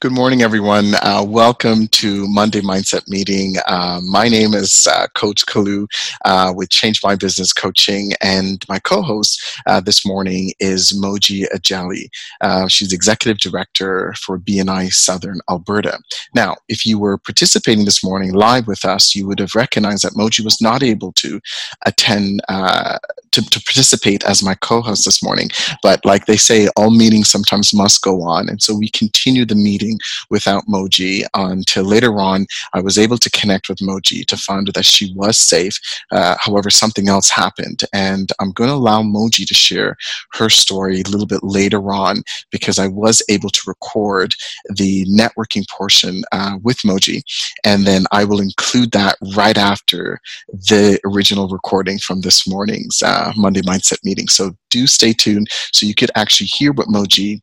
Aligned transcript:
Good 0.00 0.12
morning, 0.12 0.42
everyone. 0.42 0.94
Uh, 1.02 1.24
welcome 1.26 1.88
to 1.88 2.28
Monday 2.28 2.60
Mindset 2.60 3.08
Meeting. 3.08 3.56
Uh, 3.66 4.00
my 4.04 4.28
name 4.28 4.54
is 4.54 4.86
uh, 4.88 5.08
Coach 5.16 5.44
Kalu 5.46 5.88
uh, 6.24 6.52
with 6.54 6.70
Change 6.70 7.00
My 7.02 7.16
Business 7.16 7.52
Coaching, 7.52 8.12
and 8.22 8.64
my 8.68 8.78
co 8.78 9.02
host 9.02 9.42
uh, 9.66 9.80
this 9.80 10.06
morning 10.06 10.52
is 10.60 10.92
Moji 10.92 11.46
Ajali. 11.52 12.04
Uh, 12.40 12.68
she's 12.68 12.92
Executive 12.92 13.38
Director 13.38 14.14
for 14.24 14.38
BNI 14.38 14.92
Southern 14.92 15.40
Alberta. 15.50 15.98
Now, 16.32 16.54
if 16.68 16.86
you 16.86 17.00
were 17.00 17.18
participating 17.18 17.84
this 17.84 18.04
morning 18.04 18.34
live 18.34 18.68
with 18.68 18.84
us, 18.84 19.16
you 19.16 19.26
would 19.26 19.40
have 19.40 19.56
recognized 19.56 20.04
that 20.04 20.12
Moji 20.12 20.44
was 20.44 20.60
not 20.60 20.84
able 20.84 21.10
to 21.14 21.40
attend 21.86 22.40
to, 22.48 23.42
to 23.50 23.60
participate 23.60 24.24
as 24.24 24.44
my 24.44 24.54
co-host 24.54 25.04
this 25.04 25.22
morning. 25.24 25.50
But 25.82 26.04
like 26.04 26.26
they 26.26 26.36
say, 26.36 26.68
all 26.76 26.90
meetings 26.90 27.30
sometimes 27.30 27.74
must 27.74 28.00
go 28.02 28.22
on, 28.22 28.48
and 28.48 28.62
so 28.62 28.76
we 28.76 28.90
continue 28.90 29.44
the 29.44 29.56
meeting 29.56 29.87
without 30.30 30.64
Moji 30.66 31.24
until 31.34 31.84
later 31.84 32.18
on. 32.20 32.46
I 32.74 32.80
was 32.80 32.98
able 32.98 33.18
to 33.18 33.30
connect 33.30 33.68
with 33.68 33.78
Moji 33.78 34.26
to 34.26 34.36
find 34.36 34.66
that 34.68 34.84
she 34.84 35.12
was 35.14 35.38
safe. 35.38 35.78
Uh, 36.10 36.36
however, 36.40 36.70
something 36.70 37.08
else 37.08 37.30
happened, 37.30 37.82
and 37.92 38.30
I'm 38.40 38.52
going 38.52 38.68
to 38.68 38.74
allow 38.74 39.02
Moji 39.02 39.46
to 39.46 39.54
share 39.54 39.96
her 40.32 40.50
story 40.50 41.00
a 41.00 41.08
little 41.08 41.26
bit 41.26 41.42
later 41.42 41.92
on 41.92 42.22
because 42.50 42.78
I 42.78 42.88
was 42.88 43.22
able 43.28 43.50
to 43.50 43.60
record 43.66 44.32
the 44.74 45.06
networking 45.06 45.64
portion 45.68 46.22
uh, 46.32 46.58
with 46.62 46.78
Moji, 46.78 47.22
and 47.64 47.84
then 47.84 48.04
I 48.12 48.24
will 48.24 48.40
include 48.40 48.90
that 48.92 49.16
right 49.34 49.56
after 49.56 50.20
the 50.48 50.98
original 51.04 51.48
recording 51.48 51.98
from 51.98 52.20
this 52.20 52.46
morning's. 52.46 53.02
Uh, 53.02 53.32
Monday 53.36 53.62
Mindset 53.62 54.04
meeting. 54.04 54.28
So 54.28 54.52
do 54.70 54.86
stay 54.86 55.12
tuned 55.12 55.48
so 55.72 55.86
you 55.86 55.94
could 55.94 56.10
actually 56.14 56.46
hear 56.46 56.72
what 56.72 56.88
Moji 56.88 57.40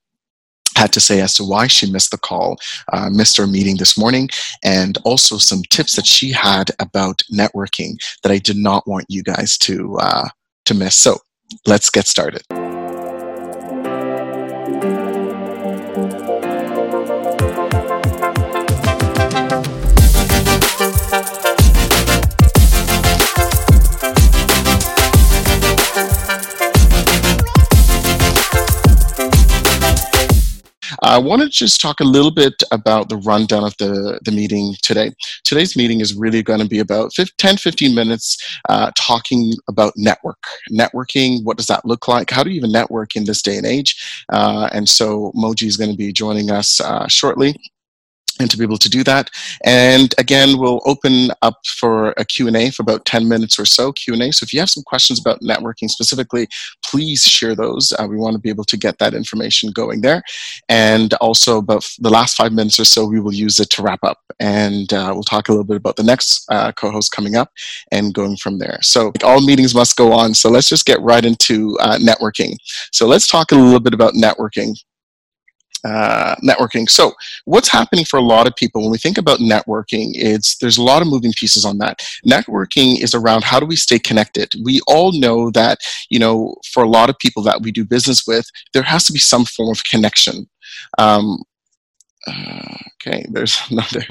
had 0.75 0.91
to 0.93 0.99
say 0.99 1.21
as 1.21 1.33
to 1.35 1.43
why 1.43 1.67
she 1.67 1.91
missed 1.91 2.11
the 2.11 2.17
call, 2.17 2.57
uh, 2.93 3.09
missed 3.09 3.39
our 3.39 3.47
meeting 3.47 3.77
this 3.77 3.97
morning, 3.97 4.29
and 4.63 4.97
also 5.05 5.37
some 5.37 5.61
tips 5.69 5.95
that 5.95 6.05
she 6.05 6.31
had 6.31 6.71
about 6.79 7.23
networking 7.31 7.97
that 8.23 8.31
I 8.31 8.37
did 8.37 8.57
not 8.57 8.87
want 8.87 9.05
you 9.09 9.23
guys 9.23 9.57
to 9.59 9.97
uh, 9.99 10.27
to 10.65 10.73
miss. 10.73 10.95
So 10.95 11.17
let's 11.65 11.89
get 11.89 12.07
started. 12.07 12.43
I 31.05 31.19
want 31.19 31.43
to 31.43 31.49
just 31.49 31.79
talk 31.79 31.99
a 31.99 32.03
little 32.03 32.31
bit 32.31 32.63
about 32.71 33.09
the 33.09 33.17
rundown 33.17 33.63
of 33.63 33.77
the, 33.77 34.19
the 34.25 34.31
meeting 34.31 34.73
today. 34.81 35.11
Today's 35.43 35.77
meeting 35.77 36.01
is 36.01 36.15
really 36.15 36.41
going 36.41 36.61
to 36.61 36.67
be 36.67 36.79
about 36.79 37.11
10, 37.37 37.57
15 37.57 37.93
minutes 37.93 38.59
uh, 38.69 38.89
talking 38.97 39.53
about 39.67 39.93
network. 39.95 40.43
Networking, 40.71 41.43
what 41.43 41.57
does 41.57 41.67
that 41.67 41.85
look 41.85 42.07
like? 42.07 42.31
How 42.31 42.43
do 42.43 42.49
you 42.49 42.55
even 42.55 42.71
network 42.71 43.15
in 43.15 43.25
this 43.25 43.43
day 43.43 43.55
and 43.55 43.67
age? 43.67 44.25
Uh, 44.33 44.67
and 44.71 44.89
so 44.89 45.31
Moji 45.35 45.67
is 45.67 45.77
going 45.77 45.91
to 45.91 45.95
be 45.95 46.11
joining 46.11 46.49
us 46.49 46.81
uh, 46.81 47.07
shortly 47.07 47.55
and 48.39 48.49
to 48.51 48.57
be 48.57 48.63
able 48.63 48.77
to 48.77 48.89
do 48.89 49.03
that. 49.03 49.29
And 49.63 50.13
again, 50.17 50.57
we'll 50.57 50.81
open 50.85 51.29
up 51.41 51.65
for 51.65 52.13
a 52.17 52.25
Q&A 52.25 52.71
for 52.71 52.83
about 52.83 53.05
10 53.05 53.27
minutes 53.27 53.57
or 53.59 53.65
so 53.65 53.91
Q&A. 53.93 54.31
So 54.31 54.43
if 54.43 54.53
you 54.53 54.59
have 54.59 54.69
some 54.69 54.83
questions 54.83 55.19
about 55.19 55.41
networking 55.41 55.89
specifically, 55.89 56.47
please 56.83 57.23
share 57.23 57.55
those. 57.55 57.93
Uh, 57.97 58.07
we 58.09 58.17
want 58.17 58.33
to 58.33 58.39
be 58.39 58.49
able 58.49 58.65
to 58.65 58.77
get 58.77 58.97
that 58.99 59.13
information 59.13 59.71
going 59.71 60.01
there. 60.01 60.21
And 60.69 61.13
also 61.15 61.57
about 61.57 61.85
the 61.99 62.09
last 62.09 62.35
five 62.35 62.51
minutes 62.51 62.79
or 62.79 62.85
so, 62.85 63.05
we 63.05 63.19
will 63.19 63.33
use 63.33 63.59
it 63.59 63.69
to 63.71 63.81
wrap 63.81 64.03
up. 64.03 64.19
And 64.39 64.91
uh, 64.91 65.11
we'll 65.13 65.23
talk 65.23 65.47
a 65.47 65.51
little 65.51 65.65
bit 65.65 65.77
about 65.77 65.95
the 65.95 66.03
next 66.03 66.45
uh, 66.49 66.71
co-host 66.73 67.11
coming 67.11 67.35
up 67.35 67.51
and 67.91 68.13
going 68.13 68.37
from 68.37 68.59
there. 68.59 68.79
So 68.81 69.13
all 69.23 69.45
meetings 69.45 69.73
must 69.73 69.95
go 69.95 70.11
on. 70.11 70.33
So 70.33 70.49
let's 70.49 70.69
just 70.69 70.85
get 70.85 71.01
right 71.01 71.23
into 71.23 71.77
uh, 71.79 71.97
networking. 71.97 72.55
So 72.91 73.07
let's 73.07 73.27
talk 73.27 73.51
a 73.51 73.55
little 73.55 73.79
bit 73.79 73.93
about 73.93 74.13
networking. 74.13 74.75
Uh, 75.85 76.35
networking. 76.37 76.89
So, 76.89 77.13
what's 77.43 77.69
happening 77.69 78.05
for 78.05 78.17
a 78.17 78.23
lot 78.23 78.47
of 78.47 78.55
people 78.55 78.81
when 78.81 78.89
we 78.89 78.97
think 78.97 79.19
about 79.19 79.37
networking? 79.37 80.13
It's 80.15 80.57
there's 80.57 80.79
a 80.79 80.83
lot 80.83 81.03
of 81.03 81.07
moving 81.07 81.31
pieces 81.37 81.63
on 81.63 81.77
that. 81.77 82.03
Networking 82.25 82.99
is 82.99 83.13
around 83.13 83.43
how 83.43 83.59
do 83.59 83.67
we 83.67 83.75
stay 83.75 83.99
connected. 83.99 84.51
We 84.63 84.81
all 84.87 85.11
know 85.11 85.51
that 85.51 85.77
you 86.09 86.17
know 86.17 86.55
for 86.73 86.81
a 86.81 86.89
lot 86.89 87.11
of 87.11 87.19
people 87.19 87.43
that 87.43 87.61
we 87.61 87.71
do 87.71 87.85
business 87.85 88.25
with, 88.25 88.49
there 88.73 88.81
has 88.81 89.05
to 89.05 89.13
be 89.13 89.19
some 89.19 89.45
form 89.45 89.69
of 89.69 89.83
connection. 89.83 90.49
Um, 90.97 91.43
uh, 92.25 92.77
okay, 92.95 93.23
there's 93.29 93.59
another. 93.69 94.05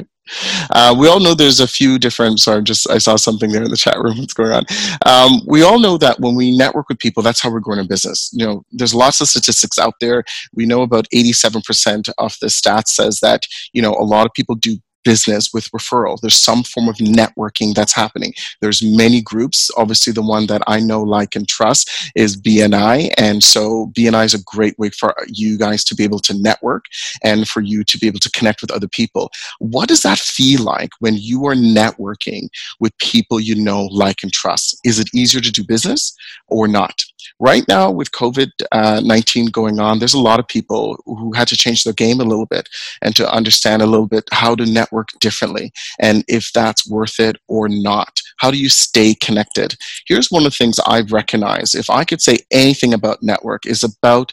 Uh, 0.70 0.94
we 0.98 1.08
all 1.08 1.20
know 1.20 1.34
there's 1.34 1.60
a 1.60 1.68
few 1.68 1.98
different. 1.98 2.40
Sorry, 2.40 2.62
just 2.62 2.88
I 2.90 2.98
saw 2.98 3.16
something 3.16 3.50
there 3.50 3.62
in 3.62 3.70
the 3.70 3.76
chat 3.76 3.98
room. 3.98 4.18
What's 4.18 4.34
going 4.34 4.52
on? 4.52 4.64
Um, 5.06 5.40
we 5.46 5.62
all 5.62 5.78
know 5.78 5.96
that 5.98 6.20
when 6.20 6.34
we 6.34 6.56
network 6.56 6.88
with 6.88 6.98
people, 6.98 7.22
that's 7.22 7.40
how 7.40 7.50
we're 7.50 7.60
growing 7.60 7.80
a 7.80 7.84
business. 7.84 8.30
You 8.32 8.46
know, 8.46 8.64
there's 8.72 8.94
lots 8.94 9.20
of 9.20 9.28
statistics 9.28 9.78
out 9.78 9.94
there. 10.00 10.24
We 10.54 10.66
know 10.66 10.82
about 10.82 11.06
87% 11.14 12.10
of 12.18 12.34
the 12.40 12.46
stats 12.46 12.88
says 12.88 13.20
that 13.20 13.42
you 13.72 13.82
know 13.82 13.92
a 13.92 14.04
lot 14.04 14.26
of 14.26 14.32
people 14.34 14.54
do 14.54 14.78
business 15.04 15.52
with 15.52 15.70
referral. 15.70 16.18
There's 16.20 16.40
some 16.40 16.62
form 16.62 16.88
of 16.88 16.96
networking 16.96 17.74
that's 17.74 17.92
happening. 17.92 18.32
There's 18.60 18.82
many 18.82 19.20
groups. 19.20 19.70
Obviously, 19.76 20.12
the 20.12 20.22
one 20.22 20.46
that 20.46 20.62
I 20.66 20.80
know, 20.80 21.02
like, 21.02 21.36
and 21.36 21.48
trust 21.48 21.90
is 22.16 22.40
BNI. 22.40 23.12
And 23.16 23.42
so 23.42 23.92
BNI 23.96 24.24
is 24.24 24.34
a 24.34 24.42
great 24.44 24.78
way 24.78 24.90
for 24.90 25.14
you 25.28 25.58
guys 25.58 25.84
to 25.84 25.94
be 25.94 26.04
able 26.04 26.20
to 26.20 26.34
network 26.34 26.86
and 27.22 27.48
for 27.48 27.60
you 27.60 27.84
to 27.84 27.98
be 27.98 28.06
able 28.06 28.20
to 28.20 28.30
connect 28.30 28.60
with 28.60 28.70
other 28.70 28.88
people. 28.88 29.30
What 29.58 29.88
does 29.88 30.00
that 30.02 30.18
feel 30.18 30.62
like 30.62 30.90
when 31.00 31.16
you 31.16 31.46
are 31.46 31.54
networking 31.54 32.48
with 32.80 32.96
people 32.98 33.40
you 33.40 33.54
know, 33.54 33.84
like, 33.92 34.22
and 34.22 34.32
trust? 34.32 34.78
Is 34.84 34.98
it 34.98 35.08
easier 35.14 35.40
to 35.40 35.50
do 35.52 35.64
business 35.64 36.14
or 36.48 36.66
not? 36.66 37.04
Right 37.40 37.64
now 37.68 37.90
with 37.90 38.10
covid-19 38.12 39.50
going 39.52 39.80
on 39.80 39.98
there's 39.98 40.14
a 40.14 40.18
lot 40.18 40.38
of 40.38 40.48
people 40.48 40.96
who 41.06 41.32
had 41.32 41.48
to 41.48 41.56
change 41.56 41.84
their 41.84 41.92
game 41.92 42.20
a 42.20 42.24
little 42.24 42.46
bit 42.46 42.68
and 43.02 43.14
to 43.16 43.30
understand 43.32 43.82
a 43.82 43.86
little 43.86 44.06
bit 44.06 44.24
how 44.32 44.54
to 44.54 44.66
network 44.66 45.08
differently 45.20 45.72
and 46.00 46.24
if 46.28 46.52
that's 46.52 46.88
worth 46.88 47.18
it 47.20 47.36
or 47.48 47.68
not. 47.68 48.20
How 48.38 48.50
do 48.50 48.58
you 48.58 48.68
stay 48.68 49.14
connected? 49.14 49.76
Here's 50.06 50.30
one 50.30 50.44
of 50.44 50.52
the 50.52 50.56
things 50.56 50.78
i've 50.86 51.12
recognized. 51.12 51.74
If 51.74 51.90
i 51.90 52.04
could 52.04 52.20
say 52.20 52.38
anything 52.50 52.94
about 52.94 53.22
network 53.22 53.66
is 53.66 53.84
about 53.84 54.32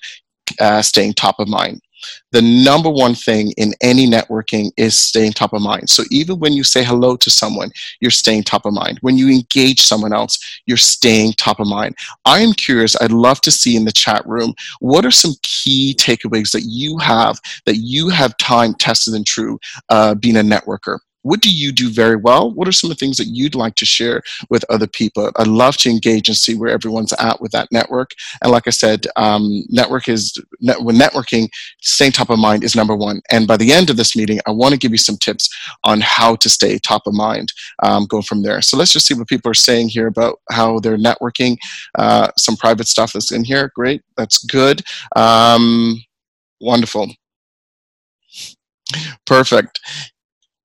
uh, 0.59 0.81
staying 0.81 1.13
top 1.13 1.40
of 1.40 1.47
mind 1.47 1.81
the 2.31 2.41
number 2.41 2.89
one 2.89 3.16
thing 3.16 3.51
in 3.57 3.73
any 3.81 4.07
networking 4.07 4.72
is 4.78 5.00
staying 5.00 5.34
top 5.34 5.53
of 5.53 5.62
mind. 5.62 5.89
So 5.89 6.03
even 6.12 6.39
when 6.39 6.53
you 6.53 6.63
say 6.63 6.84
hello 6.84 7.16
to 7.17 7.29
someone, 7.29 7.72
you're 8.00 8.12
staying 8.12 8.44
top 8.44 8.66
of 8.66 8.73
mind. 8.73 9.00
When 9.01 9.17
you 9.17 9.29
engage 9.29 9.81
someone 9.81 10.13
else, 10.13 10.40
you're 10.66 10.78
staying 10.78 11.34
top 11.34 11.59
of 11.59 11.67
mind. 11.67 11.95
I 12.25 12.40
am 12.40 12.53
curious, 12.53 13.00
I'd 13.01 13.11
love 13.11 13.41
to 13.41 13.51
see 13.51 13.75
in 13.75 13.85
the 13.85 13.91
chat 13.91 14.25
room, 14.25 14.53
what 14.79 15.06
are 15.06 15.11
some 15.11 15.34
key 15.44 15.95
takeaways 15.97 16.51
that 16.51 16.63
you 16.63 16.97
have 17.00 17.40
that 17.66 17.78
you 17.78 18.09
have 18.09 18.38
time 18.38 18.73
tested 18.75 19.13
and 19.13 19.25
true 19.25 19.59
uh, 19.90 20.16
being 20.16 20.38
a 20.38 20.41
networker? 20.41 21.00
What 21.24 21.42
do 21.42 21.54
you 21.54 21.72
do 21.72 21.90
very 21.90 22.16
well? 22.16 22.52
What 22.52 22.68
are 22.68 22.72
some 22.72 22.90
of 22.90 22.98
the 22.98 23.06
things 23.06 23.18
that 23.18 23.28
you'd 23.28 23.56
like 23.56 23.76
to 23.76 23.86
share 23.86 24.22
with 24.50 24.66
other 24.70 24.88
people? 24.88 25.32
I'd 25.36 25.48
love 25.48 25.78
to 25.78 25.90
engage 25.90 26.28
and 26.28 26.38
see 26.38 26.56
where 26.56 26.70
everyone's 26.70 27.14
at 27.14 27.42
with 27.42 27.52
that 27.52 27.72
network. 27.72 28.12
And 28.42 28.52
like 28.52 28.68
I 28.68 28.72
said, 28.72 29.06
um, 29.16 29.64
network 29.70 30.08
is 30.08 30.34
net, 30.59 30.82
when 30.82 30.96
networking, 30.96 31.50
staying 31.82 32.14
top 32.14 32.30
of 32.30 32.40
mind 32.40 32.64
is 32.64 32.76
number 32.76 32.96
one. 32.96 33.22
And 33.30 33.48
by 33.48 33.58
the 33.58 33.72
end 33.72 33.90
of 33.90 33.98
this 33.98 34.16
meeting, 34.16 34.40
I 34.48 34.52
want 34.52 34.74
to 34.74 34.80
give 34.80 34.92
you 34.92 34.98
some 34.98 35.18
tips 35.18 35.50
on 35.84 36.02
how 36.02 36.36
to 36.38 36.50
stay 36.50 36.78
top 36.80 37.04
of 37.06 37.14
mind 37.14 37.53
um, 37.84 38.06
going 38.06 38.24
from 38.24 38.42
there. 38.42 38.62
So 38.62 38.78
let's 38.78 38.94
just 38.94 39.06
see 39.06 39.14
what 39.14 39.28
people 39.28 39.52
are 39.52 39.56
saying 39.56 39.90
here 39.90 40.08
about 40.08 40.40
how 40.52 40.80
they're 40.80 40.98
networking. 40.98 41.58
Uh, 41.98 42.30
some 42.38 42.56
private 42.56 42.88
stuff 42.88 43.14
that's 43.14 43.32
in 43.32 43.44
here. 43.44 43.72
Great, 43.76 44.02
that's 44.18 44.44
good. 44.46 44.82
Um, 45.16 46.03
wonderful. 46.59 47.12
Perfect 49.26 49.79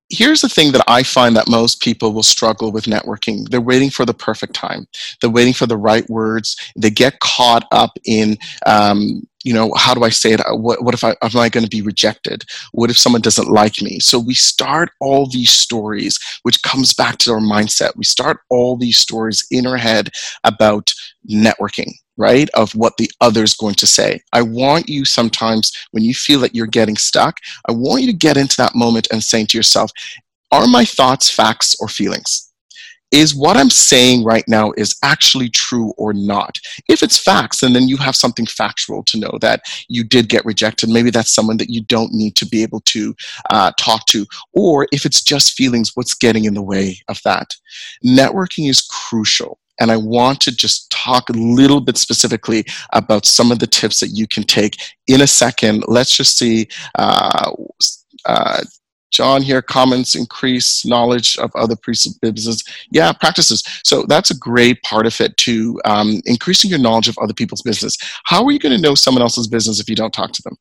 here's 0.08 0.40
the 0.40 0.48
thing 0.48 0.72
that 0.72 0.84
I 0.88 1.02
find 1.02 1.36
that 1.36 1.48
most 1.48 1.80
people 1.80 2.12
will 2.12 2.22
struggle 2.22 2.70
with 2.70 2.84
networking. 2.84 3.48
They're 3.48 3.60
waiting 3.60 3.90
for 3.90 4.04
the 4.04 4.14
perfect 4.14 4.54
time. 4.54 4.86
They're 5.20 5.30
waiting 5.30 5.54
for 5.54 5.66
the 5.66 5.76
right 5.76 6.08
words. 6.08 6.56
They 6.76 6.90
get 6.90 7.20
caught 7.20 7.64
up 7.72 7.98
in, 8.04 8.38
um, 8.66 9.26
you 9.42 9.52
know, 9.52 9.72
how 9.76 9.94
do 9.94 10.04
I 10.04 10.10
say 10.10 10.32
it? 10.32 10.40
What, 10.48 10.82
what 10.82 10.94
if 10.94 11.04
I 11.04 11.10
am 11.22 11.36
I 11.36 11.48
going 11.48 11.64
to 11.64 11.70
be 11.70 11.82
rejected? 11.82 12.44
What 12.72 12.90
if 12.90 12.98
someone 12.98 13.22
doesn't 13.22 13.48
like 13.48 13.80
me? 13.82 14.00
So 14.00 14.18
we 14.18 14.34
start 14.34 14.90
all 15.00 15.26
these 15.28 15.50
stories, 15.50 16.18
which 16.42 16.62
comes 16.62 16.94
back 16.94 17.18
to 17.18 17.32
our 17.32 17.40
mindset. 17.40 17.96
We 17.96 18.04
start 18.04 18.38
all 18.50 18.76
these 18.76 18.98
stories 18.98 19.46
in 19.50 19.66
our 19.66 19.76
head 19.76 20.10
about 20.44 20.92
networking 21.30 21.92
right, 22.16 22.48
of 22.50 22.74
what 22.74 22.96
the 22.96 23.10
other's 23.20 23.54
going 23.54 23.74
to 23.74 23.86
say. 23.86 24.20
I 24.32 24.42
want 24.42 24.88
you 24.88 25.04
sometimes, 25.04 25.72
when 25.90 26.04
you 26.04 26.14
feel 26.14 26.40
that 26.40 26.54
you're 26.54 26.66
getting 26.66 26.96
stuck, 26.96 27.38
I 27.68 27.72
want 27.72 28.02
you 28.02 28.08
to 28.08 28.16
get 28.16 28.36
into 28.36 28.56
that 28.58 28.74
moment 28.74 29.08
and 29.12 29.22
saying 29.22 29.48
to 29.48 29.58
yourself, 29.58 29.90
are 30.52 30.66
my 30.66 30.84
thoughts 30.84 31.30
facts 31.30 31.76
or 31.80 31.88
feelings? 31.88 32.46
is 33.12 33.34
what 33.34 33.56
I'm 33.56 33.70
saying 33.70 34.24
right 34.24 34.44
now 34.48 34.72
is 34.76 34.96
actually 35.02 35.48
true 35.48 35.92
or 35.96 36.12
not? 36.12 36.58
If 36.88 37.02
it's 37.02 37.18
facts, 37.18 37.62
and 37.62 37.74
then 37.74 37.88
you 37.88 37.96
have 37.98 38.16
something 38.16 38.46
factual 38.46 39.02
to 39.04 39.18
know 39.18 39.38
that 39.40 39.62
you 39.88 40.04
did 40.04 40.28
get 40.28 40.44
rejected. 40.44 40.88
Maybe 40.88 41.10
that's 41.10 41.32
someone 41.32 41.56
that 41.58 41.70
you 41.70 41.82
don't 41.84 42.12
need 42.12 42.36
to 42.36 42.46
be 42.46 42.62
able 42.62 42.80
to 42.80 43.14
uh, 43.50 43.72
talk 43.78 44.06
to. 44.06 44.26
Or 44.52 44.86
if 44.92 45.06
it's 45.06 45.22
just 45.22 45.54
feelings, 45.54 45.92
what's 45.94 46.14
getting 46.14 46.44
in 46.44 46.54
the 46.54 46.62
way 46.62 46.98
of 47.08 47.20
that? 47.24 47.54
Networking 48.04 48.68
is 48.68 48.82
crucial. 48.82 49.58
And 49.80 49.90
I 49.90 49.96
want 49.96 50.40
to 50.42 50.54
just 50.54 50.90
talk 50.90 51.28
a 51.28 51.34
little 51.34 51.80
bit 51.80 51.96
specifically 51.96 52.64
about 52.92 53.26
some 53.26 53.52
of 53.52 53.58
the 53.58 53.66
tips 53.66 54.00
that 54.00 54.08
you 54.08 54.26
can 54.26 54.42
take 54.42 54.76
in 55.06 55.20
a 55.20 55.26
second. 55.26 55.84
Let's 55.86 56.16
just 56.16 56.38
see. 56.38 56.68
Uh, 56.96 57.52
uh, 58.24 58.62
John 59.12 59.40
here 59.40 59.62
comments 59.62 60.14
increase 60.14 60.84
knowledge 60.84 61.38
of 61.38 61.50
other 61.54 61.76
businesses. 62.20 62.64
Yeah, 62.90 63.12
practices. 63.12 63.62
So 63.84 64.04
that's 64.08 64.30
a 64.30 64.36
great 64.36 64.82
part 64.82 65.06
of 65.06 65.18
it 65.20 65.36
to 65.38 65.80
um, 65.84 66.20
increasing 66.26 66.70
your 66.70 66.80
knowledge 66.80 67.08
of 67.08 67.16
other 67.18 67.32
people's 67.32 67.62
business. 67.62 67.96
How 68.24 68.44
are 68.44 68.50
you 68.50 68.58
going 68.58 68.76
to 68.76 68.82
know 68.82 68.94
someone 68.94 69.22
else's 69.22 69.46
business 69.46 69.80
if 69.80 69.88
you 69.88 69.96
don't 69.96 70.12
talk 70.12 70.32
to 70.32 70.42
them? 70.42 70.56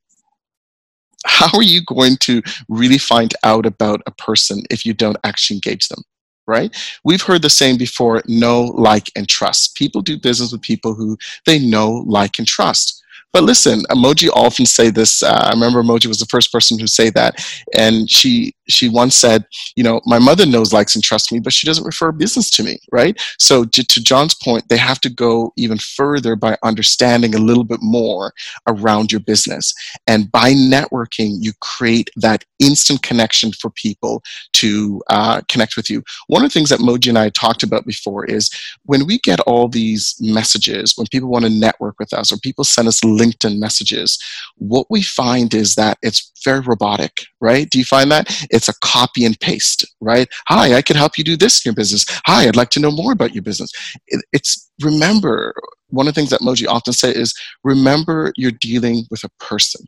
How 1.25 1.50
are 1.57 1.63
you 1.63 1.81
going 1.83 2.17
to 2.21 2.41
really 2.69 3.00
find 3.00 3.33
out 3.44 3.65
about 3.65 4.01
a 4.06 4.12
person 4.12 4.62
if 4.69 4.85
you 4.85 4.94
don't 4.94 5.17
actually 5.23 5.57
engage 5.57 5.89
them? 5.89 6.03
Right? 6.47 6.75
We've 7.03 7.21
heard 7.21 7.42
the 7.42 7.50
saying 7.50 7.77
before 7.77 8.21
know, 8.27 8.63
like, 8.75 9.12
and 9.15 9.27
trust. 9.27 9.75
People 9.75 10.01
do 10.01 10.18
business 10.18 10.51
with 10.51 10.62
people 10.62 10.94
who 10.95 11.18
they 11.45 11.59
know, 11.59 12.03
like, 12.07 12.38
and 12.39 12.47
trust. 12.47 13.03
But 13.35 13.43
listen, 13.43 13.81
Moji 13.91 14.29
often 14.29 14.65
say 14.65 14.89
this. 14.89 15.21
Uh, 15.21 15.47
I 15.47 15.49
remember 15.49 15.83
Moji 15.83 16.05
was 16.05 16.19
the 16.19 16.25
first 16.27 16.53
person 16.53 16.77
to 16.77 16.87
say 16.87 17.09
that, 17.09 17.45
and 17.77 18.09
she 18.09 18.55
she 18.69 18.87
once 18.87 19.13
said, 19.13 19.45
you 19.75 19.83
know, 19.83 19.99
my 20.05 20.19
mother 20.19 20.45
knows, 20.45 20.71
likes, 20.71 20.95
and 20.95 21.03
trusts 21.03 21.33
me, 21.33 21.39
but 21.39 21.51
she 21.51 21.67
doesn't 21.67 21.83
refer 21.83 22.11
business 22.13 22.49
to 22.49 22.63
me, 22.63 22.79
right? 22.93 23.21
So 23.37 23.65
to, 23.65 23.83
to 23.83 24.01
John's 24.01 24.33
point, 24.33 24.67
they 24.69 24.77
have 24.77 24.99
to 25.01 25.09
go 25.09 25.51
even 25.55 25.77
further 25.77 26.35
by 26.35 26.57
understanding 26.63 27.35
a 27.35 27.39
little 27.39 27.65
bit 27.65 27.79
more 27.81 28.33
around 28.67 29.11
your 29.11 29.19
business, 29.19 29.73
and 30.07 30.31
by 30.31 30.53
networking, 30.53 31.35
you 31.41 31.51
create 31.59 32.09
that 32.15 32.45
instant 32.59 33.01
connection 33.01 33.51
for 33.51 33.69
people 33.71 34.23
to 34.53 35.01
uh, 35.09 35.41
connect 35.49 35.75
with 35.75 35.89
you. 35.89 36.01
One 36.27 36.45
of 36.45 36.49
the 36.49 36.53
things 36.53 36.69
that 36.69 36.79
Moji 36.79 37.09
and 37.09 37.19
I 37.19 37.31
talked 37.31 37.63
about 37.63 37.85
before 37.85 38.23
is 38.25 38.49
when 38.85 39.05
we 39.05 39.19
get 39.19 39.41
all 39.41 39.67
these 39.67 40.15
messages, 40.21 40.93
when 40.95 41.07
people 41.11 41.27
want 41.27 41.43
to 41.43 41.51
network 41.51 41.99
with 41.99 42.13
us, 42.13 42.31
or 42.31 42.38
people 42.38 42.63
send 42.63 42.88
us 42.88 43.03
links 43.03 43.25
LinkedIn 43.25 43.60
messages, 43.60 44.18
what 44.57 44.88
we 44.89 45.01
find 45.01 45.54
is 45.54 45.75
that 45.75 45.98
it's 46.01 46.31
very 46.44 46.60
robotic, 46.60 47.25
right? 47.42 47.69
Do 47.69 47.80
you 47.80 47.86
find 47.86 48.12
that? 48.12 48.27
It's 48.50 48.69
a 48.69 48.74
copy 48.83 49.25
and 49.25 49.39
paste, 49.39 49.86
right? 50.01 50.27
Hi, 50.48 50.75
I 50.75 50.81
can 50.81 50.95
help 50.95 51.18
you 51.18 51.24
do 51.24 51.38
this 51.38 51.66
in 51.66 51.69
your 51.69 51.75
business. 51.75 52.06
Hi, 52.25 52.48
I'd 52.48 52.56
like 52.56 52.69
to 52.72 52.80
know 52.80 52.92
more 52.92 53.12
about 53.12 53.33
your 53.33 53.44
business. 53.44 53.72
It's 54.31 54.69
remember, 54.81 55.54
one 55.89 56.07
of 56.07 56.13
the 56.13 56.19
things 56.19 56.31
that 56.31 56.42
Moji 56.42 56.68
often 56.68 56.94
say 56.94 57.12
is 57.12 57.33
remember 57.63 58.33
you're 58.36 58.51
dealing 58.51 59.06
with 59.10 59.24
a 59.24 59.30
person 59.39 59.86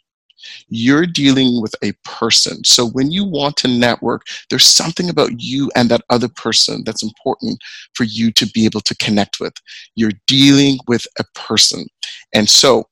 you're 0.69 1.05
dealing 1.05 1.61
with 1.61 1.73
a 1.83 1.93
person. 2.03 2.63
So 2.63 2.87
when 2.87 3.11
you 3.11 3.25
want 3.25 3.57
to 3.57 3.67
network, 3.67 4.23
there's 4.49 4.65
something 4.65 5.09
about 5.09 5.41
you 5.41 5.71
and 5.75 5.89
that 5.89 6.03
other 6.09 6.27
person 6.27 6.83
that's 6.85 7.03
important 7.03 7.59
for 7.93 8.03
you 8.03 8.31
to 8.33 8.45
be 8.47 8.65
able 8.65 8.81
to 8.81 8.95
connect 8.97 9.39
with. 9.39 9.53
You're 9.95 10.13
dealing 10.27 10.79
with 10.87 11.05
a 11.19 11.23
person. 11.35 11.87
And 12.33 12.49
so 12.49 12.85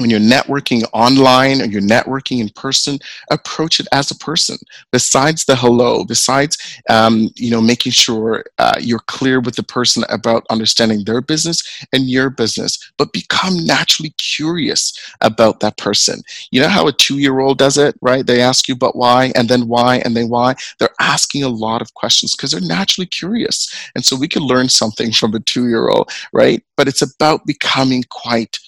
when 0.00 0.08
you're 0.10 0.18
networking 0.18 0.82
online 0.92 1.60
or 1.60 1.66
you're 1.66 1.82
networking 1.82 2.40
in 2.40 2.48
person, 2.50 2.98
approach 3.30 3.80
it 3.80 3.86
as 3.92 4.10
a 4.10 4.16
person. 4.16 4.56
Besides 4.92 5.44
the 5.44 5.54
hello, 5.54 6.04
besides 6.04 6.56
um, 6.88 7.28
you 7.36 7.50
know 7.50 7.60
making 7.60 7.92
sure 7.92 8.44
uh, 8.58 8.76
you're 8.80 9.06
clear 9.06 9.40
with 9.40 9.56
the 9.56 9.62
person 9.62 10.04
about 10.08 10.46
understanding 10.50 11.04
their 11.04 11.20
business 11.20 11.62
and 11.92 12.08
your 12.08 12.30
business, 12.30 12.92
but 12.96 13.12
become 13.12 13.64
naturally 13.64 14.14
curious 14.16 14.92
about 15.20 15.60
that 15.60 15.76
person. 15.76 16.22
You 16.50 16.62
know 16.62 16.68
how 16.68 16.86
a 16.88 16.92
two-year-old 16.92 17.58
does 17.58 17.76
it, 17.76 17.94
right? 18.00 18.26
They 18.26 18.40
ask 18.40 18.68
you 18.68 18.76
but 18.76 18.96
why, 18.96 19.32
and 19.36 19.48
then 19.48 19.68
why, 19.68 19.96
and 19.98 20.16
then 20.16 20.28
why. 20.30 20.54
They're 20.78 20.88
asking 20.98 21.44
a 21.44 21.48
lot 21.48 21.82
of 21.82 21.92
questions 21.94 22.34
because 22.34 22.52
they're 22.52 22.60
naturally 22.60 23.06
curious, 23.06 23.90
and 23.94 24.04
so 24.04 24.16
we 24.16 24.28
can 24.28 24.42
learn 24.42 24.68
something 24.70 25.12
from 25.20 25.34
a 25.34 25.40
two-year-old, 25.40 26.10
right? 26.32 26.62
But 26.76 26.88
it's 26.88 27.02
about 27.02 27.44
becoming 27.46 28.04
quite 28.08 28.58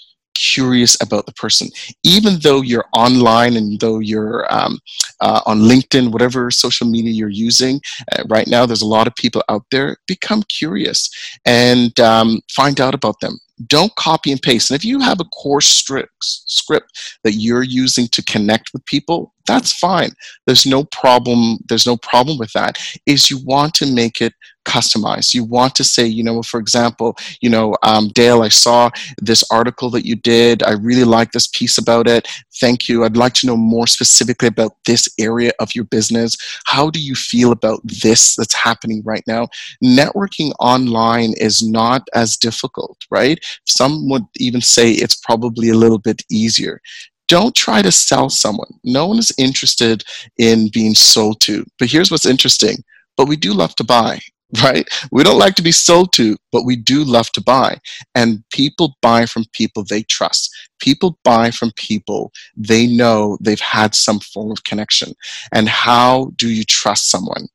curious 0.43 1.00
about 1.00 1.27
the 1.27 1.33
person. 1.33 1.69
Even 2.03 2.39
though 2.43 2.61
you're 2.61 2.89
online 2.94 3.56
and 3.56 3.79
though 3.81 3.99
you're 3.99 4.53
um, 4.53 4.79
uh, 5.21 5.41
on 5.47 5.61
LinkedIn, 5.61 6.12
whatever 6.12 6.50
social 6.50 6.87
media 6.87 7.12
you're 7.12 7.29
using, 7.29 7.81
uh, 8.12 8.25
right 8.29 8.49
now 8.49 8.67
there's 8.67 8.83
a 8.83 8.87
lot 8.87 9.06
of 9.06 9.15
people 9.15 9.43
out 9.49 9.65
there, 9.71 9.97
become 10.06 10.43
curious 10.44 11.11
and 11.47 11.99
um, 12.00 12.41
find 12.50 12.81
out 12.81 12.94
about 12.94 13.21
them. 13.21 13.39
Don't 13.67 13.95
copy 13.97 14.33
and 14.33 14.41
paste. 14.41 14.71
And 14.71 14.77
if 14.77 14.85
you 14.85 14.99
have 15.01 15.21
a 15.21 15.25
course 15.25 15.67
script 15.67 17.19
that 17.23 17.35
you're 17.35 17.63
using 17.63 18.09
to 18.09 18.23
connect 18.25 18.71
with 18.73 18.85
people, 18.87 19.33
that's 19.47 19.73
fine. 19.73 20.11
There's 20.47 20.67
no 20.67 20.85
problem. 20.85 21.59
There's 21.69 21.87
no 21.87 21.97
problem 21.97 22.39
with 22.39 22.53
that. 22.53 22.79
Is 23.07 23.31
you 23.31 23.39
want 23.45 23.75
to 23.75 23.93
make 23.93 24.21
it 24.21 24.33
customized. 24.65 25.35
You 25.35 25.45
want 25.45 25.75
to 25.77 25.85
say, 25.85 26.07
you 26.07 26.23
know, 26.23 26.43
for 26.43 26.61
example, 26.61 27.17
you 27.41 27.51
know, 27.51 27.77
um, 27.83 28.09
Dale, 28.15 28.43
I 28.43 28.49
saw 28.49 28.91
this 29.21 29.43
article 29.51 29.91
that 29.91 30.07
you 30.07 30.15
did. 30.15 30.63
I 30.63 30.73
really 30.73 31.05
like 31.05 31.33
this 31.33 31.49
piece 31.49 31.79
about 31.79 32.07
it. 32.07 32.29
Thank 32.61 32.89
you. 32.89 33.05
I'd 33.05 33.17
like 33.17 33.35
to 33.35 33.47
know 33.47 33.57
more 33.57 33.87
specifically 33.87 34.49
about 34.49 34.77
this 34.87 35.09
area 35.19 35.51
of 35.59 35.75
your 35.75 35.85
business. 35.85 36.37
How 36.65 36.91
do 36.91 37.01
you 37.01 37.15
feel 37.15 37.51
about 37.51 37.81
this 37.83 38.37
that's 38.37 38.55
happening 38.55 39.03
right 39.05 39.25
now? 39.27 39.49
Networking 39.83 40.53
online 40.61 41.35
is 41.39 41.63
not 41.63 42.07
as 42.15 42.37
difficult, 42.37 42.99
right? 43.11 43.41
Some 43.67 44.09
would 44.09 44.25
even 44.37 44.61
say 44.61 44.93
it's 44.93 45.17
probably 45.17 45.71
a 45.71 45.77
little 45.77 45.99
bit 45.99 46.23
easier 46.31 46.81
don't 47.29 47.55
try 47.55 47.81
to 47.81 47.91
sell 47.91 48.29
someone. 48.29 48.69
No 48.85 49.07
one 49.07 49.19
is 49.19 49.33
interested 49.39 50.05
in 50.37 50.69
being 50.71 50.93
sold 50.93 51.41
to. 51.41 51.65
But 51.79 51.89
here's 51.89 52.11
what's 52.11 52.27
interesting. 52.27 52.77
But 53.17 53.27
we 53.27 53.37
do 53.37 53.55
love 53.55 53.75
to 53.77 53.85
buy 53.85 54.21
right? 54.63 54.89
We 55.11 55.23
don't 55.23 55.39
like 55.39 55.55
to 55.57 55.63
be 55.63 55.73
sold 55.73 56.13
to, 56.15 56.37
but 56.51 56.65
we 56.65 56.77
do 56.77 57.05
love 57.05 57.31
to 57.33 57.41
buy. 57.41 57.79
And 58.15 58.45
people 58.53 58.97
buy 59.01 59.27
from 59.27 59.45
people 59.53 59.85
they 59.85 60.03
trust. 60.03 60.51
People 60.81 61.19
buy 61.25 61.51
from 61.51 61.73
people 61.77 62.33
they 62.57 62.87
know 62.87 63.39
they've 63.41 63.61
had 63.61 63.95
some 63.95 64.21
form 64.21 64.51
of 64.51 64.65
connection. 64.65 65.15
And 65.53 65.69
how 65.69 66.33
do 66.37 66.49
you 66.51 66.65
trust 66.65 67.11
someone? 67.11 67.47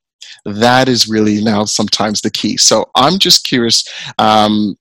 That 0.45 0.89
is 0.89 1.07
really 1.07 1.43
now 1.43 1.65
sometimes 1.65 2.21
the 2.21 2.31
key. 2.31 2.57
So 2.57 2.89
I'm 2.95 3.19
just 3.19 3.43
curious. 3.43 3.83
Um, 4.17 4.75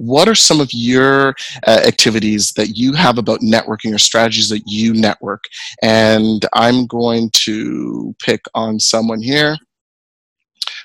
what 0.00 0.28
are 0.28 0.34
some 0.34 0.60
of 0.60 0.72
your 0.72 1.34
uh, 1.66 1.82
activities 1.86 2.52
that 2.52 2.70
you 2.70 2.94
have 2.94 3.18
about 3.18 3.40
networking 3.40 3.94
or 3.94 3.98
strategies 3.98 4.48
that 4.48 4.62
you 4.66 4.94
network? 4.94 5.44
And 5.82 6.44
I'm 6.54 6.86
going 6.86 7.30
to 7.44 8.14
pick 8.18 8.40
on 8.54 8.80
someone 8.80 9.20
here. 9.20 9.58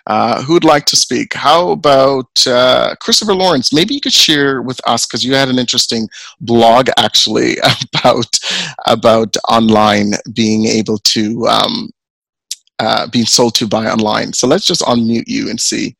Uh, 0.07 0.43
who 0.43 0.53
would 0.53 0.65
like 0.65 0.85
to 0.85 0.97
speak? 0.97 1.33
How 1.33 1.69
about 1.69 2.27
uh, 2.45 2.93
Christopher 2.99 3.33
Lawrence? 3.33 3.73
Maybe 3.73 3.93
you 3.95 4.01
could 4.01 4.13
share 4.13 4.61
with 4.61 4.79
us 4.85 5.07
because 5.07 5.23
you 5.23 5.33
had 5.33 5.47
an 5.47 5.57
interesting 5.57 6.07
blog 6.41 6.89
actually 6.97 7.57
about 7.95 8.37
about 8.85 9.35
online 9.49 10.11
being 10.33 10.65
able 10.65 10.97
to 10.99 11.47
um, 11.47 11.89
uh, 12.79 13.07
being 13.07 13.25
sold 13.25 13.55
to 13.55 13.67
by 13.67 13.87
online. 13.87 14.33
So 14.33 14.45
let's 14.45 14.67
just 14.67 14.81
unmute 14.81 15.27
you 15.27 15.49
and 15.49 15.59
see. 15.59 15.95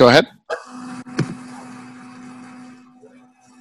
Go 0.00 0.08
ahead. 0.08 0.28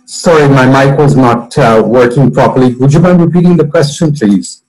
Sorry, 0.05 0.47
my 0.47 0.65
mic 0.65 0.97
was 0.97 1.17
not 1.17 1.57
uh, 1.57 1.83
working 1.85 2.31
properly. 2.31 2.75
Would 2.75 2.93
you 2.93 3.01
mind 3.01 3.19
repeating 3.19 3.57
the 3.57 3.67
question, 3.67 4.13
please? 4.13 4.63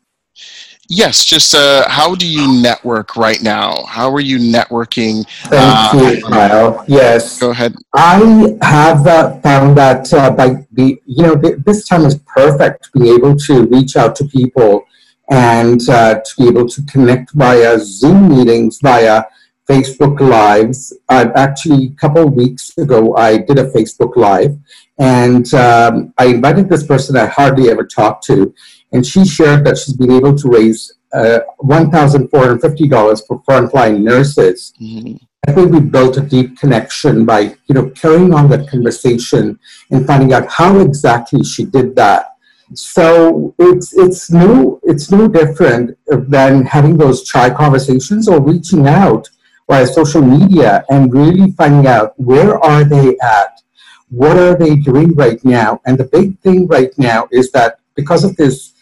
Yes, 0.89 1.25
just 1.25 1.55
uh, 1.55 1.89
how 1.89 2.17
do 2.17 2.27
you 2.27 2.61
network 2.61 3.15
right 3.15 3.41
now? 3.41 3.85
How 3.85 4.13
are 4.13 4.19
you 4.19 4.39
networking? 4.39 5.25
Thank 5.45 5.95
uh, 5.95 6.11
you, 6.11 6.23
Kyle. 6.25 6.85
Yes. 6.89 7.39
Go 7.39 7.51
ahead. 7.51 7.77
I 7.95 8.57
have 8.63 9.07
uh, 9.07 9.39
found 9.39 9.79
that 9.79 10.13
uh, 10.13 10.33
by 10.33 10.67
the, 10.73 11.01
you 11.07 11.23
know, 11.23 11.37
this 11.37 11.87
time 11.87 12.05
is 12.05 12.17
perfect 12.27 12.91
to 12.93 12.99
be 12.99 13.11
able 13.11 13.37
to 13.47 13.67
reach 13.67 13.95
out 13.95 14.17
to 14.17 14.25
people 14.25 14.83
and 15.31 15.89
uh, 15.89 16.15
to 16.19 16.37
be 16.37 16.49
able 16.49 16.69
to 16.69 16.83
connect 16.87 17.31
via 17.35 17.79
Zoom 17.79 18.29
meetings, 18.29 18.81
via 18.83 19.23
Facebook 19.71 20.19
Lives. 20.19 20.93
I've 21.09 21.31
actually, 21.37 21.87
a 21.87 22.01
couple 22.01 22.27
of 22.27 22.35
weeks 22.35 22.77
ago, 22.77 23.15
I 23.15 23.39
did 23.39 23.59
a 23.59 23.71
Facebook 23.71 24.17
Live 24.17 24.57
and 24.99 25.53
um, 25.55 26.13
I 26.19 26.27
invited 26.27 26.69
this 26.69 26.85
person 26.85 27.17
I 27.17 27.27
hardly 27.27 27.71
ever 27.71 27.87
talked 27.87 28.25
to 28.25 28.53
and 28.93 29.07
she 29.07 29.25
shared 29.25 29.65
that 29.67 29.79
she's 29.79 29.97
been 29.97 30.11
able 30.11 30.37
to 30.37 30.49
raise 30.49 30.95
uh, 31.13 31.41
$1,450 31.63 33.27
for 33.27 33.43
frontline 33.43 34.01
nurses. 34.03 34.73
Mm-hmm. 34.81 35.17
I 35.47 35.53
think 35.53 35.71
we 35.73 35.81
built 35.81 36.17
a 36.17 36.21
deep 36.21 36.59
connection 36.59 37.25
by, 37.25 37.41
you 37.41 37.75
know, 37.75 37.91
carrying 37.91 38.35
on 38.35 38.49
that 38.51 38.69
conversation 38.69 39.59
and 39.91 40.07
finding 40.07 40.33
out 40.33 40.51
how 40.51 40.81
exactly 40.81 41.45
she 41.45 41.65
did 41.65 41.95
that. 41.97 42.27
So 42.75 43.55
it's 43.59 43.97
it's 43.97 44.31
no 44.31 44.79
it's 44.85 45.11
no 45.11 45.27
different 45.27 45.99
than 46.07 46.65
having 46.67 46.97
those 46.97 47.25
chai 47.25 47.51
conversations 47.51 48.29
or 48.29 48.41
reaching 48.41 48.87
out 48.87 49.29
via 49.71 49.87
social 49.87 50.23
media 50.23 50.85
and 50.89 51.13
really 51.13 51.53
finding 51.53 51.87
out 51.87 52.09
where 52.31 52.53
are 52.71 52.85
they 52.85 53.17
at, 53.23 53.63
what 54.11 54.37
are 54.37 54.57
they 54.63 54.75
doing 54.77 55.15
right 55.15 55.41
now, 55.45 55.81
and 55.87 55.97
the 55.97 56.09
big 56.19 56.39
thing 56.41 56.67
right 56.67 56.93
now 56.99 57.29
is 57.31 57.51
that 57.53 57.79
because 57.95 58.23
of 58.25 58.35
this 58.37 58.75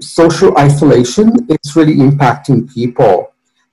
social 0.00 0.56
isolation, 0.56 1.26
it's 1.48 1.76
really 1.76 1.96
impacting 1.96 2.72
people. 2.72 3.16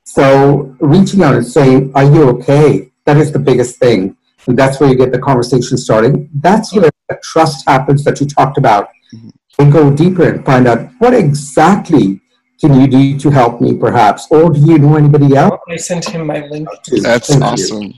So 0.03 0.75
reaching 0.79 1.23
out 1.23 1.35
and 1.35 1.47
saying, 1.57 1.79
"Are 1.95 2.07
you 2.15 2.23
okay?" 2.33 2.91
That 3.05 3.17
is 3.23 3.31
the 3.31 3.43
biggest 3.49 3.73
thing, 3.83 3.99
and 4.47 4.55
that's 4.59 4.75
where 4.79 4.89
you 4.91 4.97
get 5.03 5.11
the 5.13 5.23
conversation 5.29 5.77
starting. 5.77 6.29
That's 6.47 6.73
where 6.73 6.91
that 7.09 7.23
trust 7.31 7.57
happens 7.73 8.03
that 8.03 8.19
you 8.19 8.27
talked 8.27 8.57
about. 8.57 8.85
Mm-hmm 9.13 9.29
and 9.59 9.71
go 9.71 9.95
deeper 9.95 10.23
and 10.23 10.45
find 10.45 10.67
out 10.67 10.89
what 10.99 11.13
exactly 11.13 12.21
can 12.59 12.79
you 12.79 12.87
do 12.87 13.17
to 13.19 13.29
help 13.29 13.61
me 13.61 13.75
perhaps 13.75 14.27
or 14.31 14.51
do 14.51 14.59
you 14.59 14.77
know 14.77 14.95
anybody 14.95 15.35
else 15.35 15.59
i 15.69 15.75
sent 15.75 16.05
him 16.09 16.25
my 16.25 16.45
link 16.47 16.67
that's 17.01 17.29
Thank 17.29 17.43
awesome 17.43 17.83
you. 17.83 17.93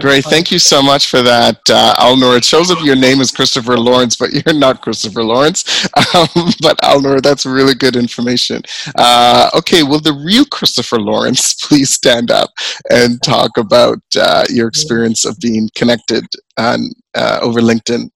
Great, 0.00 0.24
thank 0.24 0.50
you 0.50 0.58
so 0.58 0.82
much 0.82 1.08
for 1.08 1.22
that, 1.22 1.58
uh, 1.70 1.94
Alnor. 1.98 2.36
It 2.36 2.44
shows 2.44 2.70
up 2.70 2.84
your 2.84 2.96
name 2.96 3.22
is 3.22 3.30
Christopher 3.30 3.78
Lawrence, 3.78 4.14
but 4.14 4.30
you're 4.30 4.54
not 4.54 4.82
Christopher 4.82 5.24
Lawrence. 5.24 5.88
Um, 6.14 6.52
but 6.62 6.78
Alnor, 6.78 7.20
that's 7.20 7.44
really 7.44 7.74
good 7.74 7.94
information. 7.94 8.62
Uh, 8.96 9.50
okay, 9.54 9.82
will 9.82 10.00
the 10.00 10.12
real 10.12 10.44
Christopher 10.46 10.98
Lawrence 10.98 11.54
please 11.64 11.90
stand 11.90 12.30
up 12.30 12.50
and 12.90 13.22
talk 13.22 13.56
about 13.58 13.98
uh, 14.18 14.44
your 14.48 14.68
experience 14.68 15.24
of 15.24 15.38
being 15.38 15.68
connected 15.74 16.24
on, 16.56 16.90
uh, 17.14 17.40
over 17.42 17.60
LinkedIn? 17.60 18.10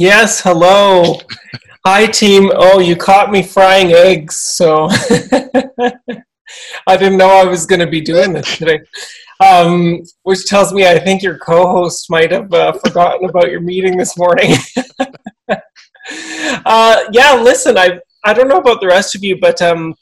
Yes, 0.00 0.40
hello. 0.40 1.18
Hi, 1.84 2.06
team. 2.06 2.52
Oh, 2.54 2.78
you 2.78 2.94
caught 2.94 3.32
me 3.32 3.42
frying 3.42 3.90
eggs, 3.90 4.36
so 4.36 4.86
I 6.86 6.96
didn't 6.96 7.18
know 7.18 7.28
I 7.28 7.42
was 7.42 7.66
going 7.66 7.80
to 7.80 7.86
be 7.88 8.00
doing 8.00 8.32
this 8.32 8.58
today. 8.58 8.78
Um, 9.40 10.04
which 10.22 10.46
tells 10.46 10.72
me 10.72 10.86
I 10.86 11.00
think 11.00 11.20
your 11.20 11.36
co 11.38 11.66
host 11.66 12.10
might 12.10 12.30
have 12.30 12.52
uh, 12.52 12.74
forgotten 12.74 13.28
about 13.28 13.50
your 13.50 13.60
meeting 13.60 13.96
this 13.96 14.16
morning. 14.16 14.54
uh, 15.48 17.02
yeah, 17.10 17.34
listen, 17.34 17.76
I, 17.76 17.98
I 18.22 18.34
don't 18.34 18.46
know 18.46 18.58
about 18.58 18.80
the 18.80 18.86
rest 18.86 19.16
of 19.16 19.24
you, 19.24 19.40
but 19.40 19.60
um, 19.60 19.96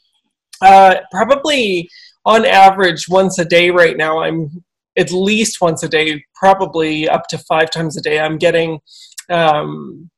uh, 0.61 0.97
probably 1.09 1.89
on 2.23 2.45
average 2.45 3.09
once 3.09 3.39
a 3.39 3.45
day 3.45 3.71
right 3.71 3.97
now, 3.97 4.19
I'm 4.19 4.63
at 4.95 5.11
least 5.11 5.59
once 5.59 5.81
a 5.81 5.89
day, 5.89 6.23
probably 6.35 7.09
up 7.09 7.27
to 7.29 7.39
five 7.39 7.71
times 7.71 7.97
a 7.97 8.01
day, 8.01 8.19
I'm 8.19 8.37
getting 8.37 8.79
um, 9.29 10.09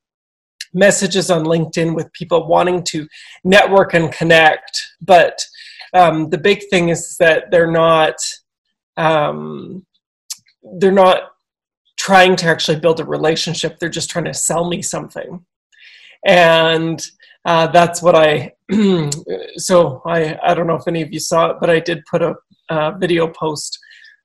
messages 0.73 1.31
on 1.31 1.45
LinkedIn 1.45 1.95
with 1.95 2.11
people 2.13 2.47
wanting 2.47 2.83
to 2.83 3.07
network 3.43 3.93
and 3.93 4.11
connect, 4.11 4.81
but 5.01 5.39
um, 5.93 6.29
the 6.29 6.37
big 6.37 6.61
thing 6.69 6.89
is 6.89 7.15
that 7.19 7.45
they're 7.51 7.71
not 7.71 8.15
um, 8.97 9.85
they're 10.77 10.91
not 10.91 11.31
trying 11.97 12.35
to 12.35 12.47
actually 12.47 12.79
build 12.79 12.99
a 12.99 13.05
relationship. 13.05 13.79
They're 13.79 13.89
just 13.89 14.09
trying 14.09 14.25
to 14.25 14.33
sell 14.33 14.67
me 14.69 14.81
something, 14.81 15.45
and 16.25 17.05
uh, 17.45 17.67
that's 17.67 18.01
what 18.01 18.15
I. 18.15 18.53
so 19.57 20.01
I 20.05 20.37
I 20.43 20.53
don't 20.53 20.67
know 20.67 20.75
if 20.75 20.87
any 20.87 21.01
of 21.01 21.11
you 21.11 21.19
saw 21.19 21.51
it, 21.51 21.57
but 21.59 21.69
I 21.69 21.79
did 21.79 22.03
put 22.05 22.21
a, 22.21 22.35
a 22.69 22.97
video 22.97 23.27
post 23.27 23.79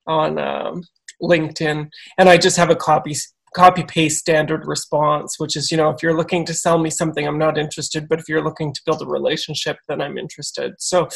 on 0.07 0.38
um, 0.38 0.83
LinkedIn, 1.23 1.88
and 2.19 2.29
I 2.29 2.37
just 2.37 2.57
have 2.57 2.71
a 2.71 2.76
copy 2.76 3.14
copy 3.54 3.84
paste 3.84 4.18
standard 4.18 4.66
response, 4.66 5.38
which 5.38 5.56
is, 5.56 5.70
you 5.70 5.76
know, 5.76 5.88
if 5.90 6.02
you're 6.02 6.16
looking 6.16 6.44
to 6.44 6.52
sell 6.52 6.78
me 6.78 6.90
something, 6.90 7.26
I'm 7.26 7.38
not 7.38 7.56
interested, 7.56 8.08
but 8.08 8.18
if 8.18 8.28
you're 8.28 8.44
looking 8.44 8.73
to 8.73 8.80
build 8.84 9.00
a 9.00 9.06
relationship, 9.06 9.78
then 9.88 10.00
I'm 10.00 10.18
interested. 10.18 10.75
So, 10.78 11.08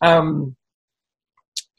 um, 0.00 0.56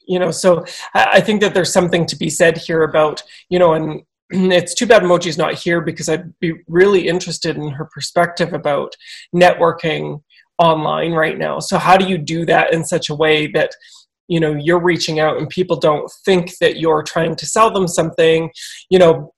you 0.07 0.19
know, 0.19 0.31
so 0.31 0.65
I 0.93 1.21
think 1.21 1.41
that 1.41 1.53
there's 1.53 1.71
something 1.71 2.05
to 2.07 2.15
be 2.17 2.29
said 2.29 2.57
here 2.57 2.83
about, 2.83 3.23
you 3.49 3.57
know, 3.57 3.73
and 3.73 4.01
it's 4.29 4.73
too 4.73 4.85
bad 4.85 5.03
Moji's 5.03 5.37
not 5.37 5.53
here 5.53 5.81
because 5.81 6.09
I'd 6.09 6.37
be 6.39 6.53
really 6.67 7.07
interested 7.07 7.55
in 7.55 7.69
her 7.69 7.85
perspective 7.93 8.53
about 8.53 8.95
networking 9.33 10.21
online 10.59 11.13
right 11.13 11.37
now. 11.37 11.59
So, 11.59 11.77
how 11.77 11.97
do 11.97 12.05
you 12.05 12.17
do 12.17 12.45
that 12.45 12.73
in 12.73 12.83
such 12.83 13.09
a 13.09 13.15
way 13.15 13.47
that 13.47 13.71
you 14.27 14.39
know 14.39 14.53
you're 14.53 14.79
reaching 14.79 15.19
out 15.19 15.37
and 15.37 15.49
people 15.49 15.77
don't 15.77 16.11
think 16.25 16.57
that 16.59 16.77
you're 16.77 17.03
trying 17.03 17.35
to 17.35 17.45
sell 17.45 17.71
them 17.71 17.87
something 17.87 18.49
you 18.89 18.97
know 18.97 19.33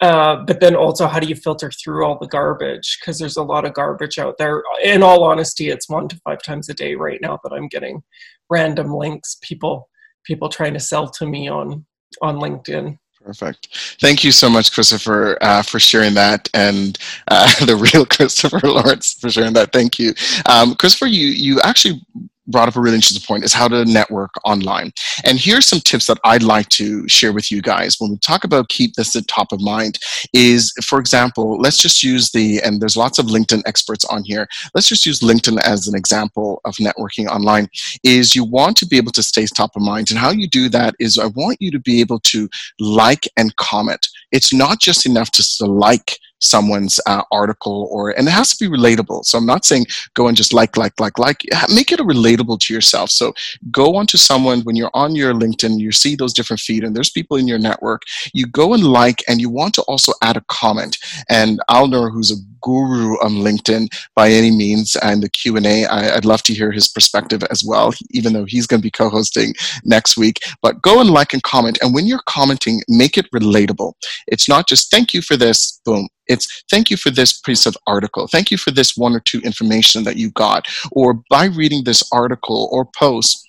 uh, 0.00 0.36
but 0.44 0.60
then 0.60 0.76
also, 0.76 1.06
how 1.06 1.18
do 1.18 1.26
you 1.26 1.34
filter 1.34 1.70
through 1.70 2.04
all 2.04 2.18
the 2.18 2.28
garbage? 2.28 2.98
Because 3.00 3.18
there's 3.18 3.38
a 3.38 3.42
lot 3.42 3.64
of 3.64 3.72
garbage 3.72 4.18
out 4.18 4.36
there. 4.38 4.62
In 4.82 5.02
all 5.02 5.24
honesty, 5.24 5.70
it's 5.70 5.88
one 5.88 6.08
to 6.08 6.20
five 6.24 6.42
times 6.42 6.68
a 6.68 6.74
day 6.74 6.94
right 6.94 7.20
now 7.20 7.38
that 7.42 7.52
I'm 7.52 7.68
getting 7.68 8.02
random 8.50 8.92
links, 8.92 9.38
people 9.42 9.88
people 10.26 10.48
trying 10.48 10.74
to 10.74 10.80
sell 10.80 11.08
to 11.08 11.26
me 11.26 11.48
on 11.48 11.86
on 12.20 12.36
LinkedIn. 12.36 12.98
Perfect. 13.24 13.96
Thank 14.00 14.22
you 14.22 14.30
so 14.30 14.48
much, 14.48 14.72
Christopher, 14.72 15.36
uh, 15.40 15.62
for 15.62 15.80
sharing 15.80 16.14
that, 16.14 16.48
and 16.54 16.96
uh, 17.28 17.52
the 17.66 17.76
real 17.76 18.04
Christopher 18.06 18.60
Lawrence 18.62 19.14
for 19.14 19.30
sharing 19.30 19.54
that. 19.54 19.72
Thank 19.72 19.98
you, 19.98 20.12
um, 20.46 20.74
Christopher. 20.74 21.06
You 21.06 21.28
you 21.28 21.60
actually 21.62 22.02
brought 22.46 22.68
up 22.68 22.76
a 22.76 22.80
really 22.80 22.96
interesting 22.96 23.26
point 23.26 23.44
is 23.44 23.52
how 23.52 23.68
to 23.68 23.84
network 23.84 24.30
online. 24.44 24.92
And 25.24 25.38
here's 25.38 25.66
some 25.66 25.80
tips 25.80 26.06
that 26.06 26.18
I'd 26.24 26.42
like 26.42 26.68
to 26.70 27.08
share 27.08 27.32
with 27.32 27.50
you 27.50 27.62
guys 27.62 27.96
when 27.98 28.10
we 28.10 28.18
talk 28.18 28.44
about 28.44 28.68
keep 28.68 28.94
this 28.94 29.16
at 29.16 29.26
top 29.26 29.52
of 29.52 29.60
mind 29.60 29.98
is 30.32 30.72
for 30.84 30.98
example, 30.98 31.58
let's 31.58 31.78
just 31.78 32.02
use 32.02 32.30
the 32.30 32.60
and 32.62 32.80
there's 32.80 32.96
lots 32.96 33.18
of 33.18 33.26
LinkedIn 33.26 33.62
experts 33.66 34.04
on 34.04 34.24
here. 34.24 34.48
Let's 34.74 34.88
just 34.88 35.06
use 35.06 35.20
LinkedIn 35.20 35.60
as 35.62 35.88
an 35.88 35.96
example 35.96 36.60
of 36.64 36.76
networking 36.76 37.26
online 37.26 37.68
is 38.04 38.34
you 38.34 38.44
want 38.44 38.76
to 38.78 38.86
be 38.86 38.96
able 38.96 39.12
to 39.12 39.22
stay 39.22 39.46
top 39.46 39.76
of 39.76 39.82
mind 39.82 40.10
and 40.10 40.18
how 40.18 40.30
you 40.30 40.48
do 40.48 40.68
that 40.68 40.94
is 40.98 41.18
I 41.18 41.26
want 41.26 41.60
you 41.60 41.70
to 41.70 41.78
be 41.78 42.00
able 42.00 42.20
to 42.20 42.48
like 42.78 43.28
and 43.36 43.54
comment. 43.56 44.08
It's 44.32 44.52
not 44.52 44.80
just 44.80 45.06
enough 45.06 45.30
to 45.32 45.66
like 45.66 46.18
someone's 46.40 47.00
uh, 47.06 47.22
article 47.30 47.88
or 47.90 48.10
and 48.10 48.28
it 48.28 48.30
has 48.30 48.54
to 48.56 48.68
be 48.68 48.76
relatable. 48.76 49.24
So 49.24 49.38
i'm 49.38 49.46
not 49.46 49.64
saying 49.64 49.86
go 50.14 50.28
and 50.28 50.36
just 50.36 50.52
like 50.52 50.76
like 50.76 50.98
like 51.00 51.18
like. 51.18 51.42
Make 51.74 51.92
it 51.92 52.00
relatable 52.00 52.60
to 52.60 52.74
yourself. 52.74 53.10
So 53.10 53.32
go 53.70 53.96
onto 53.96 54.16
someone 54.16 54.60
when 54.60 54.76
you're 54.76 54.90
on 54.94 55.14
your 55.14 55.32
linkedin 55.34 55.78
you 55.78 55.92
see 55.92 56.14
those 56.14 56.32
different 56.32 56.60
feed 56.60 56.84
and 56.84 56.94
there's 56.94 57.10
people 57.10 57.36
in 57.36 57.48
your 57.48 57.58
network. 57.58 58.02
You 58.32 58.46
go 58.46 58.74
and 58.74 58.84
like 58.84 59.22
and 59.28 59.40
you 59.40 59.50
want 59.50 59.74
to 59.74 59.82
also 59.82 60.12
add 60.22 60.36
a 60.36 60.44
comment. 60.48 60.98
And 61.28 61.60
alnor 61.70 62.12
who's 62.12 62.30
a 62.30 62.36
guru 62.62 63.12
on 63.24 63.32
linkedin 63.32 63.88
by 64.14 64.28
any 64.28 64.50
means 64.50 64.96
and 64.96 65.22
the 65.22 65.28
q&a 65.28 65.84
I, 65.86 66.16
i'd 66.16 66.24
love 66.24 66.42
to 66.44 66.54
hear 66.54 66.72
his 66.72 66.88
perspective 66.88 67.44
as 67.44 67.62
well 67.64 67.92
even 68.10 68.32
though 68.32 68.44
he's 68.44 68.66
going 68.66 68.80
to 68.80 68.86
be 68.86 68.90
co-hosting 68.90 69.54
next 69.84 70.16
week. 70.16 70.40
But 70.62 70.82
go 70.82 71.00
and 71.00 71.10
like 71.10 71.32
and 71.32 71.42
comment. 71.42 71.78
And 71.80 71.94
when 71.94 72.06
you're 72.06 72.22
commenting 72.26 72.82
make 72.88 73.16
it 73.18 73.30
relatable. 73.32 73.92
It's 74.26 74.48
not 74.48 74.68
just 74.68 74.90
thank 74.90 75.14
you 75.14 75.22
for 75.22 75.36
this. 75.36 75.80
Boom 75.84 76.08
it's 76.28 76.64
thank 76.70 76.90
you 76.90 76.96
for 76.96 77.10
this 77.10 77.38
piece 77.38 77.66
of 77.66 77.76
article. 77.86 78.26
Thank 78.26 78.50
you 78.50 78.58
for 78.58 78.70
this 78.70 78.96
one 78.96 79.14
or 79.14 79.20
two 79.20 79.40
information 79.40 80.04
that 80.04 80.16
you 80.16 80.30
got. 80.30 80.66
Or 80.92 81.22
by 81.30 81.46
reading 81.46 81.84
this 81.84 82.02
article 82.12 82.68
or 82.72 82.84
post, 82.84 83.46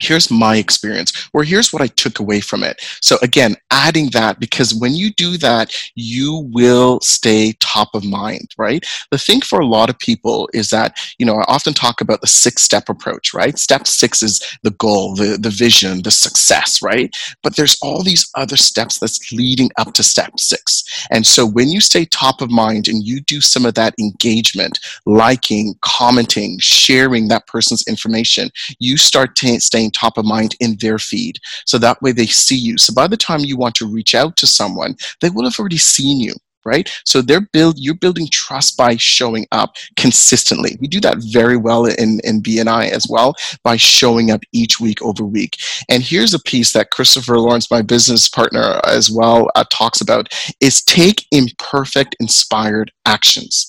here's 0.00 0.30
my 0.30 0.56
experience 0.56 1.28
or 1.32 1.42
here's 1.42 1.72
what 1.72 1.82
i 1.82 1.86
took 1.86 2.18
away 2.18 2.40
from 2.40 2.62
it. 2.62 2.80
So 3.00 3.16
again 3.22 3.56
adding 3.70 4.10
that 4.10 4.38
because 4.40 4.74
when 4.74 4.94
you 4.94 5.12
do 5.14 5.36
that 5.38 5.74
you 5.94 6.48
will 6.52 7.00
stay 7.00 7.54
top 7.60 7.94
of 7.94 8.04
mind 8.04 8.54
right? 8.58 8.84
The 9.10 9.18
thing 9.18 9.40
for 9.40 9.60
a 9.60 9.66
lot 9.66 9.90
of 9.90 9.98
people 9.98 10.48
is 10.52 10.70
that 10.70 10.98
you 11.18 11.26
know 11.26 11.36
i 11.36 11.44
often 11.48 11.74
talk 11.74 12.00
about 12.00 12.20
the 12.20 12.26
six 12.26 12.62
step 12.62 12.88
approach 12.88 13.32
right? 13.34 13.58
Step 13.58 13.86
six 13.86 14.22
is 14.22 14.42
the 14.62 14.70
goal 14.72 15.14
the, 15.14 15.38
the 15.40 15.50
vision 15.50 16.02
the 16.02 16.10
success 16.10 16.82
right? 16.82 17.14
But 17.42 17.56
there's 17.56 17.76
all 17.82 18.02
these 18.02 18.28
other 18.34 18.56
steps 18.56 18.98
that's 18.98 19.32
leading 19.32 19.70
up 19.78 19.92
to 19.94 20.02
step 20.02 20.38
six. 20.38 20.84
And 21.10 21.26
so 21.26 21.46
when 21.46 21.68
you 21.68 21.80
stay 21.80 22.04
top 22.04 22.40
of 22.40 22.50
mind 22.50 22.88
and 22.88 23.04
you 23.04 23.20
do 23.20 23.40
some 23.40 23.64
of 23.64 23.74
that 23.74 23.94
engagement 23.98 24.78
liking 25.06 25.74
commenting 25.82 26.58
sharing 26.60 27.28
that 27.28 27.46
person's 27.46 27.86
information 27.86 28.50
you 28.78 28.96
start 28.96 29.36
t- 29.36 29.58
staying 29.58 29.85
staying 29.86 29.92
top 29.92 30.18
of 30.18 30.24
mind 30.24 30.54
in 30.60 30.76
their 30.80 30.98
feed. 30.98 31.38
So 31.64 31.78
that 31.78 32.00
way 32.02 32.12
they 32.12 32.26
see 32.26 32.56
you. 32.56 32.78
So 32.78 32.92
by 32.94 33.06
the 33.06 33.16
time 33.16 33.40
you 33.40 33.56
want 33.56 33.74
to 33.76 33.86
reach 33.86 34.14
out 34.14 34.36
to 34.38 34.46
someone, 34.46 34.96
they 35.20 35.30
will 35.30 35.44
have 35.44 35.58
already 35.58 35.78
seen 35.78 36.20
you 36.20 36.34
right? 36.66 36.90
So 37.04 37.22
they're 37.22 37.48
build 37.52 37.76
you're 37.78 37.94
building 37.94 38.28
trust 38.30 38.76
by 38.76 38.96
showing 38.96 39.46
up 39.52 39.76
consistently. 39.96 40.76
We 40.80 40.88
do 40.88 41.00
that 41.00 41.18
very 41.32 41.56
well 41.56 41.86
in 41.86 42.20
in 42.24 42.42
bni 42.42 42.90
as 42.90 43.06
well 43.08 43.34
by 43.62 43.76
showing 43.76 44.30
up 44.30 44.42
each 44.52 44.80
week 44.80 45.00
over 45.02 45.24
week. 45.24 45.56
And 45.88 46.02
here's 46.02 46.34
a 46.34 46.40
piece 46.40 46.72
that 46.72 46.90
christopher 46.90 47.38
lawrence 47.38 47.70
my 47.70 47.82
business 47.82 48.28
partner 48.28 48.80
as 48.84 49.10
well 49.10 49.50
uh, 49.54 49.64
talks 49.70 50.00
about 50.00 50.28
is 50.60 50.82
take 50.82 51.24
imperfect 51.30 52.16
inspired 52.20 52.90
actions. 53.06 53.66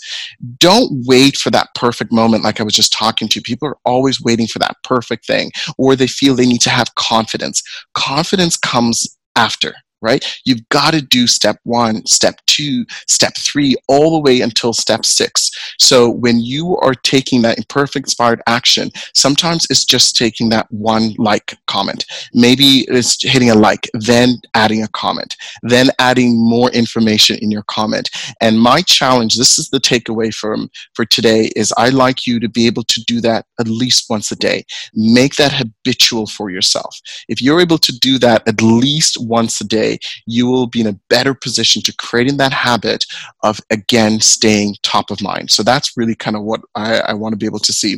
Don't 0.58 1.06
wait 1.06 1.38
for 1.38 1.51
that 1.51 1.70
perfect 1.75 2.12
moment 2.12 2.44
like 2.44 2.60
i 2.60 2.63
was 2.63 2.74
just 2.74 2.92
talking 2.94 3.27
to 3.27 3.42
people 3.42 3.68
are 3.68 3.77
always 3.86 4.20
waiting 4.22 4.48
for 4.48 4.60
that 4.60 4.75
perfect 4.84 5.25
thing 5.25 5.51
or 5.77 5.96
they 5.96 6.08
feel 6.08 6.36
they 6.36 6.46
need 6.46 6.62
to 6.62 6.70
have 6.70 6.96
confidence. 6.96 7.62
Confidence 7.94 8.58
comes 8.58 9.18
after 9.36 9.75
right? 10.01 10.25
You've 10.46 10.68
got 10.70 10.94
to 10.94 11.01
do 11.01 11.27
step 11.27 11.60
one, 11.63 12.06
step 12.06 12.42
two, 12.46 12.86
step 13.08 13.34
three, 13.38 13.75
all 13.88 14.12
the 14.12 14.20
way 14.20 14.42
until 14.42 14.74
step 14.74 15.06
six. 15.06 15.47
So 15.79 16.09
when 16.09 16.39
you 16.39 16.77
are 16.77 16.93
taking 16.93 17.41
that 17.43 17.57
imperfect 17.57 18.07
inspired 18.07 18.41
action, 18.47 18.89
sometimes 19.13 19.67
it's 19.69 19.86
just 19.86 20.15
taking 20.15 20.50
that 20.50 20.65
one 20.71 21.13
like 21.17 21.57
comment. 21.67 22.05
Maybe 22.33 22.86
it's 22.88 23.21
hitting 23.24 23.50
a 23.50 23.55
like, 23.55 23.89
then 23.93 24.38
adding 24.55 24.81
a 24.81 24.88
comment, 24.88 25.36
then 25.62 25.89
adding 26.00 26.38
more 26.38 26.71
information 26.71 27.38
in 27.41 27.51
your 27.51 27.63
comment. 27.63 28.09
And 28.41 28.59
my 28.59 28.81
challenge, 28.81 29.36
this 29.36 29.59
is 29.59 29.69
the 29.69 29.79
takeaway 29.79 30.33
from 30.33 30.69
for 30.93 31.05
today, 31.05 31.51
is 31.55 31.74
I 31.77 31.89
like 31.89 32.25
you 32.25 32.39
to 32.39 32.50
be 32.50 32.65
able 32.65 32.83
to 32.83 33.03
do 33.05 33.21
that 33.21 33.45
at 33.59 33.67
least 33.67 34.05
once 34.09 34.31
a 34.31 34.36
day. 34.36 34.63
Make 34.93 35.36
that 35.36 35.53
habitual 35.53 36.27
for 36.27 36.50
yourself. 36.50 36.97
If 37.27 37.41
you're 37.41 37.62
able 37.62 37.77
to 37.79 37.91
do 38.00 38.17
that 38.19 38.47
at 38.47 38.62
least 38.62 39.17
once 39.19 39.62
a 39.62 39.67
day, 39.67 40.00
you 40.25 40.47
will 40.47 40.67
be 40.67 40.81
in 40.81 40.88
a 40.88 41.00
better 41.09 41.33
position 41.33 41.81
to 41.83 41.93
creating 41.97 42.38
that 42.38 42.53
habit 42.53 43.05
of 43.43 43.59
again 43.69 44.19
staying 44.21 44.75
top 44.83 45.12
of 45.12 45.21
mind. 45.21 45.51
So 45.58 45.64
that's 45.64 45.98
really 45.98 46.14
kind 46.14 46.36
of 46.36 46.44
what 46.44 46.62
I, 46.76 47.00
I 47.00 47.14
want 47.16 47.34
to 47.34 47.38
be 47.38 47.48
able 47.48 47.58
to 47.58 47.74
see. 47.74 47.98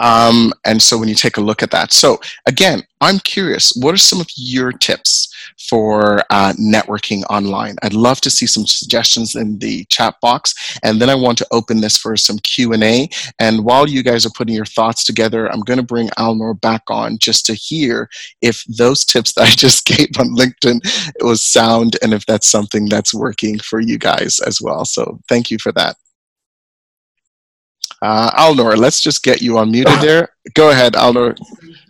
Um, 0.00 0.52
and 0.64 0.82
so 0.82 0.98
when 0.98 1.08
you 1.08 1.14
take 1.14 1.36
a 1.36 1.40
look 1.40 1.62
at 1.62 1.70
that, 1.70 1.92
so 1.92 2.20
again, 2.46 2.82
I'm 3.00 3.20
curious, 3.20 3.72
what 3.76 3.94
are 3.94 3.98
some 3.98 4.20
of 4.20 4.26
your 4.36 4.72
tips 4.72 5.32
for 5.68 6.24
uh, 6.30 6.52
networking 6.54 7.22
online? 7.30 7.76
I'd 7.84 7.94
love 7.94 8.20
to 8.22 8.30
see 8.30 8.46
some 8.46 8.66
suggestions 8.66 9.36
in 9.36 9.58
the 9.60 9.84
chat 9.84 10.16
box, 10.20 10.78
and 10.82 11.00
then 11.00 11.10
I 11.10 11.14
want 11.14 11.38
to 11.38 11.46
open 11.52 11.80
this 11.80 11.96
for 11.96 12.16
some 12.16 12.38
Q 12.38 12.72
and 12.72 12.82
A. 12.82 13.08
And 13.38 13.64
while 13.64 13.88
you 13.88 14.02
guys 14.02 14.26
are 14.26 14.30
putting 14.30 14.56
your 14.56 14.64
thoughts 14.64 15.04
together, 15.04 15.50
I'm 15.52 15.60
going 15.60 15.78
to 15.78 15.84
bring 15.84 16.08
Alnor 16.10 16.60
back 16.60 16.82
on 16.88 17.18
just 17.18 17.46
to 17.46 17.54
hear 17.54 18.08
if 18.40 18.64
those 18.64 19.04
tips 19.04 19.34
that 19.34 19.42
I 19.42 19.50
just 19.50 19.84
gave 19.86 20.08
on 20.18 20.36
LinkedIn 20.36 20.80
was 21.24 21.42
sound, 21.44 21.96
and 22.02 22.12
if 22.12 22.26
that's 22.26 22.50
something 22.50 22.88
that's 22.88 23.14
working 23.14 23.60
for 23.60 23.80
you 23.80 23.96
guys 23.96 24.40
as 24.44 24.60
well. 24.60 24.84
So 24.84 25.20
thank 25.28 25.52
you 25.52 25.58
for 25.58 25.70
that. 25.72 25.96
Uh, 28.02 28.30
Alnor, 28.32 28.76
let's 28.76 29.00
just 29.00 29.22
get 29.22 29.40
you 29.40 29.52
unmuted 29.54 30.00
there. 30.02 30.30
Go 30.54 30.70
ahead, 30.70 30.94
Alnor. 30.94 31.38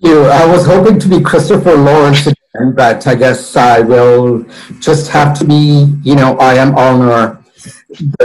You, 0.01 0.25
I 0.25 0.45
was 0.45 0.67
hoping 0.67 0.99
to 1.01 1.09
be 1.09 1.21
Christopher 1.21 1.75
Lawrence 1.75 2.27
again, 2.27 2.75
but 2.75 3.07
I 3.07 3.15
guess 3.15 3.57
I 3.57 3.81
will 3.81 4.45
just 4.81 5.11
have 5.11 5.37
to 5.39 5.45
be, 5.45 5.87
you 6.03 6.15
know, 6.15 6.37
I 6.39 6.55
am 6.55 6.73
Alnor. 6.75 7.43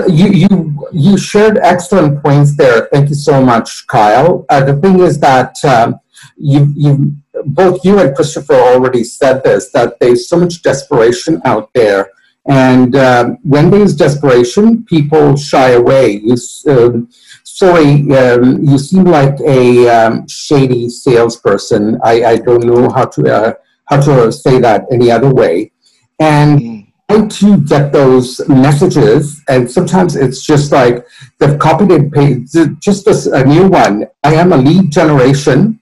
You, 0.10 0.28
you, 0.28 0.88
you 0.92 1.18
shared 1.18 1.60
excellent 1.60 2.22
points 2.22 2.58
there. 2.58 2.90
Thank 2.92 3.10
you 3.10 3.16
so 3.16 3.42
much, 3.44 3.88
Kyle. 3.88 4.46
Uh, 4.50 4.64
the 4.66 4.76
thing 4.82 5.00
is 5.00 5.20
that 5.20 5.64
um, 5.64 6.00
you, 6.36 6.74
you, 6.76 7.16
both 7.46 7.86
you 7.86 8.00
and 8.00 8.16
Christopher 8.16 8.56
already 8.56 9.04
said 9.04 9.44
this, 9.44 9.70
that 9.72 10.00
there's 10.00 10.28
so 10.28 10.38
much 10.38 10.62
desperation 10.62 11.42
out 11.46 11.72
there. 11.74 12.12
And 12.48 12.96
um, 12.96 13.38
when 13.44 13.70
there's 13.70 13.96
desperation, 13.96 14.84
people 14.86 15.36
shy 15.36 15.72
away. 15.72 16.22
You, 16.24 16.38
um, 16.68 17.10
sorry, 17.58 17.92
um, 18.16 18.64
you 18.64 18.78
seem 18.78 19.06
like 19.06 19.40
a 19.42 19.88
um, 19.90 20.28
shady 20.28 20.90
salesperson. 20.90 22.00
I, 22.04 22.24
I 22.24 22.38
don't 22.38 22.64
know 22.64 22.90
how 22.90 23.06
to 23.06 23.22
uh, 23.34 23.54
how 23.86 24.00
to 24.02 24.32
say 24.32 24.60
that 24.60 24.86
any 24.92 25.10
other 25.10 25.34
way. 25.34 25.72
And 26.20 26.60
mm. 26.60 26.88
I 27.10 27.26
too 27.28 27.58
get 27.62 27.92
those 27.92 28.48
messages, 28.48 29.42
and 29.50 29.70
sometimes 29.70 30.16
it's 30.16 30.46
just 30.46 30.72
like 30.72 31.08
they've 31.40 31.58
copied 31.58 31.92
and 31.92 32.12
pasted 32.12 32.80
just 32.80 33.08
a, 33.08 33.34
a 33.34 33.44
new 33.44 33.68
one. 33.68 34.06
I 34.24 34.36
am 34.36 34.54
a 34.54 34.58
lead 34.58 34.92
generation. 34.92 35.80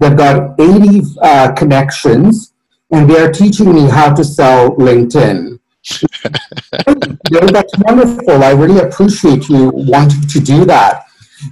They've 0.00 0.16
got 0.16 0.58
80 0.58 1.02
uh, 1.20 1.52
connections, 1.52 2.54
and 2.92 3.10
they're 3.10 3.32
teaching 3.32 3.74
me 3.74 3.88
how 3.88 4.14
to 4.14 4.24
sell 4.24 4.76
LinkedIn. 4.76 5.58
you 6.86 7.40
know, 7.40 7.46
that's 7.48 7.74
wonderful. 7.78 8.44
I 8.44 8.52
really 8.52 8.80
appreciate 8.80 9.48
you 9.48 9.72
wanting 9.74 10.26
to 10.28 10.40
do 10.40 10.64
that. 10.66 11.07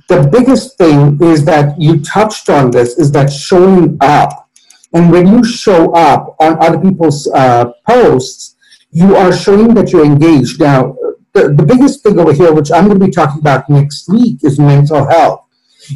The 0.08 0.28
biggest 0.30 0.78
thing 0.78 1.18
is 1.22 1.44
that 1.44 1.80
you 1.80 2.00
touched 2.00 2.48
on 2.48 2.70
this 2.70 2.98
is 2.98 3.12
that 3.12 3.32
showing 3.32 3.96
up. 4.00 4.48
And 4.92 5.10
when 5.10 5.26
you 5.26 5.44
show 5.44 5.92
up 5.92 6.36
on 6.40 6.62
other 6.62 6.80
people's 6.80 7.26
uh, 7.28 7.72
posts, 7.86 8.56
you 8.90 9.16
are 9.16 9.32
showing 9.32 9.74
that 9.74 9.92
you're 9.92 10.04
engaged. 10.04 10.60
Now, 10.60 10.96
the, 11.34 11.52
the 11.52 11.62
biggest 11.62 12.02
thing 12.02 12.18
over 12.18 12.32
here, 12.32 12.52
which 12.52 12.72
I'm 12.72 12.86
going 12.86 12.98
to 12.98 13.06
be 13.06 13.12
talking 13.12 13.40
about 13.40 13.68
next 13.68 14.08
week, 14.08 14.42
is 14.42 14.58
mental 14.58 15.06
health. 15.06 15.42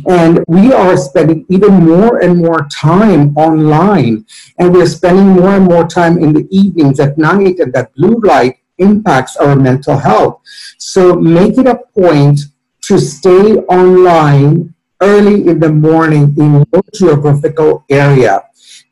And 0.07 0.45
we 0.47 0.73
are 0.73 0.97
spending 0.97 1.47
even 1.49 1.85
more 1.85 2.19
and 2.19 2.39
more 2.39 2.69
time 2.71 3.37
online, 3.37 4.25
and 4.59 4.73
we're 4.73 4.87
spending 4.87 5.29
more 5.29 5.57
and 5.57 5.65
more 5.65 5.87
time 5.87 6.19
in 6.19 6.33
the 6.33 6.47
evenings 6.51 7.01
at 7.01 7.19
night, 7.19 7.59
and 7.59 7.73
that 7.73 7.95
blue 7.95 8.21
light 8.21 8.59
impacts 8.79 9.37
our 9.37 9.57
mental 9.57 9.97
health. 9.97 10.41
So 10.79 11.15
make 11.15 11.59
it 11.59 11.67
a 11.67 11.81
point 11.95 12.41
to 12.83 12.99
stay 12.99 13.57
online 13.69 14.75
early 15.01 15.47
in 15.49 15.61
the 15.61 15.73
morning 15.73 16.35
in 16.39 16.67
your 16.73 16.83
geographical 16.95 17.85
area. 17.89 18.43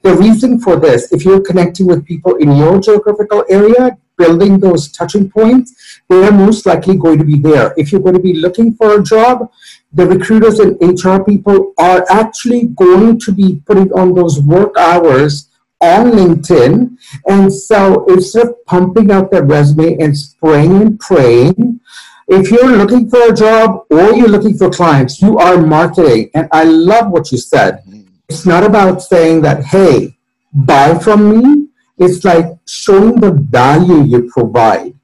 The 0.03 0.15
reason 0.15 0.61
for 0.61 0.77
this, 0.77 1.13
if 1.13 1.25
you're 1.25 1.41
connecting 1.41 1.87
with 1.87 2.07
people 2.07 2.37
in 2.37 2.57
your 2.57 2.81
geographical 2.81 3.45
area, 3.51 3.99
building 4.17 4.59
those 4.59 4.91
touching 4.91 5.31
points, 5.31 6.01
they 6.09 6.25
are 6.25 6.33
most 6.33 6.67
likely 6.67 6.97
going 6.97 7.19
to 7.19 7.25
be 7.25 7.39
there. 7.39 7.75
If 7.77 7.93
you're 7.93 8.01
going 8.01 8.17
to 8.17 8.21
be 8.21 8.35
looking 8.35 8.75
for 8.75 8.99
a 8.99 9.03
job, 9.03 9.51
the 9.93 10.07
recruiters 10.07 10.59
and 10.59 10.77
HR 10.81 11.23
people 11.23 11.73
are 11.79 12.05
actually 12.11 12.67
going 12.69 13.19
to 13.21 13.33
be 13.33 13.63
putting 13.67 13.93
on 13.93 14.15
those 14.15 14.41
work 14.41 14.77
hours 14.77 15.49
on 15.81 16.11
LinkedIn. 16.11 16.97
And 17.27 17.53
so 17.53 18.05
instead 18.07 18.49
of 18.49 18.65
pumping 18.67 19.11
out 19.11 19.31
their 19.31 19.45
resume 19.45 19.99
and 19.99 20.17
spraying 20.17 20.83
and 20.83 21.01
praying, 21.01 21.81
if 22.29 22.51
you're 22.51 22.77
looking 22.77 23.09
for 23.09 23.31
a 23.31 23.35
job 23.35 23.87
or 23.91 24.13
you're 24.13 24.29
looking 24.29 24.57
for 24.57 24.71
clients, 24.71 25.23
you 25.23 25.39
are 25.39 25.57
marketing. 25.57 26.31
And 26.35 26.47
I 26.53 26.65
love 26.65 27.11
what 27.11 27.33
you 27.33 27.39
said. 27.39 27.83
It's 28.29 28.45
not 28.45 28.65
about 28.65 29.01
saying 29.03 29.41
that, 29.43 29.65
hey, 29.65 30.19
buy 30.53 30.99
from 30.99 31.21
me. 31.31 31.69
It's 31.97 32.25
like 32.25 32.45
showing 32.67 33.17
the 33.17 33.33
value 33.33 34.05
you 34.05 34.31
provide. 34.31 34.95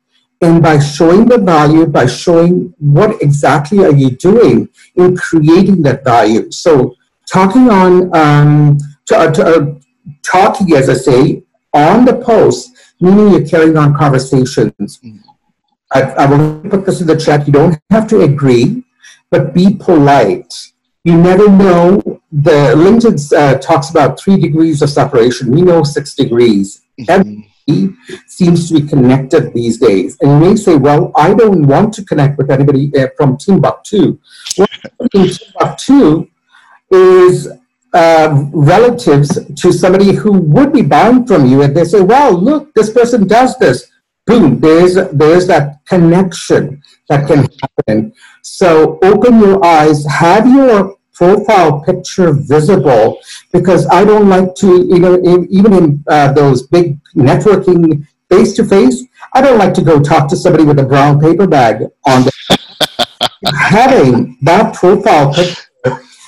And 0.43 0.63
by 0.63 0.79
showing 0.79 1.25
the 1.27 1.39
value, 1.39 1.87
by 1.87 2.05
showing 2.05 2.75
what 2.79 3.23
exactly 3.23 3.83
are 3.83 3.95
you 3.95 4.11
doing 4.11 4.69
in 4.95 5.17
creating 5.17 5.81
that 5.83 6.05
value. 6.05 6.53
So 6.53 6.95
talking 7.27 7.71
on, 7.71 8.15
um, 8.15 8.79
to, 9.07 9.17
uh, 9.17 9.33
to, 9.33 9.47
uh, 9.47 9.75
talking, 10.23 10.75
as 10.75 10.91
I 10.91 10.95
say, 10.95 11.43
on 11.73 12.05
the 12.05 12.17
post, 12.17 12.71
meaning 13.01 13.31
you're 13.31 13.49
carrying 13.49 13.79
on 13.79 13.97
conversations. 13.97 15.01
I, 15.95 16.03
I 16.03 16.27
will 16.27 16.61
put 16.69 16.85
this 16.85 17.01
in 17.01 17.07
the 17.07 17.17
chat. 17.17 17.47
You 17.47 17.53
don't 17.53 17.79
have 17.91 18.09
to 18.09 18.23
agree, 18.23 18.83
but 19.31 19.55
be 19.55 19.77
polite. 19.77 20.53
You 21.05 21.17
never 21.17 21.49
know. 21.49 22.01
The 22.33 22.75
LinkedIn 22.75 23.33
uh, 23.33 23.59
talks 23.59 23.91
about 23.91 24.19
three 24.19 24.37
degrees 24.37 24.83
of 24.83 24.91
separation. 24.91 25.53
We 25.53 25.63
know 25.63 25.85
six 25.85 26.15
degrees. 26.15 26.83
Mm-hmm. 27.01 27.91
seems 28.27 28.69
to 28.69 28.81
be 28.81 28.87
connected 28.87 29.55
these 29.55 29.79
days. 29.79 30.19
And 30.21 30.31
you 30.33 30.51
may 30.51 30.57
say, 30.57 30.77
well, 30.77 31.13
I 31.17 31.33
don't 31.33 31.67
want 31.67 31.95
to 31.95 32.05
connect 32.05 32.39
with 32.39 32.51
anybody 32.51 32.93
uh, 32.99 33.09
from 33.17 33.37
Timbuktu. 33.37 34.19
Well, 34.59 34.69
Timbuktu 35.11 36.29
is 36.91 37.49
uh, 37.95 38.49
relatives 38.53 39.39
to 39.55 39.73
somebody 39.73 40.13
who 40.13 40.33
would 40.33 40.73
be 40.73 40.83
bound 40.83 41.29
from 41.29 41.47
you, 41.47 41.63
and 41.63 41.75
they 41.77 41.85
say, 41.85 42.01
well, 42.01 42.33
look, 42.33 42.75
this 42.75 42.91
person 42.91 43.27
does 43.27 43.57
this 43.59 43.91
boom, 44.27 44.61
there's, 44.61 44.95
there's 45.13 45.47
that 45.47 45.85
connection 45.87 46.83
that 47.09 47.27
can 47.27 47.47
happen. 47.63 48.13
So 48.43 48.99
open 49.03 49.41
your 49.41 49.65
eyes, 49.65 50.05
have 50.07 50.47
your 50.47 50.97
profile 51.13 51.81
picture 51.81 52.33
visible 52.33 53.19
because 53.53 53.87
I 53.89 54.05
don't 54.05 54.29
like 54.29 54.55
to, 54.57 54.87
you 54.87 54.99
know, 54.99 55.47
even 55.51 55.73
in 55.75 56.05
uh, 56.09 56.33
those 56.33 56.67
big 56.67 56.99
networking 57.15 58.07
face 58.31 58.53
to 58.55 58.65
face, 58.65 59.05
I 59.33 59.41
don't 59.41 59.59
like 59.59 59.75
to 59.75 59.83
go 59.83 60.01
talk 60.01 60.29
to 60.29 60.37
somebody 60.37 60.65
with 60.65 60.79
a 60.79 60.85
brown 60.85 61.21
paper 61.21 61.47
bag 61.47 61.83
on 62.07 62.25
the 62.25 62.33
having 63.59 64.39
that 64.43 64.75
profile 64.75 65.33
picture 65.33 65.65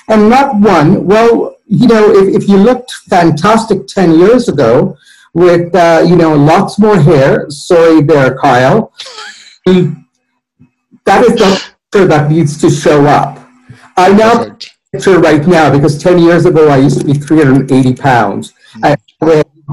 and 0.07 0.29
not 0.29 0.55
one, 0.55 1.05
well, 1.05 1.57
you 1.65 1.87
know, 1.87 2.11
if, 2.11 2.43
if 2.43 2.49
you 2.49 2.57
looked 2.57 2.93
fantastic 3.09 3.87
10 3.87 4.19
years 4.19 4.47
ago, 4.47 4.97
with 5.33 5.73
uh, 5.75 6.03
you 6.05 6.15
know 6.15 6.35
lots 6.35 6.79
more 6.79 6.99
hair. 6.99 7.49
Sorry 7.49 8.01
there, 8.01 8.37
Kyle. 8.37 8.91
That 9.65 11.23
is 11.23 11.35
the 11.35 11.73
picture 11.91 12.07
that 12.07 12.29
needs 12.29 12.59
to 12.61 12.69
show 12.69 13.05
up. 13.05 13.39
I 13.95 14.11
now 14.11 14.57
picture 14.91 15.19
right 15.19 15.45
now 15.47 15.71
because 15.71 16.01
10 16.01 16.19
years 16.19 16.45
ago 16.45 16.69
I 16.69 16.77
used 16.77 16.99
to 16.99 17.05
be 17.05 17.13
380 17.13 17.95
pounds. 17.95 18.53
I 18.83 18.95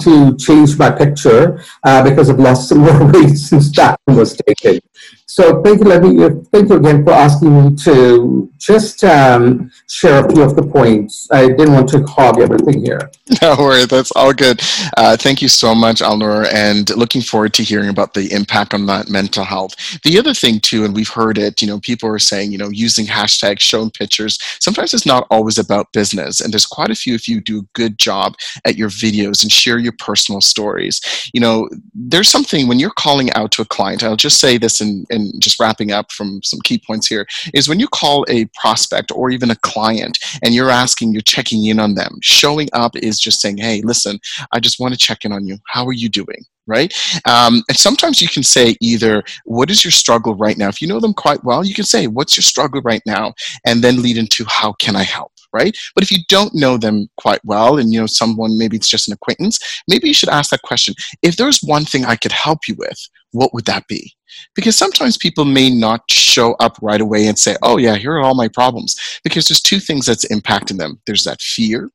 to 0.01 0.37
change 0.37 0.79
my 0.79 0.91
picture 0.91 1.63
uh, 1.85 2.03
because 2.03 2.31
I've 2.31 2.39
lost 2.39 2.69
some 2.69 2.79
more 2.87 3.13
weight 3.13 3.37
since 3.37 3.75
that 3.77 3.99
was 4.07 4.37
taken. 4.37 4.81
So 5.27 5.63
thank 5.63 5.81
you, 5.81 5.87
Levy. 5.87 6.45
Thank 6.53 6.69
you 6.69 6.77
again 6.77 7.05
for 7.05 7.13
asking 7.13 7.71
me 7.71 7.77
to 7.79 8.53
just 8.59 9.03
um, 9.05 9.71
share 9.89 10.25
a 10.25 10.33
few 10.33 10.43
of 10.43 10.55
the 10.55 10.63
points. 10.63 11.29
I 11.33 11.49
didn't 11.49 11.73
want 11.73 11.89
to 11.91 12.05
hog 12.05 12.41
everything 12.41 12.85
here. 12.85 13.11
No 13.43 13.57
worry, 13.59 13.85
that's 13.87 14.13
all 14.13 14.33
good. 14.33 14.61
Uh, 14.97 15.17
thank 15.17 15.43
you 15.43 15.49
so 15.49 15.75
much, 15.75 16.01
Alnor, 16.01 16.47
and 16.53 16.95
looking 16.97 17.21
forward 17.21 17.53
to 17.55 17.63
hearing 17.63 17.89
about 17.89 18.15
the 18.15 18.33
impact 18.33 18.75
on 18.75 18.87
that 18.87 19.09
mental 19.09 19.45
health. 19.45 19.75
The 20.03 20.19
other 20.19 20.35
thing 20.35 20.61
too, 20.61 20.85
and 20.85 20.95
we've 20.95 21.09
heard 21.09 21.37
it, 21.37 21.61
you 21.61 21.69
know, 21.69 21.81
people 21.81 22.09
are 22.09 22.19
saying, 22.19 22.53
you 22.53 22.59
know, 22.59 22.69
using 22.69 23.07
hashtags, 23.07 23.61
showing 23.61 23.91
pictures. 23.91 24.39
Sometimes 24.61 24.95
it's 24.95 25.07
not 25.07 25.27
always 25.31 25.59
about 25.59 25.93
business, 25.93 26.41
and 26.41 26.53
there's 26.53 26.67
quite 26.67 26.91
a 26.91 26.95
few 26.95 27.15
if 27.15 27.27
you 27.27 27.41
do 27.41 27.61
a 27.61 27.69
good 27.73 27.99
job 27.99 28.35
at 28.65 28.77
your 28.77 28.89
videos 28.89 29.43
and 29.43 29.51
share 29.51 29.79
your 29.85 29.95
personal 29.99 30.41
stories. 30.41 31.01
You 31.33 31.41
know, 31.41 31.69
there's 31.95 32.29
something 32.29 32.67
when 32.67 32.79
you're 32.79 32.91
calling 32.91 33.33
out 33.33 33.53
to 33.53 33.63
a 33.63 33.67
client. 33.67 34.03
I'll 34.03 34.17
just 34.17 34.41
say 34.41 34.59
this 34.59 34.81
in 34.81 35.07
just 35.39 35.61
wrapping 35.61 35.93
up 35.93 36.11
from 36.11 36.43
some 36.43 36.61
key 36.61 36.83
points 36.85 37.07
here 37.07 37.27
is 37.53 37.69
when 37.69 37.81
you 37.81 37.89
call 37.89 38.25
a 38.29 38.47
prospect 38.61 39.13
or 39.13 39.31
even 39.31 39.51
a 39.51 39.57
client 39.57 40.19
and 40.43 40.55
you're 40.55 40.71
asking, 40.71 41.13
you're 41.13 41.23
checking 41.23 41.65
in 41.67 41.79
on 41.79 41.95
them, 41.95 42.19
showing 42.23 42.69
up 42.73 42.97
is 42.97 43.21
just 43.21 43.41
saying, 43.41 43.59
hey, 43.59 43.83
listen, 43.83 44.19
I 44.53 44.61
just 44.61 44.81
want 44.81 44.95
to 44.95 44.99
check 44.99 45.25
in 45.25 45.33
on 45.33 45.47
you. 45.47 45.59
How 45.67 45.87
are 45.87 45.93
you 45.93 46.09
doing? 46.09 46.45
Right? 46.67 46.93
Um, 47.29 47.63
and 47.69 47.77
sometimes 47.77 48.21
you 48.21 48.29
can 48.29 48.43
say 48.43 48.77
either, 48.81 49.23
what 49.45 49.71
is 49.71 49.85
your 49.85 49.91
struggle 49.91 50.35
right 50.35 50.57
now? 50.57 50.69
If 50.69 50.81
you 50.81 50.89
know 50.89 51.01
them 51.01 51.15
quite 51.15 51.45
well, 51.45 51.65
you 51.65 51.75
can 51.75 51.85
say, 51.85 52.07
what's 52.07 52.37
your 52.37 52.43
struggle 52.43 52.81
right 52.83 53.03
now? 53.07 53.35
And 53.67 53.83
then 53.83 54.03
lead 54.03 54.17
into, 54.17 54.45
how 54.47 54.73
can 54.75 54.97
I 54.97 55.03
help? 55.03 55.33
Right? 55.53 55.77
But 55.95 56.03
if 56.03 56.11
you 56.11 56.19
don't 56.29 56.53
know 56.53 56.77
them 56.77 57.09
quite 57.17 57.41
well 57.45 57.79
and 57.79 57.93
you 57.93 58.01
know 58.01 58.07
someone, 58.07 58.59
maybe 58.59 58.77
it's 58.77 58.89
just 58.89 59.07
an 59.07 59.15
acquaintance, 59.15 59.59
maybe 59.87 60.09
you 60.09 60.15
should 60.15 60.29
ask 60.29 60.51
that 60.51 60.63
question. 60.63 60.95
If 61.23 61.37
there's 61.37 61.61
one 61.61 61.85
thing 61.85 62.05
I 62.05 62.17
could 62.17 62.33
help 62.33 62.61
you 62.67 62.75
with, 62.77 62.99
what 63.31 63.55
would 63.55 63.65
that 63.67 63.87
be? 63.87 64.15
Because 64.57 64.77
sometimes 64.77 65.17
people 65.17 65.45
may 65.45 65.71
not 65.71 66.03
show 66.11 66.55
up 66.55 66.77
right 66.83 67.01
away 67.01 67.27
and 67.27 67.39
say, 67.39 67.57
oh, 67.63 67.77
yeah, 67.79 67.95
here 67.95 68.15
are 68.15 68.21
all 68.21 68.35
my 68.35 68.49
problems. 68.49 68.97
Because 69.23 69.47
there's 69.47 69.61
two 69.61 69.79
things 69.79 70.07
that's 70.07 70.25
impacting 70.27 70.79
them 70.79 71.01
there's 71.07 71.25
that 71.25 71.41
fear. 71.41 71.91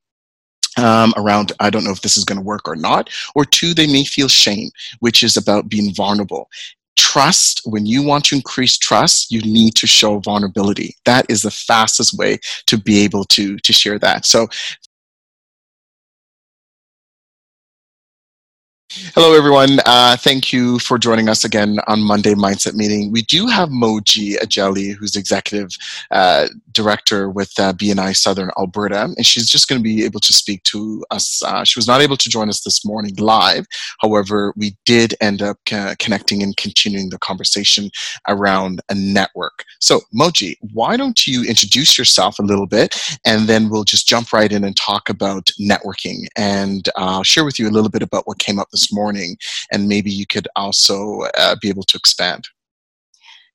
Um, 0.79 1.13
around, 1.17 1.51
I 1.59 1.69
don't 1.69 1.83
know 1.83 1.91
if 1.91 2.01
this 2.01 2.17
is 2.17 2.23
going 2.23 2.37
to 2.37 2.43
work 2.43 2.67
or 2.67 2.75
not. 2.75 3.09
Or 3.35 3.45
two, 3.45 3.73
they 3.73 3.87
may 3.87 4.03
feel 4.03 4.27
shame, 4.27 4.69
which 4.99 5.23
is 5.23 5.37
about 5.37 5.69
being 5.69 5.93
vulnerable 5.93 6.49
trust 6.99 7.61
when 7.63 7.85
you 7.85 8.03
want 8.03 8.25
to 8.25 8.35
increase 8.35 8.77
trust 8.77 9.31
you 9.31 9.41
need 9.41 9.73
to 9.73 9.87
show 9.87 10.19
vulnerability 10.19 10.95
that 11.05 11.25
is 11.29 11.43
the 11.43 11.51
fastest 11.51 12.17
way 12.17 12.37
to 12.65 12.77
be 12.77 12.99
able 12.99 13.23
to 13.23 13.57
to 13.59 13.71
share 13.71 13.97
that 13.97 14.25
so 14.25 14.47
Hello, 18.91 19.33
everyone. 19.33 19.77
Uh, 19.85 20.17
thank 20.17 20.51
you 20.51 20.79
for 20.79 20.97
joining 20.97 21.29
us 21.29 21.43
again 21.43 21.77
on 21.85 22.01
Monday 22.01 22.33
Mindset 22.33 22.73
Meeting. 22.73 23.11
We 23.11 23.21
do 23.21 23.45
have 23.45 23.69
Moji 23.69 24.35
Ajeli, 24.37 24.95
who's 24.95 25.15
executive 25.15 25.69
uh, 26.09 26.47
director 26.71 27.29
with 27.29 27.51
uh, 27.59 27.71
BNI 27.73 28.15
Southern 28.15 28.49
Alberta, 28.57 29.03
and 29.15 29.23
she's 29.23 29.47
just 29.47 29.67
going 29.67 29.77
to 29.77 29.83
be 29.83 30.05
able 30.05 30.19
to 30.21 30.33
speak 30.33 30.63
to 30.63 31.05
us. 31.11 31.43
Uh, 31.43 31.63
she 31.63 31.77
was 31.77 31.85
not 31.85 32.01
able 32.01 32.17
to 32.17 32.29
join 32.29 32.49
us 32.49 32.61
this 32.61 32.83
morning 32.83 33.13
live. 33.17 33.67
However, 33.99 34.53
we 34.57 34.75
did 34.85 35.13
end 35.21 35.43
up 35.43 35.59
connecting 35.99 36.41
and 36.41 36.57
continuing 36.57 37.11
the 37.11 37.19
conversation 37.19 37.91
around 38.27 38.81
a 38.89 38.95
network. 38.95 39.65
So, 39.79 40.01
Moji, 40.19 40.55
why 40.73 40.97
don't 40.97 41.27
you 41.27 41.43
introduce 41.43 41.95
yourself 41.95 42.39
a 42.39 42.43
little 42.43 42.67
bit, 42.67 42.99
and 43.23 43.47
then 43.47 43.69
we'll 43.69 43.83
just 43.83 44.07
jump 44.07 44.33
right 44.33 44.51
in 44.51 44.63
and 44.63 44.75
talk 44.75 45.09
about 45.09 45.51
networking, 45.61 46.25
and 46.35 46.89
I'll 46.95 47.21
share 47.21 47.45
with 47.45 47.59
you 47.59 47.69
a 47.69 47.75
little 47.75 47.91
bit 47.91 48.01
about 48.01 48.25
what 48.25 48.39
came 48.39 48.57
up 48.57 48.67
this 48.71 48.78
this 48.79 48.93
morning, 48.93 49.37
and 49.71 49.87
maybe 49.87 50.11
you 50.11 50.25
could 50.25 50.47
also 50.55 51.21
uh, 51.37 51.55
be 51.61 51.69
able 51.69 51.83
to 51.83 51.97
expand. 51.97 52.47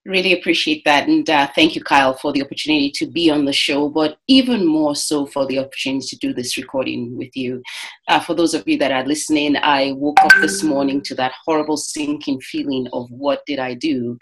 Really 0.07 0.35
appreciate 0.35 0.85
that. 0.85 1.09
And 1.09 1.29
uh, 1.31 1.49
thank 1.55 1.75
you, 1.75 1.83
Kyle, 1.83 2.13
for 2.13 2.31
the 2.31 2.43
opportunity 2.43 2.91
to 2.97 3.07
be 3.07 3.31
on 3.31 3.47
the 3.47 3.55
show, 3.55 3.89
but 3.89 4.19
even 4.29 4.67
more 4.67 4.95
so 4.95 5.25
for 5.25 5.47
the 5.47 5.59
opportunity 5.59 6.07
to 6.09 6.17
do 6.19 6.35
this 6.35 6.59
recording 6.59 7.17
with 7.17 7.35
you. 7.35 7.63
Uh, 8.09 8.21
for 8.21 8.35
those 8.35 8.53
of 8.53 8.69
you 8.69 8.77
that 8.79 8.93
are 8.93 9.07
listening, 9.07 9.57
I 9.57 9.93
woke 9.93 10.21
up 10.21 10.33
this 10.43 10.63
morning 10.63 11.01
to 11.05 11.15
that 11.15 11.33
horrible 11.47 11.79
sinking 11.79 12.41
feeling 12.43 12.87
of 12.93 13.11
what 13.11 13.41
did 13.47 13.59
I 13.59 13.73
do? 13.73 14.19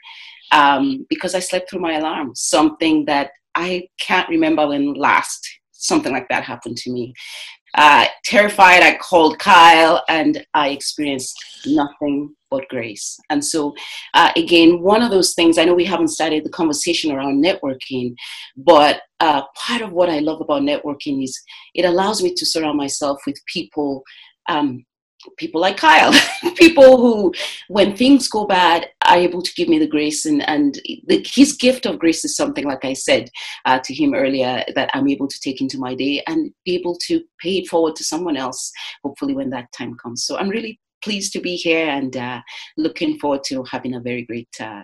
Um, 0.52 1.04
because 1.08 1.34
I 1.34 1.40
slept 1.40 1.70
through 1.70 1.80
my 1.80 1.94
alarm, 1.94 2.30
something 2.36 3.06
that 3.06 3.32
I 3.56 3.88
can't 3.98 4.28
remember 4.28 4.68
when 4.68 4.94
last 4.94 5.48
something 5.72 6.12
like 6.12 6.28
that 6.28 6.44
happened 6.44 6.76
to 6.76 6.92
me 6.92 7.12
uh, 7.74 8.06
terrified, 8.24 8.82
I 8.82 8.96
called 8.98 9.38
Kyle 9.38 10.02
and 10.08 10.44
I 10.54 10.68
experienced 10.70 11.36
nothing 11.66 12.34
but 12.50 12.68
grace. 12.68 13.18
And 13.30 13.42
so, 13.44 13.74
uh, 14.12 14.30
again, 14.36 14.82
one 14.82 15.02
of 15.02 15.10
those 15.10 15.32
things, 15.32 15.56
I 15.56 15.64
know 15.64 15.74
we 15.74 15.86
haven't 15.86 16.08
started 16.08 16.44
the 16.44 16.50
conversation 16.50 17.10
around 17.10 17.42
networking, 17.42 18.14
but 18.56 19.02
uh, 19.20 19.42
part 19.56 19.80
of 19.80 19.92
what 19.92 20.10
I 20.10 20.18
love 20.18 20.40
about 20.40 20.62
networking 20.62 21.24
is 21.24 21.40
it 21.74 21.86
allows 21.86 22.22
me 22.22 22.34
to 22.34 22.44
surround 22.44 22.76
myself 22.76 23.20
with 23.26 23.40
people 23.46 24.02
um, 24.48 24.84
people 25.36 25.60
like 25.60 25.76
Kyle, 25.76 26.12
people 26.56 26.96
who, 26.98 27.32
when 27.68 27.96
things 27.96 28.28
go 28.28 28.46
bad, 28.46 28.88
are 29.06 29.16
able 29.16 29.42
to 29.42 29.54
give 29.54 29.68
me 29.68 29.78
the 29.78 29.86
grace. 29.86 30.26
And, 30.26 30.46
and 30.48 30.80
the, 31.06 31.24
his 31.26 31.54
gift 31.54 31.86
of 31.86 31.98
grace 31.98 32.24
is 32.24 32.36
something, 32.36 32.64
like 32.64 32.84
I 32.84 32.92
said 32.92 33.30
uh, 33.64 33.78
to 33.84 33.94
him 33.94 34.14
earlier, 34.14 34.64
that 34.74 34.90
I'm 34.94 35.08
able 35.08 35.28
to 35.28 35.40
take 35.40 35.60
into 35.60 35.78
my 35.78 35.94
day 35.94 36.22
and 36.26 36.52
be 36.64 36.74
able 36.74 36.96
to 37.06 37.22
pay 37.40 37.58
it 37.58 37.68
forward 37.68 37.96
to 37.96 38.04
someone 38.04 38.36
else, 38.36 38.72
hopefully, 39.02 39.34
when 39.34 39.50
that 39.50 39.72
time 39.72 39.96
comes. 39.96 40.24
So 40.24 40.38
I'm 40.38 40.48
really 40.48 40.78
pleased 41.02 41.32
to 41.32 41.40
be 41.40 41.56
here 41.56 41.88
and 41.88 42.16
uh, 42.16 42.40
looking 42.76 43.18
forward 43.18 43.42
to 43.44 43.64
having 43.64 43.94
a 43.94 44.00
very 44.00 44.24
great, 44.24 44.48
uh, 44.60 44.82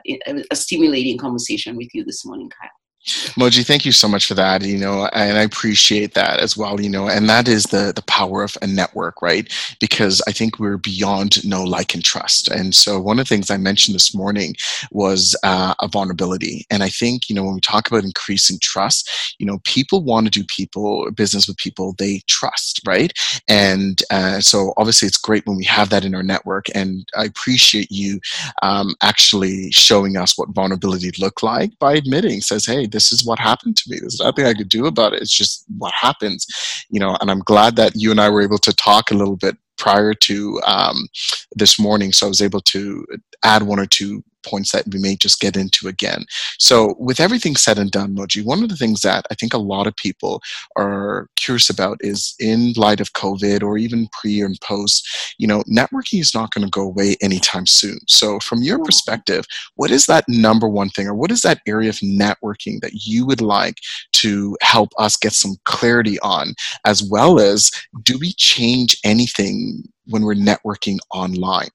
a 0.50 0.56
stimulating 0.56 1.16
conversation 1.16 1.76
with 1.76 1.88
you 1.94 2.04
this 2.04 2.24
morning, 2.26 2.50
Kyle. 2.50 2.77
Moji, 3.08 3.64
thank 3.64 3.84
you 3.84 3.92
so 3.92 4.08
much 4.08 4.26
for 4.26 4.34
that. 4.34 4.62
You 4.62 4.78
know, 4.78 5.08
and 5.12 5.38
I 5.38 5.42
appreciate 5.42 6.14
that 6.14 6.40
as 6.40 6.56
well. 6.56 6.80
You 6.80 6.90
know, 6.90 7.08
and 7.08 7.28
that 7.28 7.48
is 7.48 7.64
the 7.64 7.92
the 7.94 8.02
power 8.02 8.42
of 8.42 8.56
a 8.60 8.66
network, 8.66 9.22
right? 9.22 9.52
Because 9.80 10.22
I 10.28 10.32
think 10.32 10.58
we're 10.58 10.76
beyond 10.76 11.44
know, 11.44 11.64
like, 11.64 11.94
and 11.94 12.04
trust. 12.04 12.48
And 12.48 12.74
so, 12.74 13.00
one 13.00 13.18
of 13.18 13.26
the 13.26 13.34
things 13.34 13.50
I 13.50 13.56
mentioned 13.56 13.94
this 13.94 14.14
morning 14.14 14.54
was 14.90 15.36
uh, 15.42 15.74
a 15.80 15.88
vulnerability. 15.88 16.66
And 16.70 16.82
I 16.82 16.88
think 16.88 17.28
you 17.28 17.34
know 17.34 17.44
when 17.44 17.54
we 17.54 17.60
talk 17.60 17.88
about 17.88 18.04
increasing 18.04 18.58
trust, 18.60 19.36
you 19.38 19.46
know, 19.46 19.58
people 19.64 20.02
want 20.02 20.26
to 20.26 20.30
do 20.30 20.44
people 20.44 21.10
business 21.12 21.48
with 21.48 21.56
people 21.56 21.94
they 21.98 22.22
trust, 22.26 22.80
right? 22.86 23.12
And 23.48 24.02
uh, 24.10 24.40
so, 24.40 24.74
obviously, 24.76 25.06
it's 25.06 25.18
great 25.18 25.46
when 25.46 25.56
we 25.56 25.64
have 25.64 25.88
that 25.90 26.04
in 26.04 26.14
our 26.14 26.22
network. 26.22 26.66
And 26.74 27.08
I 27.16 27.24
appreciate 27.24 27.90
you 27.90 28.20
um, 28.62 28.94
actually 29.02 29.70
showing 29.72 30.16
us 30.16 30.36
what 30.36 30.50
vulnerability 30.50 31.12
look 31.18 31.42
like 31.42 31.78
by 31.78 31.94
admitting, 31.94 32.42
says, 32.42 32.66
"Hey." 32.66 32.86
this 32.97 32.97
is 33.12 33.26
what 33.26 33.38
happened 33.38 33.76
to 33.76 33.90
me. 33.90 33.98
There's 34.00 34.20
nothing 34.20 34.46
I 34.46 34.54
could 34.54 34.68
do 34.68 34.86
about 34.86 35.12
it. 35.14 35.22
It's 35.22 35.36
just 35.36 35.64
what 35.78 35.92
happens, 35.98 36.46
you 36.90 37.00
know. 37.00 37.16
And 37.20 37.30
I'm 37.30 37.40
glad 37.40 37.76
that 37.76 37.92
you 37.94 38.10
and 38.10 38.20
I 38.20 38.28
were 38.28 38.42
able 38.42 38.58
to 38.58 38.74
talk 38.74 39.10
a 39.10 39.14
little 39.14 39.36
bit 39.36 39.56
prior 39.76 40.12
to 40.12 40.60
um, 40.66 41.08
this 41.54 41.78
morning, 41.78 42.12
so 42.12 42.26
I 42.26 42.28
was 42.28 42.42
able 42.42 42.60
to 42.62 43.06
add 43.44 43.62
one 43.62 43.78
or 43.78 43.86
two 43.86 44.22
points 44.42 44.72
that 44.72 44.84
we 44.92 44.98
may 44.98 45.16
just 45.16 45.40
get 45.40 45.56
into 45.56 45.88
again. 45.88 46.24
So, 46.58 46.94
with 46.98 47.20
everything 47.20 47.56
said 47.56 47.78
and 47.78 47.90
done, 47.90 48.14
Moji, 48.14 48.44
one 48.44 48.62
of 48.62 48.68
the 48.68 48.76
things 48.76 49.00
that 49.02 49.26
I 49.30 49.34
think 49.34 49.54
a 49.54 49.58
lot 49.58 49.86
of 49.86 49.96
people 49.96 50.40
are 50.76 51.28
curious 51.36 51.70
about 51.70 51.98
is 52.00 52.34
in 52.38 52.72
light 52.76 53.00
of 53.00 53.12
COVID 53.12 53.62
or 53.62 53.78
even 53.78 54.08
pre 54.12 54.40
and 54.40 54.58
post, 54.60 55.06
you 55.38 55.46
know, 55.46 55.62
networking 55.62 56.20
is 56.20 56.34
not 56.34 56.52
going 56.52 56.64
to 56.64 56.70
go 56.70 56.82
away 56.82 57.16
anytime 57.20 57.66
soon. 57.66 57.98
So, 58.08 58.38
from 58.40 58.62
your 58.62 58.82
perspective, 58.82 59.44
what 59.76 59.90
is 59.90 60.06
that 60.06 60.24
number 60.28 60.68
one 60.68 60.90
thing, 60.90 61.06
or 61.06 61.14
what 61.14 61.30
is 61.30 61.42
that 61.42 61.60
area 61.66 61.90
of 61.90 61.96
networking 61.96 62.80
that 62.80 63.06
you 63.06 63.26
would 63.26 63.40
like 63.40 63.78
to 64.12 64.56
help 64.62 64.90
us 64.98 65.16
get 65.16 65.32
some 65.32 65.56
clarity 65.64 66.18
on, 66.20 66.54
as 66.84 67.02
well 67.02 67.40
as 67.40 67.70
do 68.02 68.18
we 68.18 68.32
change 68.34 68.96
anything 69.04 69.84
when 70.06 70.22
we're 70.22 70.34
networking 70.34 70.98
online? 71.12 71.68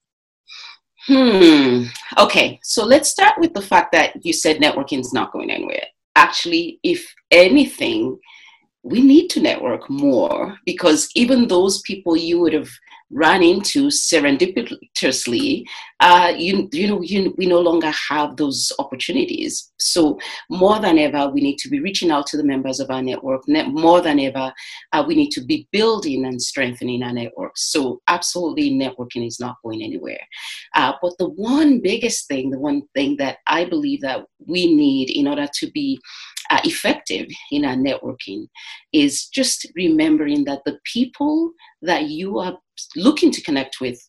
Hmm. 1.05 1.85
Okay. 2.17 2.59
So 2.63 2.85
let's 2.85 3.09
start 3.09 3.33
with 3.39 3.53
the 3.53 3.61
fact 3.61 3.91
that 3.91 4.25
you 4.25 4.33
said 4.33 4.57
networking 4.57 4.99
is 4.99 5.13
not 5.13 5.33
going 5.33 5.51
anywhere. 5.51 5.83
Actually, 6.15 6.79
if 6.83 7.05
anything, 7.31 8.17
we 8.83 9.01
need 9.01 9.29
to 9.29 9.41
network 9.41 9.89
more 9.89 10.57
because 10.65 11.09
even 11.15 11.47
those 11.47 11.81
people 11.81 12.15
you 12.15 12.39
would 12.39 12.53
have 12.53 12.69
run 13.13 13.43
into 13.43 13.87
serendipitously, 13.87 15.63
uh, 15.99 16.33
you, 16.35 16.67
you 16.73 16.87
know, 16.87 17.01
you, 17.01 17.33
we 17.37 17.45
no 17.45 17.59
longer 17.59 17.91
have 18.09 18.35
those 18.35 18.71
opportunities. 18.79 19.71
So 19.77 20.19
more 20.49 20.79
than 20.79 20.97
ever, 20.97 21.29
we 21.29 21.41
need 21.41 21.57
to 21.59 21.69
be 21.69 21.79
reaching 21.79 22.11
out 22.11 22.27
to 22.27 22.37
the 22.37 22.43
members 22.43 22.79
of 22.79 22.89
our 22.89 23.01
network. 23.01 23.43
More 23.47 24.01
than 24.01 24.19
ever, 24.19 24.51
uh, 24.91 25.03
we 25.07 25.15
need 25.15 25.29
to 25.31 25.41
be 25.41 25.67
building 25.71 26.25
and 26.25 26.41
strengthening 26.41 27.03
our 27.03 27.13
network. 27.13 27.53
So 27.55 28.01
absolutely, 28.07 28.71
networking 28.71 29.25
is 29.25 29.39
not 29.39 29.57
going 29.63 29.83
anywhere. 29.83 30.19
Uh, 30.75 30.93
but 31.01 31.17
the 31.19 31.29
one 31.29 31.79
biggest 31.79 32.27
thing, 32.27 32.49
the 32.49 32.59
one 32.59 32.81
thing 32.95 33.15
that 33.17 33.37
I 33.47 33.65
believe 33.65 34.01
that 34.01 34.25
we 34.45 34.73
need 34.73 35.09
in 35.09 35.27
order 35.27 35.47
to 35.59 35.71
be 35.71 35.99
uh, 36.49 36.59
effective 36.65 37.27
in 37.51 37.65
our 37.65 37.75
networking 37.75 38.47
is 38.91 39.27
just 39.27 39.67
remembering 39.75 40.43
that 40.45 40.61
the 40.65 40.77
people 40.83 41.51
that 41.81 42.05
you 42.05 42.39
are 42.39 42.57
looking 42.95 43.31
to 43.31 43.41
connect 43.41 43.79
with 43.81 43.99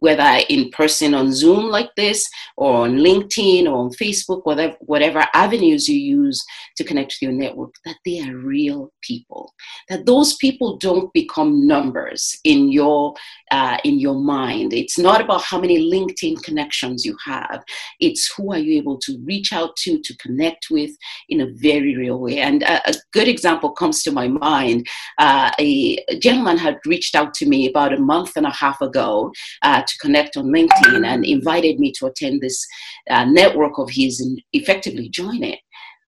whether 0.00 0.40
in 0.48 0.70
person 0.70 1.14
on 1.14 1.32
Zoom 1.32 1.66
like 1.66 1.90
this, 1.96 2.28
or 2.56 2.84
on 2.84 2.98
LinkedIn, 2.98 3.64
or 3.66 3.76
on 3.76 3.90
Facebook, 3.90 4.42
whatever, 4.44 4.76
whatever 4.80 5.26
avenues 5.34 5.88
you 5.88 5.98
use 5.98 6.44
to 6.76 6.84
connect 6.84 7.12
to 7.12 7.26
your 7.26 7.34
network, 7.34 7.74
that 7.84 7.96
they 8.04 8.20
are 8.20 8.36
real 8.36 8.92
people. 9.02 9.52
That 9.88 10.06
those 10.06 10.36
people 10.36 10.76
don't 10.76 11.12
become 11.12 11.66
numbers 11.66 12.38
in 12.44 12.70
your 12.70 13.14
uh, 13.50 13.78
in 13.84 13.98
your 14.00 14.16
mind. 14.16 14.72
It's 14.72 14.98
not 14.98 15.20
about 15.20 15.42
how 15.42 15.60
many 15.60 15.90
LinkedIn 15.90 16.42
connections 16.42 17.04
you 17.04 17.16
have. 17.24 17.62
It's 18.00 18.32
who 18.34 18.52
are 18.52 18.58
you 18.58 18.76
able 18.78 18.98
to 18.98 19.18
reach 19.24 19.52
out 19.52 19.76
to 19.76 20.00
to 20.00 20.16
connect 20.18 20.68
with 20.70 20.90
in 21.28 21.40
a 21.40 21.50
very 21.52 21.96
real 21.96 22.18
way. 22.18 22.38
And 22.38 22.62
a, 22.62 22.90
a 22.90 22.94
good 23.12 23.28
example 23.28 23.70
comes 23.70 24.02
to 24.02 24.12
my 24.12 24.28
mind. 24.28 24.86
Uh, 25.18 25.50
a, 25.58 26.04
a, 26.08 26.18
gentleman 26.18 26.58
had 26.58 26.78
reached 26.86 27.14
out 27.14 27.34
to 27.34 27.46
me 27.46 27.68
about 27.68 27.92
a 27.92 27.98
month 27.98 28.32
and 28.36 28.46
a 28.46 28.50
half 28.50 28.80
ago. 28.80 29.32
Uh, 29.62 29.82
to 29.86 29.98
connect 29.98 30.36
on 30.36 30.46
LinkedIn 30.46 31.04
and 31.06 31.24
invited 31.24 31.78
me 31.78 31.92
to 31.98 32.06
attend 32.06 32.40
this 32.40 32.66
uh, 33.10 33.24
network 33.24 33.78
of 33.78 33.90
his 33.90 34.20
and 34.20 34.40
effectively 34.52 35.08
join 35.08 35.42
it. 35.42 35.58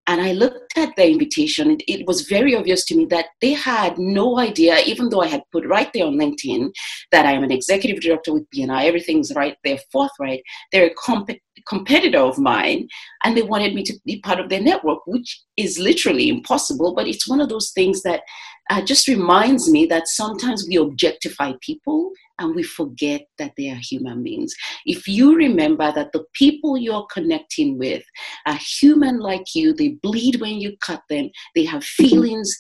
And 0.08 0.22
I 0.22 0.34
looked 0.34 0.78
at 0.78 0.96
the 0.96 1.10
invitation. 1.10 1.72
It, 1.72 1.84
it, 1.88 2.08
was 2.08 2.22
very 2.22 2.56
obvious 2.56 2.86
to 2.86 2.96
me 2.96 3.06
that 3.06 3.26
they 3.42 3.54
had 3.54 3.98
no 3.98 4.38
idea, 4.38 4.78
even 4.86 5.10
though 5.10 5.22
I 5.22 5.28
had 5.28 5.42
put 5.52 5.66
right 5.66 5.92
there 5.94 6.06
on 6.06 6.20
LinkedIn 6.20 6.70
that 7.12 7.26
I 7.26 7.32
am 7.32 7.44
an 7.44 7.52
executive 7.52 8.02
director 8.02 8.32
with 8.32 8.48
BNI, 8.52 8.86
everything's 8.86 9.34
right 9.34 9.58
there, 9.64 9.80
forthright. 9.92 10.44
They're 10.72 10.86
a 10.86 10.94
comp- 10.94 11.32
competitor 11.68 12.20
of 12.20 12.38
mine, 12.38 12.88
and 13.24 13.36
they 13.36 13.42
wanted 13.42 13.74
me 13.74 13.84
to 13.84 13.94
be 14.06 14.20
part 14.20 14.40
of 14.40 14.50
their 14.50 14.62
network, 14.62 15.00
which 15.08 15.42
is 15.58 15.80
literally 15.80 16.30
impossible. 16.30 16.94
But 16.94 17.08
it's 17.08 17.28
one 17.28 17.42
of 17.42 17.50
those 17.50 17.72
things 17.72 18.04
that 18.04 18.22
uh, 18.70 18.82
just 18.82 19.08
reminds 19.08 19.70
me 19.70 19.86
that 19.86 20.08
sometimes 20.08 20.66
we 20.68 20.78
objectify 20.78 21.54
people 21.62 22.12
and 22.40 22.56
we 22.56 22.64
forget 22.64 23.26
that 23.38 23.54
they 23.58 23.70
are 23.70 23.80
human 23.82 24.24
beings. 24.24 24.54
If 24.86 25.08
you 25.08 25.36
remember 25.36 25.92
that 25.94 26.12
the 26.12 26.26
people 26.34 26.78
you're 26.78 27.08
connecting 27.12 27.78
with 27.78 28.04
are 28.46 28.60
human 28.80 29.20
like 29.20 29.56
you, 29.56 29.74
they 29.74 29.90
bleed 29.90 30.42
when 30.42 30.56
you 30.56 30.76
cut 30.82 31.02
them, 31.10 31.30
they 31.56 31.66
have 31.66 31.84
feelings, 31.84 32.58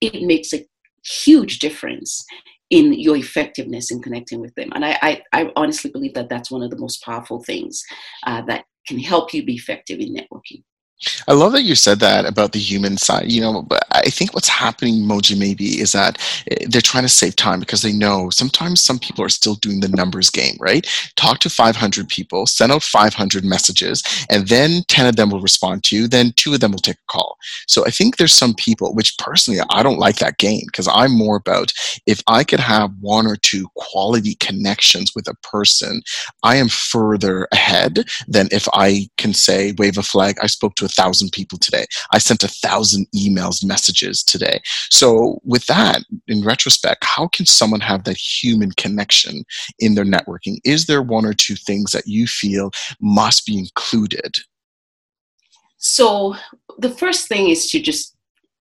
it 0.00 0.22
makes 0.22 0.52
a 0.52 0.66
huge 1.04 1.58
difference 1.58 2.24
in 2.70 2.92
your 2.92 3.16
effectiveness 3.16 3.90
in 3.90 4.00
connecting 4.00 4.40
with 4.40 4.54
them. 4.54 4.70
And 4.74 4.84
I, 4.84 4.98
I, 5.02 5.22
I 5.32 5.52
honestly 5.56 5.90
believe 5.90 6.14
that 6.14 6.28
that's 6.28 6.50
one 6.50 6.62
of 6.62 6.70
the 6.70 6.78
most 6.78 7.02
powerful 7.02 7.42
things 7.42 7.82
uh, 8.26 8.42
that 8.42 8.64
can 8.86 8.98
help 8.98 9.34
you 9.34 9.44
be 9.44 9.54
effective 9.54 9.98
in 9.98 10.14
networking. 10.14 10.62
I 11.26 11.32
love 11.32 11.52
that 11.52 11.62
you 11.62 11.74
said 11.74 11.98
that 12.00 12.26
about 12.26 12.52
the 12.52 12.58
human 12.58 12.98
side. 12.98 13.30
You 13.30 13.40
know, 13.40 13.66
I 13.92 14.10
think 14.10 14.34
what's 14.34 14.48
happening, 14.48 15.02
Moji, 15.02 15.38
maybe, 15.38 15.80
is 15.80 15.92
that 15.92 16.18
eh, 16.50 16.66
they're 16.68 16.82
trying 16.82 17.04
to 17.04 17.08
save 17.08 17.36
time 17.36 17.58
because 17.60 17.82
they 17.82 17.92
know 17.92 18.28
sometimes 18.30 18.82
some 18.82 18.98
people 18.98 19.24
are 19.24 19.30
still 19.30 19.54
doing 19.54 19.80
the 19.80 19.88
numbers 19.88 20.28
game, 20.28 20.56
right? 20.60 20.86
Talk 21.16 21.38
to 21.40 21.50
500 21.50 22.08
people, 22.08 22.46
send 22.46 22.70
out 22.72 22.82
500 22.82 23.44
messages, 23.44 24.02
and 24.28 24.48
then 24.48 24.82
10 24.88 25.06
of 25.06 25.16
them 25.16 25.30
will 25.30 25.40
respond 25.40 25.84
to 25.84 25.96
you, 25.96 26.06
then 26.06 26.32
two 26.36 26.52
of 26.52 26.60
them 26.60 26.72
will 26.72 26.78
take 26.78 26.96
a 26.96 27.12
call. 27.12 27.38
So 27.66 27.86
I 27.86 27.90
think 27.90 28.16
there's 28.16 28.34
some 28.34 28.54
people, 28.54 28.94
which 28.94 29.16
personally 29.16 29.60
I 29.70 29.82
don't 29.82 29.98
like 29.98 30.16
that 30.16 30.38
game 30.38 30.64
because 30.66 30.88
I'm 30.88 31.16
more 31.16 31.36
about 31.36 31.72
if 32.06 32.22
I 32.26 32.44
could 32.44 32.60
have 32.60 32.90
one 33.00 33.26
or 33.26 33.36
two 33.36 33.68
quality 33.74 34.34
connections 34.34 35.12
with 35.16 35.28
a 35.28 35.34
person, 35.42 36.02
I 36.42 36.56
am 36.56 36.68
further 36.68 37.48
ahead 37.52 38.04
than 38.28 38.48
if 38.52 38.68
I 38.74 39.08
can 39.16 39.32
say, 39.32 39.72
wave 39.78 39.96
a 39.96 40.02
flag, 40.02 40.36
I 40.42 40.46
spoke 40.46 40.74
to 40.76 40.84
a 40.84 40.89
thousand 40.90 41.32
people 41.32 41.58
today. 41.58 41.86
I 42.12 42.18
sent 42.18 42.42
a 42.44 42.48
thousand 42.48 43.06
emails, 43.14 43.64
messages 43.64 44.22
today. 44.22 44.60
So, 44.90 45.40
with 45.44 45.66
that, 45.66 46.02
in 46.28 46.42
retrospect, 46.42 47.04
how 47.04 47.28
can 47.28 47.46
someone 47.46 47.80
have 47.80 48.04
that 48.04 48.16
human 48.16 48.72
connection 48.72 49.44
in 49.78 49.94
their 49.94 50.04
networking? 50.04 50.58
Is 50.64 50.86
there 50.86 51.02
one 51.02 51.24
or 51.24 51.34
two 51.34 51.56
things 51.56 51.92
that 51.92 52.06
you 52.06 52.26
feel 52.26 52.70
must 53.00 53.46
be 53.46 53.58
included? 53.58 54.36
So, 55.78 56.36
the 56.78 56.90
first 56.90 57.28
thing 57.28 57.48
is 57.48 57.70
to 57.70 57.80
just 57.80 58.16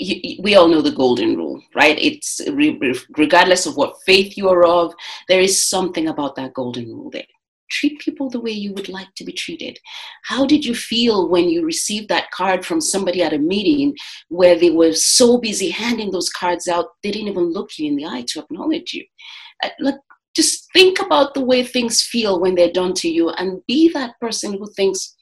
we 0.00 0.54
all 0.54 0.68
know 0.68 0.80
the 0.80 0.92
golden 0.92 1.36
rule, 1.36 1.60
right? 1.74 1.98
It's 1.98 2.40
regardless 3.16 3.66
of 3.66 3.76
what 3.76 4.00
faith 4.06 4.36
you 4.36 4.48
are 4.48 4.64
of, 4.64 4.94
there 5.26 5.40
is 5.40 5.64
something 5.64 6.06
about 6.06 6.36
that 6.36 6.54
golden 6.54 6.86
rule 6.86 7.10
there 7.10 7.24
treat 7.70 7.98
people 8.00 8.30
the 8.30 8.40
way 8.40 8.50
you 8.50 8.72
would 8.74 8.88
like 8.88 9.14
to 9.16 9.24
be 9.24 9.32
treated. 9.32 9.78
How 10.24 10.46
did 10.46 10.64
you 10.64 10.74
feel 10.74 11.28
when 11.28 11.48
you 11.48 11.64
received 11.64 12.08
that 12.08 12.30
card 12.30 12.64
from 12.64 12.80
somebody 12.80 13.22
at 13.22 13.32
a 13.32 13.38
meeting 13.38 13.94
where 14.28 14.58
they 14.58 14.70
were 14.70 14.92
so 14.92 15.38
busy 15.38 15.70
handing 15.70 16.10
those 16.10 16.30
cards 16.30 16.68
out, 16.68 16.86
they 17.02 17.10
didn't 17.10 17.28
even 17.28 17.52
look 17.52 17.78
you 17.78 17.88
in 17.88 17.96
the 17.96 18.06
eye 18.06 18.24
to 18.28 18.40
acknowledge 18.40 18.92
you? 18.94 19.04
Uh, 19.62 19.70
look, 19.80 20.00
just 20.34 20.70
think 20.72 21.00
about 21.00 21.34
the 21.34 21.44
way 21.44 21.64
things 21.64 22.02
feel 22.02 22.40
when 22.40 22.54
they're 22.54 22.70
done 22.70 22.94
to 22.94 23.08
you 23.08 23.30
and 23.30 23.60
be 23.66 23.90
that 23.92 24.14
person 24.20 24.52
who 24.52 24.70
thinks, 24.76 25.16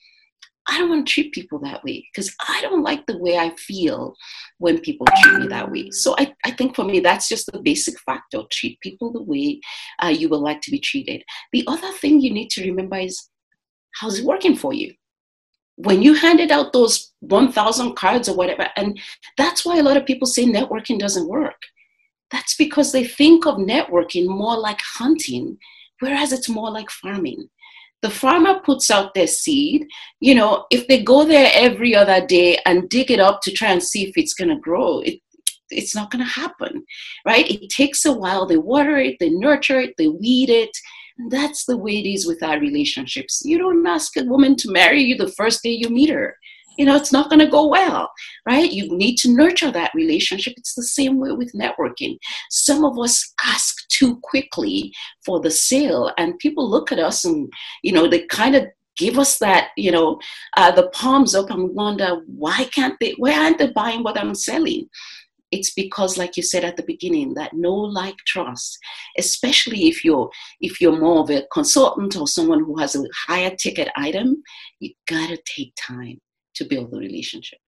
I 0.68 0.78
don't 0.78 0.88
want 0.88 1.06
to 1.06 1.12
treat 1.12 1.32
people 1.32 1.58
that 1.60 1.84
way 1.84 2.06
because 2.12 2.34
I 2.48 2.60
don't 2.60 2.82
like 2.82 3.06
the 3.06 3.18
way 3.18 3.38
I 3.38 3.54
feel 3.56 4.14
when 4.58 4.80
people 4.80 5.06
treat 5.22 5.40
me 5.40 5.46
that 5.48 5.70
way. 5.70 5.90
So 5.90 6.14
I, 6.18 6.34
I 6.44 6.50
think 6.50 6.74
for 6.74 6.84
me, 6.84 7.00
that's 7.00 7.28
just 7.28 7.50
the 7.50 7.60
basic 7.60 7.98
factor 8.00 8.42
treat 8.50 8.80
people 8.80 9.12
the 9.12 9.22
way 9.22 9.60
uh, 10.02 10.08
you 10.08 10.28
would 10.28 10.40
like 10.40 10.60
to 10.62 10.70
be 10.70 10.80
treated. 10.80 11.22
The 11.52 11.64
other 11.66 11.92
thing 11.92 12.20
you 12.20 12.32
need 12.32 12.50
to 12.50 12.64
remember 12.64 12.96
is 12.96 13.28
how's 14.00 14.18
it 14.18 14.24
working 14.24 14.56
for 14.56 14.72
you? 14.72 14.92
When 15.76 16.02
you 16.02 16.14
handed 16.14 16.50
out 16.50 16.72
those 16.72 17.12
1,000 17.20 17.94
cards 17.94 18.28
or 18.28 18.34
whatever, 18.34 18.68
and 18.76 18.98
that's 19.36 19.64
why 19.64 19.78
a 19.78 19.82
lot 19.82 19.96
of 19.96 20.06
people 20.06 20.26
say 20.26 20.44
networking 20.44 20.98
doesn't 20.98 21.28
work. 21.28 21.60
That's 22.30 22.56
because 22.56 22.92
they 22.92 23.04
think 23.04 23.46
of 23.46 23.56
networking 23.56 24.26
more 24.26 24.58
like 24.58 24.80
hunting, 24.80 25.58
whereas 26.00 26.32
it's 26.32 26.48
more 26.48 26.70
like 26.70 26.90
farming 26.90 27.48
the 28.06 28.14
farmer 28.22 28.60
puts 28.60 28.90
out 28.96 29.14
their 29.14 29.26
seed 29.26 29.86
you 30.20 30.34
know 30.34 30.66
if 30.70 30.86
they 30.88 31.02
go 31.02 31.24
there 31.24 31.50
every 31.52 31.94
other 31.94 32.24
day 32.26 32.58
and 32.66 32.88
dig 32.88 33.10
it 33.10 33.20
up 33.28 33.40
to 33.42 33.50
try 33.50 33.70
and 33.72 33.82
see 33.82 34.02
if 34.08 34.16
it's 34.16 34.34
going 34.40 34.52
to 34.54 34.66
grow 34.68 35.00
it 35.00 35.20
it's 35.70 35.94
not 35.94 36.10
going 36.10 36.24
to 36.24 36.30
happen 36.30 36.84
right? 37.26 37.50
It 37.50 37.70
takes 37.70 38.04
a 38.04 38.12
while. 38.12 38.46
They 38.46 38.56
water 38.56 38.96
it 38.96 39.16
they 39.20 39.30
nurture 39.30 39.80
it 39.80 39.94
they 39.98 40.08
weed 40.08 40.50
it. 40.50 40.70
And 41.18 41.30
that's 41.30 41.64
the 41.64 41.76
way 41.76 41.98
it 41.98 42.08
is 42.08 42.26
with 42.26 42.42
our 42.42 42.60
relationships. 42.60 43.42
You 43.44 43.58
don't 43.58 43.86
ask 43.86 44.16
a 44.16 44.24
woman 44.24 44.54
to 44.56 44.70
marry 44.70 45.02
you 45.02 45.16
the 45.16 45.32
first 45.32 45.62
day 45.62 45.70
you 45.70 45.88
meet 45.88 46.10
her 46.10 46.36
you 46.78 46.84
know 46.84 46.96
it's 46.96 47.12
not 47.12 47.30
going 47.30 47.40
to 47.40 47.46
go 47.50 47.66
well 47.66 48.10
right? 48.46 48.72
You 48.72 48.88
need 48.96 49.16
to 49.16 49.34
nurture 49.34 49.70
that 49.72 49.92
relationship. 49.94 50.54
It's 50.56 50.74
the 50.74 50.84
same 50.84 51.18
way 51.18 51.32
with 51.32 51.52
networking. 51.52 52.16
Some 52.50 52.84
of 52.84 52.98
us 52.98 53.34
ask 53.44 53.76
too 53.88 54.18
quickly 54.22 54.92
for 55.24 55.40
the 55.40 55.50
sale 55.50 56.12
and 56.16 56.38
people 56.38 56.68
look 56.70 56.92
at 56.92 56.98
us 56.98 57.24
and 57.24 57.52
you 57.82 57.92
know 57.92 58.08
they 58.08 58.26
kind 58.26 58.54
of 58.54 58.66
give 58.96 59.18
us 59.18 59.38
that 59.38 59.68
you 59.76 59.90
know 59.90 60.18
uh, 60.56 60.70
the 60.70 60.88
palms 60.90 61.34
up 61.34 61.50
and 61.50 61.74
wonder 61.74 62.20
why 62.26 62.64
can't 62.72 62.94
they 63.00 63.14
why 63.18 63.32
aren't 63.32 63.58
they 63.58 63.70
buying 63.72 64.02
what 64.02 64.18
i'm 64.18 64.34
selling? 64.34 64.88
It's 65.52 65.72
because 65.74 66.18
like 66.18 66.36
you 66.36 66.42
said 66.42 66.64
at 66.64 66.76
the 66.76 66.82
beginning 66.86 67.34
that 67.34 67.52
no 67.54 67.72
like 67.72 68.16
trust 68.26 68.78
especially 69.18 69.88
if 69.88 70.04
you're 70.04 70.28
if 70.60 70.80
you're 70.80 70.98
more 70.98 71.20
of 71.20 71.30
a 71.30 71.46
consultant 71.52 72.16
or 72.16 72.26
someone 72.26 72.64
who 72.64 72.78
has 72.78 72.96
a 72.96 73.04
higher 73.26 73.54
ticket 73.54 73.88
item 73.96 74.42
you 74.80 74.92
gotta 75.06 75.38
take 75.56 75.72
time 75.80 76.18
to 76.56 76.64
build 76.64 76.90
the 76.90 76.98
relationship. 76.98 77.58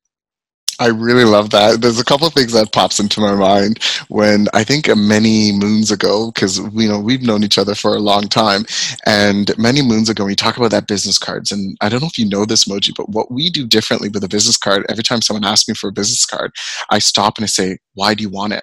I 0.81 0.87
really 0.87 1.25
love 1.25 1.51
that. 1.51 1.81
There's 1.81 1.99
a 1.99 2.05
couple 2.05 2.27
of 2.29 2.35
things 2.35 2.53
that 2.53 2.73
pops 2.73 3.01
into 3.01 3.21
my 3.21 3.35
mind 3.35 3.83
when 4.09 4.47
I 4.55 4.63
think 4.63 4.87
many 4.97 5.51
moons 5.51 5.91
ago, 5.91 6.31
because 6.33 6.59
you 6.59 6.89
know 6.89 7.01
we've 7.01 7.23
known 7.23 7.43
each 7.43 7.59
other 7.59 7.75
for 7.75 7.97
a 7.97 8.01
long 8.01 8.29
time, 8.29 8.65
and 9.05 9.51
many 9.59 9.83
moons 9.83 10.09
ago 10.09 10.25
we 10.25 10.37
talk 10.37 10.57
about 10.57 10.71
that 10.71 10.87
business 10.87 11.19
cards. 11.19 11.51
And 11.51 11.77
I 11.81 11.89
don't 11.89 12.01
know 12.01 12.07
if 12.07 12.19
you 12.19 12.29
know 12.29 12.45
this, 12.45 12.67
Moji, 12.67 12.95
but 12.97 13.09
what 13.09 13.33
we 13.33 13.51
do 13.51 13.67
differently 13.67 14.09
with 14.09 14.23
a 14.23 14.29
business 14.29 14.57
card, 14.57 14.87
every 14.89 15.03
time 15.03 15.21
someone 15.21 15.45
asks 15.45 15.69
me 15.69 15.75
for 15.75 15.89
a 15.89 15.93
business 15.93 16.25
card, 16.25 16.53
I 16.91 17.01
stop 17.01 17.39
and 17.39 17.45
I 17.45 17.49
say, 17.49 17.79
"Why 17.95 18.15
do 18.15 18.23
you 18.23 18.31
want 18.31 18.53
it?" 18.53 18.63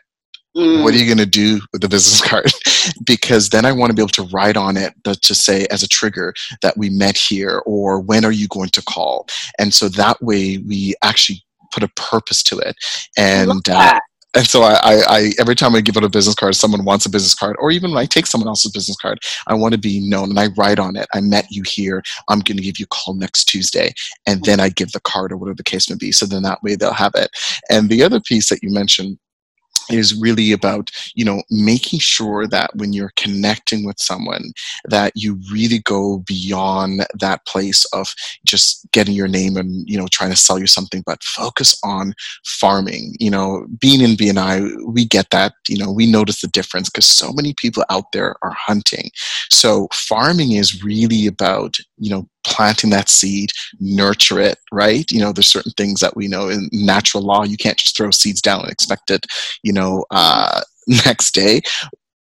Mm. 0.55 0.83
What 0.83 0.93
are 0.93 0.97
you 0.97 1.05
going 1.05 1.17
to 1.17 1.25
do 1.25 1.59
with 1.73 1.81
the 1.81 1.89
business 1.89 2.21
card? 2.29 2.51
because 3.05 3.49
then 3.49 3.65
I 3.65 3.71
want 3.71 3.89
to 3.89 3.95
be 3.95 4.01
able 4.01 4.09
to 4.09 4.29
write 4.33 4.57
on 4.57 4.77
it 4.77 4.93
to 5.03 5.35
say 5.35 5.65
as 5.71 5.83
a 5.83 5.87
trigger 5.87 6.33
that 6.61 6.77
we 6.77 6.89
met 6.89 7.17
here 7.17 7.61
or 7.65 7.99
when 7.99 8.25
are 8.25 8.31
you 8.31 8.47
going 8.47 8.69
to 8.69 8.81
call? 8.83 9.27
And 9.59 9.73
so 9.73 9.89
that 9.89 10.21
way 10.21 10.57
we 10.57 10.95
actually 11.03 11.43
put 11.71 11.83
a 11.83 11.89
purpose 11.89 12.43
to 12.43 12.59
it. 12.59 12.75
And 13.17 13.67
uh, 13.69 13.99
and 14.35 14.45
so 14.45 14.63
I, 14.63 14.73
I, 14.73 15.01
I, 15.07 15.31
every 15.39 15.55
time 15.55 15.75
I 15.75 15.81
give 15.81 15.95
out 15.95 16.03
a 16.03 16.09
business 16.09 16.35
card, 16.35 16.55
someone 16.55 16.83
wants 16.83 17.05
a 17.05 17.09
business 17.09 17.33
card, 17.33 17.55
or 17.57 17.71
even 17.71 17.91
when 17.91 17.99
I 18.01 18.05
take 18.05 18.27
someone 18.27 18.49
else's 18.49 18.71
business 18.71 18.97
card, 18.97 19.19
I 19.47 19.53
want 19.53 19.73
to 19.73 19.77
be 19.77 20.05
known, 20.09 20.29
and 20.29 20.37
I 20.37 20.47
write 20.57 20.77
on 20.77 20.97
it. 20.97 21.07
I 21.13 21.21
met 21.21 21.45
you 21.49 21.63
here. 21.65 22.03
I'm 22.27 22.39
going 22.39 22.57
to 22.57 22.63
give 22.63 22.77
you 22.77 22.83
a 22.83 22.93
call 22.93 23.13
next 23.13 23.45
Tuesday, 23.45 23.93
and 24.27 24.43
then 24.43 24.59
I 24.59 24.69
give 24.69 24.91
the 24.91 24.99
card 24.99 25.31
or 25.31 25.37
whatever 25.37 25.55
the 25.55 25.63
case 25.63 25.89
may 25.89 25.95
be. 25.95 26.11
So 26.11 26.25
then 26.25 26.43
that 26.43 26.61
way 26.61 26.75
they'll 26.75 26.91
have 26.91 27.13
it. 27.15 27.29
And 27.69 27.89
the 27.89 28.03
other 28.03 28.19
piece 28.19 28.49
that 28.49 28.61
you 28.61 28.73
mentioned 28.73 29.17
is 29.89 30.15
really 30.15 30.51
about 30.51 30.89
you 31.15 31.25
know 31.25 31.41
making 31.49 31.99
sure 31.99 32.47
that 32.47 32.75
when 32.75 32.93
you're 32.93 33.13
connecting 33.15 33.85
with 33.85 33.99
someone 33.99 34.43
that 34.85 35.11
you 35.15 35.39
really 35.51 35.79
go 35.79 36.19
beyond 36.19 37.05
that 37.19 37.45
place 37.45 37.85
of 37.93 38.13
just 38.45 38.87
getting 38.91 39.13
your 39.13 39.27
name 39.27 39.57
and 39.57 39.87
you 39.89 39.97
know 39.97 40.07
trying 40.11 40.29
to 40.29 40.35
sell 40.35 40.59
you 40.59 40.67
something 40.67 41.03
but 41.05 41.23
focus 41.23 41.77
on 41.83 42.13
farming. 42.45 43.15
You 43.19 43.31
know 43.31 43.67
being 43.79 44.01
in 44.01 44.15
bni 44.15 44.75
we 44.85 45.05
get 45.05 45.29
that 45.31 45.53
you 45.67 45.77
know 45.77 45.91
we 45.91 46.05
notice 46.05 46.41
the 46.41 46.47
difference 46.47 46.89
because 46.89 47.05
so 47.05 47.31
many 47.33 47.53
people 47.53 47.83
out 47.89 48.11
there 48.11 48.35
are 48.41 48.53
hunting. 48.53 49.09
So 49.49 49.87
farming 49.93 50.51
is 50.51 50.83
really 50.83 51.27
about 51.27 51.77
you 51.97 52.09
know 52.09 52.27
planting 52.45 52.89
that 52.91 53.09
seed, 53.09 53.51
nurture 53.79 54.39
it, 54.39 54.59
right? 54.71 55.09
You 55.11 55.19
know, 55.19 55.31
there's 55.31 55.47
certain 55.47 55.73
things 55.73 55.99
that 55.99 56.15
we 56.15 56.27
know 56.27 56.49
in 56.49 56.69
natural 56.71 57.23
law, 57.23 57.43
you 57.43 57.57
can't 57.57 57.77
just 57.77 57.97
throw 57.97 58.11
seeds 58.11 58.41
down 58.41 58.61
and 58.61 58.71
expect 58.71 59.11
it, 59.11 59.25
you 59.63 59.73
know, 59.73 60.05
uh, 60.11 60.61
next 61.05 61.33
day. 61.33 61.61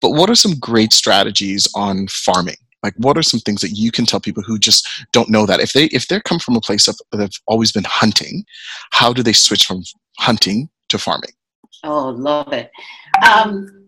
But 0.01 0.11
what 0.11 0.29
are 0.29 0.35
some 0.35 0.57
great 0.59 0.93
strategies 0.93 1.67
on 1.75 2.07
farming? 2.07 2.55
Like, 2.83 2.93
what 2.97 3.17
are 3.17 3.23
some 3.23 3.41
things 3.41 3.61
that 3.61 3.71
you 3.71 3.91
can 3.91 4.05
tell 4.05 4.21
people 4.21 4.43
who 4.43 4.57
just 4.57 4.87
don't 5.11 5.29
know 5.29 5.45
that 5.45 5.59
if 5.59 5.73
they 5.73 5.85
if 5.85 6.07
they 6.07 6.21
come 6.21 6.39
from 6.39 6.55
a 6.55 6.61
place 6.61 6.87
of 6.87 6.95
they've 7.11 7.29
always 7.45 7.73
been 7.73 7.83
hunting, 7.85 8.45
how 8.91 9.11
do 9.11 9.21
they 9.21 9.33
switch 9.33 9.65
from 9.65 9.83
hunting 10.17 10.69
to 10.87 10.97
farming? 10.97 11.31
Oh, 11.83 12.09
love 12.09 12.53
it. 12.53 12.71
Um, 13.25 13.85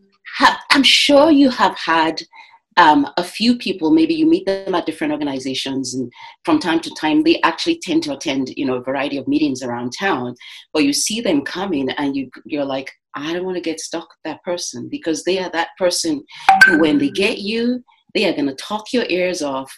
I'm 0.71 0.83
sure 0.83 1.31
you 1.31 1.49
have 1.49 1.77
had 1.77 2.21
um, 2.77 3.07
a 3.17 3.23
few 3.23 3.57
people, 3.57 3.91
maybe 3.91 4.13
you 4.13 4.25
meet 4.25 4.45
them 4.45 4.73
at 4.75 4.85
different 4.85 5.11
organizations, 5.11 5.93
and 5.93 6.11
from 6.45 6.59
time 6.59 6.79
to 6.81 6.95
time, 6.95 7.23
they 7.23 7.39
actually 7.41 7.79
tend 7.79 8.03
to 8.03 8.13
attend, 8.13 8.53
you 8.55 8.65
know, 8.65 8.75
a 8.75 8.83
variety 8.83 9.17
of 9.17 9.27
meetings 9.27 9.61
around 9.61 9.91
town. 9.97 10.35
But 10.73 10.83
you 10.83 10.93
see 10.93 11.21
them 11.21 11.43
coming, 11.43 11.89
and 11.91 12.15
you 12.15 12.29
you're 12.45 12.65
like, 12.65 12.91
I 13.15 13.33
don't 13.33 13.45
want 13.45 13.55
to 13.57 13.61
get 13.61 13.79
stuck 13.79 14.03
with 14.03 14.23
that 14.23 14.43
person 14.43 14.87
because 14.89 15.23
they 15.23 15.39
are 15.39 15.49
that 15.51 15.69
person 15.77 16.23
who, 16.65 16.79
when 16.79 16.97
they 16.97 17.09
get 17.09 17.39
you, 17.39 17.83
they 18.13 18.27
are 18.27 18.33
going 18.33 18.47
to 18.47 18.55
talk 18.55 18.93
your 18.93 19.05
ears 19.09 19.41
off 19.41 19.71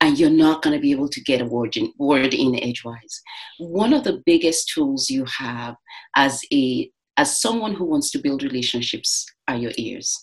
and 0.00 0.18
you're 0.18 0.30
not 0.30 0.62
going 0.62 0.74
to 0.74 0.80
be 0.80 0.92
able 0.92 1.08
to 1.08 1.20
get 1.22 1.40
a 1.40 1.44
word 1.44 1.76
in, 1.76 1.92
word 1.98 2.32
in 2.32 2.62
edgewise. 2.62 3.20
One 3.58 3.92
of 3.92 4.04
the 4.04 4.22
biggest 4.24 4.70
tools 4.72 5.10
you 5.10 5.24
have 5.26 5.74
as 6.16 6.42
a 6.52 6.90
as 7.18 7.40
someone 7.40 7.74
who 7.74 7.84
wants 7.84 8.10
to 8.12 8.18
build 8.18 8.42
relationships 8.44 9.26
are 9.48 9.56
your 9.56 9.72
ears. 9.76 10.16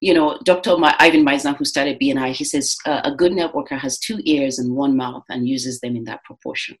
You 0.00 0.14
know, 0.14 0.38
Dr. 0.44 0.76
Ivan 0.80 1.24
Misner, 1.24 1.56
who 1.56 1.64
started 1.64 1.98
BNI, 2.00 2.32
he 2.32 2.44
says 2.44 2.76
uh, 2.86 3.00
a 3.04 3.14
good 3.14 3.32
networker 3.32 3.78
has 3.78 3.98
two 3.98 4.20
ears 4.24 4.58
and 4.58 4.74
one 4.74 4.96
mouth 4.96 5.24
and 5.28 5.48
uses 5.48 5.80
them 5.80 5.96
in 5.96 6.04
that 6.04 6.22
proportion. 6.24 6.78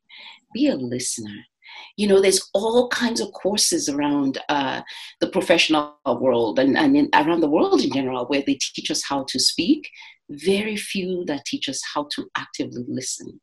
Be 0.54 0.68
a 0.68 0.76
listener. 0.76 1.34
You 1.96 2.06
know, 2.06 2.22
there's 2.22 2.48
all 2.54 2.88
kinds 2.88 3.20
of 3.20 3.32
courses 3.32 3.88
around 3.88 4.38
uh, 4.48 4.82
the 5.20 5.28
professional 5.28 5.98
world 6.06 6.60
and, 6.60 6.78
and 6.78 6.96
in, 6.96 7.08
around 7.12 7.40
the 7.40 7.50
world 7.50 7.80
in 7.82 7.92
general 7.92 8.26
where 8.26 8.42
they 8.46 8.54
teach 8.54 8.90
us 8.90 9.02
how 9.02 9.24
to 9.28 9.38
speak. 9.40 9.90
Very 10.30 10.76
few 10.76 11.24
that 11.26 11.44
teach 11.44 11.68
us 11.68 11.80
how 11.92 12.08
to 12.14 12.26
actively 12.36 12.84
listen 12.86 13.40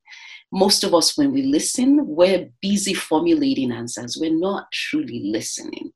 most 0.53 0.83
of 0.83 0.93
us, 0.93 1.17
when 1.17 1.33
we 1.33 1.41
listen, 1.41 2.05
we're 2.05 2.47
busy 2.61 2.93
formulating 2.93 3.71
answers. 3.71 4.17
We're 4.19 4.37
not 4.37 4.71
truly 4.71 5.23
listening. 5.25 5.91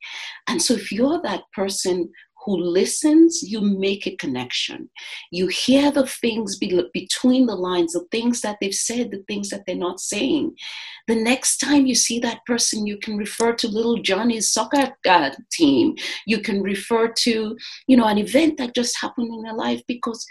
And 0.47 0.59
so, 0.59 0.73
if 0.73 0.91
you're 0.91 1.21
that 1.21 1.43
person 1.53 2.09
who 2.43 2.57
listens, 2.57 3.43
you 3.43 3.61
make 3.61 4.07
a 4.07 4.15
connection. 4.15 4.89
You 5.31 5.45
hear 5.47 5.91
the 5.91 6.07
things 6.07 6.57
be- 6.57 6.89
between 6.91 7.45
the 7.45 7.55
lines, 7.55 7.93
the 7.93 8.07
things 8.09 8.41
that 8.41 8.57
they've 8.59 8.73
said, 8.73 9.11
the 9.11 9.23
things 9.27 9.49
that 9.49 9.63
they're 9.67 9.75
not 9.75 9.99
saying. 9.99 10.55
The 11.07 11.15
next 11.15 11.57
time 11.57 11.85
you 11.85 11.93
see 11.93 12.19
that 12.21 12.43
person, 12.47 12.87
you 12.87 12.97
can 12.97 13.15
refer 13.15 13.53
to 13.53 13.67
little 13.67 14.01
Johnny's 14.01 14.51
soccer 14.51 14.95
uh, 15.07 15.31
team. 15.51 15.95
You 16.25 16.39
can 16.39 16.63
refer 16.63 17.09
to, 17.09 17.55
you 17.85 17.97
know, 17.97 18.07
an 18.07 18.17
event 18.17 18.57
that 18.57 18.73
just 18.73 18.97
happened 18.99 19.31
in 19.31 19.43
their 19.43 19.53
life 19.53 19.83
because 19.87 20.25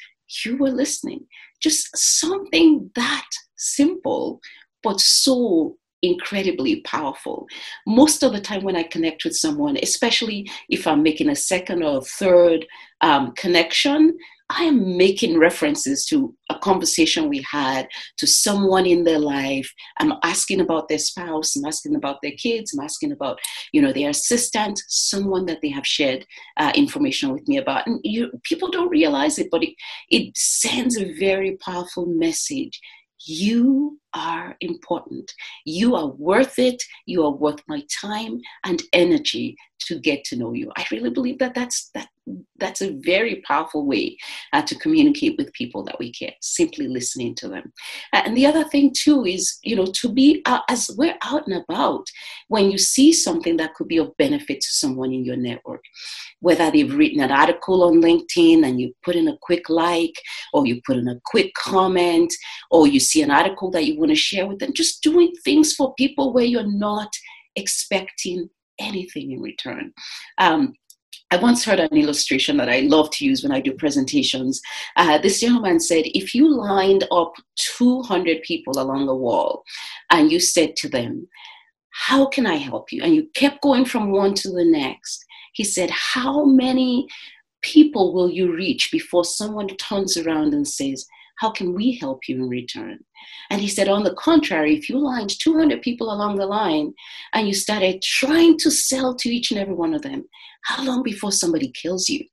you 0.45 0.57
were 0.57 0.71
listening. 0.71 1.27
Just 1.61 1.97
something 1.97 2.91
that 2.97 3.29
simple, 3.57 4.40
but 4.83 5.01
so 5.01 5.77
incredibly 6.03 6.81
powerful. 6.83 7.47
Most 7.87 8.23
of 8.23 8.33
the 8.33 8.40
time, 8.40 8.62
when 8.62 8.77
I 8.77 8.85
connect 8.85 9.25
with 9.25 9.35
someone, 9.35 9.77
especially 9.83 10.49
if 10.69 10.87
I'm 10.87 11.03
making 11.03 11.29
a 11.29 11.37
second 11.37 11.83
or 11.83 12.03
third 12.03 12.66
um, 13.01 13.33
connection, 13.33 14.16
I 14.49 14.62
am 14.62 14.97
making 14.97 15.38
references 15.38 16.07
to 16.07 16.33
a 16.51 16.59
conversation 16.59 17.29
we 17.29 17.45
had, 17.51 17.88
to 18.19 18.29
someone 18.29 18.87
in 18.87 19.03
their 19.03 19.19
life. 19.19 19.69
I'm 19.99 20.12
asking 20.23 20.61
about 20.61 20.88
their 20.88 21.01
spouse, 21.01 21.57
I'm 21.57 21.64
asking 21.64 21.97
about 21.97 22.19
their 22.23 22.33
kids, 22.33 22.73
I'm 22.73 22.85
asking 22.85 23.11
about, 23.11 23.40
you 23.73 23.83
know, 23.83 23.92
their 23.92 24.11
assistant, 24.11 24.81
someone 24.87 25.47
that 25.47 25.62
they 25.62 25.71
have 25.71 25.87
shared 25.87 26.25
uh, 26.59 26.71
information 26.77 27.33
with 27.33 27.49
me 27.49 27.57
about. 27.57 27.88
And 27.88 27.99
you, 28.05 28.31
people 28.45 28.71
don't 28.71 28.88
realize 28.88 29.40
it, 29.40 29.49
but 29.51 29.64
it, 29.64 29.75
it 30.11 30.37
sends 30.37 30.97
a 30.97 31.12
very 31.19 31.57
powerful 31.57 32.07
message 32.07 32.81
you 33.27 33.99
are 34.17 34.57
important. 34.61 35.31
You 35.65 35.95
are 35.95 36.09
worth 36.09 36.59
it. 36.59 36.83
You 37.05 37.25
are 37.25 37.31
worth 37.31 37.61
my 37.69 37.83
time 38.03 38.41
and 38.65 38.83
energy 38.93 39.57
to 39.87 39.99
get 40.01 40.25
to 40.25 40.37
know 40.37 40.53
you. 40.53 40.73
I 40.77 40.87
really 40.91 41.11
believe 41.11 41.39
that 41.39 41.55
that's 41.55 41.91
that 41.95 42.09
that's 42.59 42.83
a 42.83 42.97
very 43.05 43.37
powerful 43.47 43.87
way 43.87 44.17
uh, 44.53 44.63
to 44.63 44.75
communicate 44.77 45.37
with 45.39 45.53
people 45.53 45.85
that 45.85 45.99
we 45.99 46.13
care. 46.13 46.33
Simply 46.41 46.89
listening 46.89 47.37
to 47.37 47.49
them. 47.49 47.73
Uh, 48.13 48.23
and 48.25 48.37
the 48.37 48.47
other 48.47 48.65
thing 48.65 48.93
too 48.97 49.25
is 49.25 49.59
you 49.63 49.77
know 49.77 49.87
to 49.87 50.13
be 50.13 50.43
uh, 50.47 50.61
as 50.69 50.91
we're 50.97 51.17
out 51.23 51.47
and 51.47 51.63
about 51.63 52.07
when 52.49 52.71
you 52.71 52.79
see 52.79 53.13
something 53.13 53.57
that 53.59 53.75
could 53.75 53.89
be 53.89 53.99
of 53.99 54.17
benefit 54.17 54.61
to 54.61 54.69
someone 54.71 55.13
in 55.13 55.25
your 55.25 55.37
network, 55.37 55.83
whether 56.41 56.71
they've 56.71 56.95
written 56.95 57.21
an 57.21 57.31
article 57.31 57.85
on 57.85 58.03
LinkedIn 58.03 58.67
and 58.67 58.81
you 58.81 58.93
put 59.05 59.17
in 59.17 59.29
a 59.29 59.39
quick 59.43 59.69
like, 59.69 60.15
or 60.53 60.67
you 60.67 60.81
put 60.87 60.97
in 60.97 61.09
a 61.09 61.21
quick 61.27 61.53
comment, 61.55 62.33
or 62.71 62.87
you 62.87 62.99
see 62.99 63.23
an 63.23 63.31
article 63.31 63.71
that 63.71 63.85
you 63.85 63.99
want 64.07 64.16
to 64.16 64.23
share 64.23 64.47
with 64.47 64.61
them. 64.61 64.73
Just 64.73 65.03
doing 65.03 65.33
things 65.45 65.75
for 65.75 65.95
people 65.95 66.33
where 66.33 66.45
you're 66.45 66.66
not 66.66 67.12
expecting 67.57 68.49
anything 68.79 69.33
in 69.33 69.40
return. 69.40 69.92
Um, 70.38 70.75
I 71.33 71.38
once 71.38 71.64
heard 71.64 71.81
an 71.81 71.97
illustration 71.97 72.57
that 72.59 72.69
I 72.69 72.81
love 72.81 73.11
to 73.12 73.25
use 73.25 73.42
when 73.42 73.51
I 73.51 73.61
do 73.61 73.73
presentations. 73.73 74.61
Uh, 74.95 75.19
this 75.19 75.40
gentleman 75.40 75.81
said, 75.81 76.05
if 76.07 76.35
you 76.35 76.49
lined 76.49 77.05
up 77.11 77.33
200 77.77 78.42
people 78.42 78.79
along 78.79 79.09
a 79.09 79.14
wall 79.14 79.64
and 80.11 80.31
you 80.31 80.38
said 80.38 80.77
to 80.77 80.88
them, 80.88 81.27
How 81.90 82.27
can 82.27 82.47
I 82.47 82.57
help 82.57 82.92
you? 82.92 83.03
And 83.03 83.12
you 83.12 83.29
kept 83.35 83.61
going 83.61 83.87
from 83.87 84.12
one 84.12 84.35
to 84.35 84.51
the 84.51 84.64
next, 84.64 85.25
he 85.55 85.64
said, 85.64 85.90
How 85.90 86.45
many 86.45 87.09
people 87.62 88.14
will 88.14 88.31
you 88.31 88.55
reach 88.55 88.90
before 88.92 89.25
someone 89.25 89.66
turns 89.79 90.16
around 90.16 90.55
and 90.55 90.69
says, 90.69 91.07
how 91.38 91.51
can 91.51 91.75
we 91.75 91.99
help 92.01 92.20
you 92.29 92.37
in 92.37 92.49
return? 92.49 92.99
And 93.51 93.61
he 93.61 93.68
said, 93.68 93.88
on 93.88 94.05
the 94.05 94.14
contrary, 94.14 94.77
if 94.77 94.88
you 94.88 94.99
lined 94.99 95.31
200 95.38 95.83
people 95.83 96.12
along 96.12 96.37
the 96.37 96.46
line 96.46 96.94
and 97.33 97.46
you 97.46 97.55
started 97.55 98.03
trying 98.03 98.59
to 98.59 98.70
sell 98.70 99.14
to 99.16 99.29
each 99.29 99.51
and 99.51 99.61
every 99.61 99.75
one 99.75 99.94
of 99.94 100.03
them, 100.03 100.25
how 100.64 100.85
long 100.85 101.03
before 101.03 101.33
somebody 101.33 101.70
kills 101.70 102.09
you? 102.09 102.25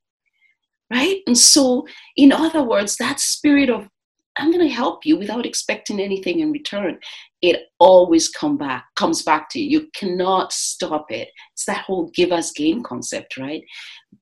Right? 0.92 1.20
And 1.26 1.36
so, 1.36 1.86
in 2.16 2.32
other 2.32 2.62
words, 2.62 2.96
that 2.96 3.20
spirit 3.20 3.70
of 3.70 3.88
I'm 4.36 4.50
going 4.50 4.66
to 4.66 4.74
help 4.74 5.06
you 5.06 5.16
without 5.16 5.46
expecting 5.46 6.00
anything 6.00 6.40
in 6.40 6.50
return. 6.50 6.98
It 7.40 7.66
always 7.78 8.28
come 8.28 8.56
back, 8.56 8.86
comes 8.96 9.22
back 9.22 9.48
to 9.50 9.60
you. 9.60 9.80
You 9.80 9.88
cannot 9.94 10.52
stop 10.52 11.10
it. 11.10 11.28
It's 11.52 11.66
that 11.66 11.84
whole 11.84 12.10
Givers 12.14 12.50
Gain 12.52 12.82
concept, 12.82 13.36
right? 13.36 13.62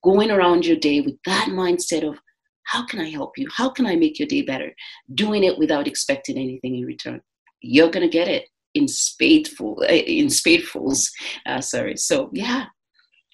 Going 0.04 0.30
around 0.30 0.66
your 0.66 0.76
day 0.76 1.00
with 1.00 1.16
that 1.24 1.48
mindset 1.50 2.06
of 2.06 2.18
how 2.64 2.84
can 2.86 3.00
I 3.00 3.10
help 3.10 3.36
you? 3.36 3.46
How 3.54 3.68
can 3.70 3.86
I 3.86 3.96
make 3.96 4.18
your 4.18 4.28
day 4.28 4.42
better? 4.42 4.72
Doing 5.14 5.44
it 5.44 5.58
without 5.58 5.86
expecting 5.86 6.38
anything 6.38 6.76
in 6.76 6.84
return. 6.84 7.20
You're 7.60 7.90
gonna 7.90 8.08
get 8.08 8.28
it 8.28 8.46
in 8.74 8.88
spadeful, 8.88 9.84
eh, 9.88 10.02
in 10.06 10.26
spadefuls. 10.26 11.10
Uh, 11.46 11.60
sorry. 11.60 11.96
So 11.96 12.30
yeah, 12.32 12.66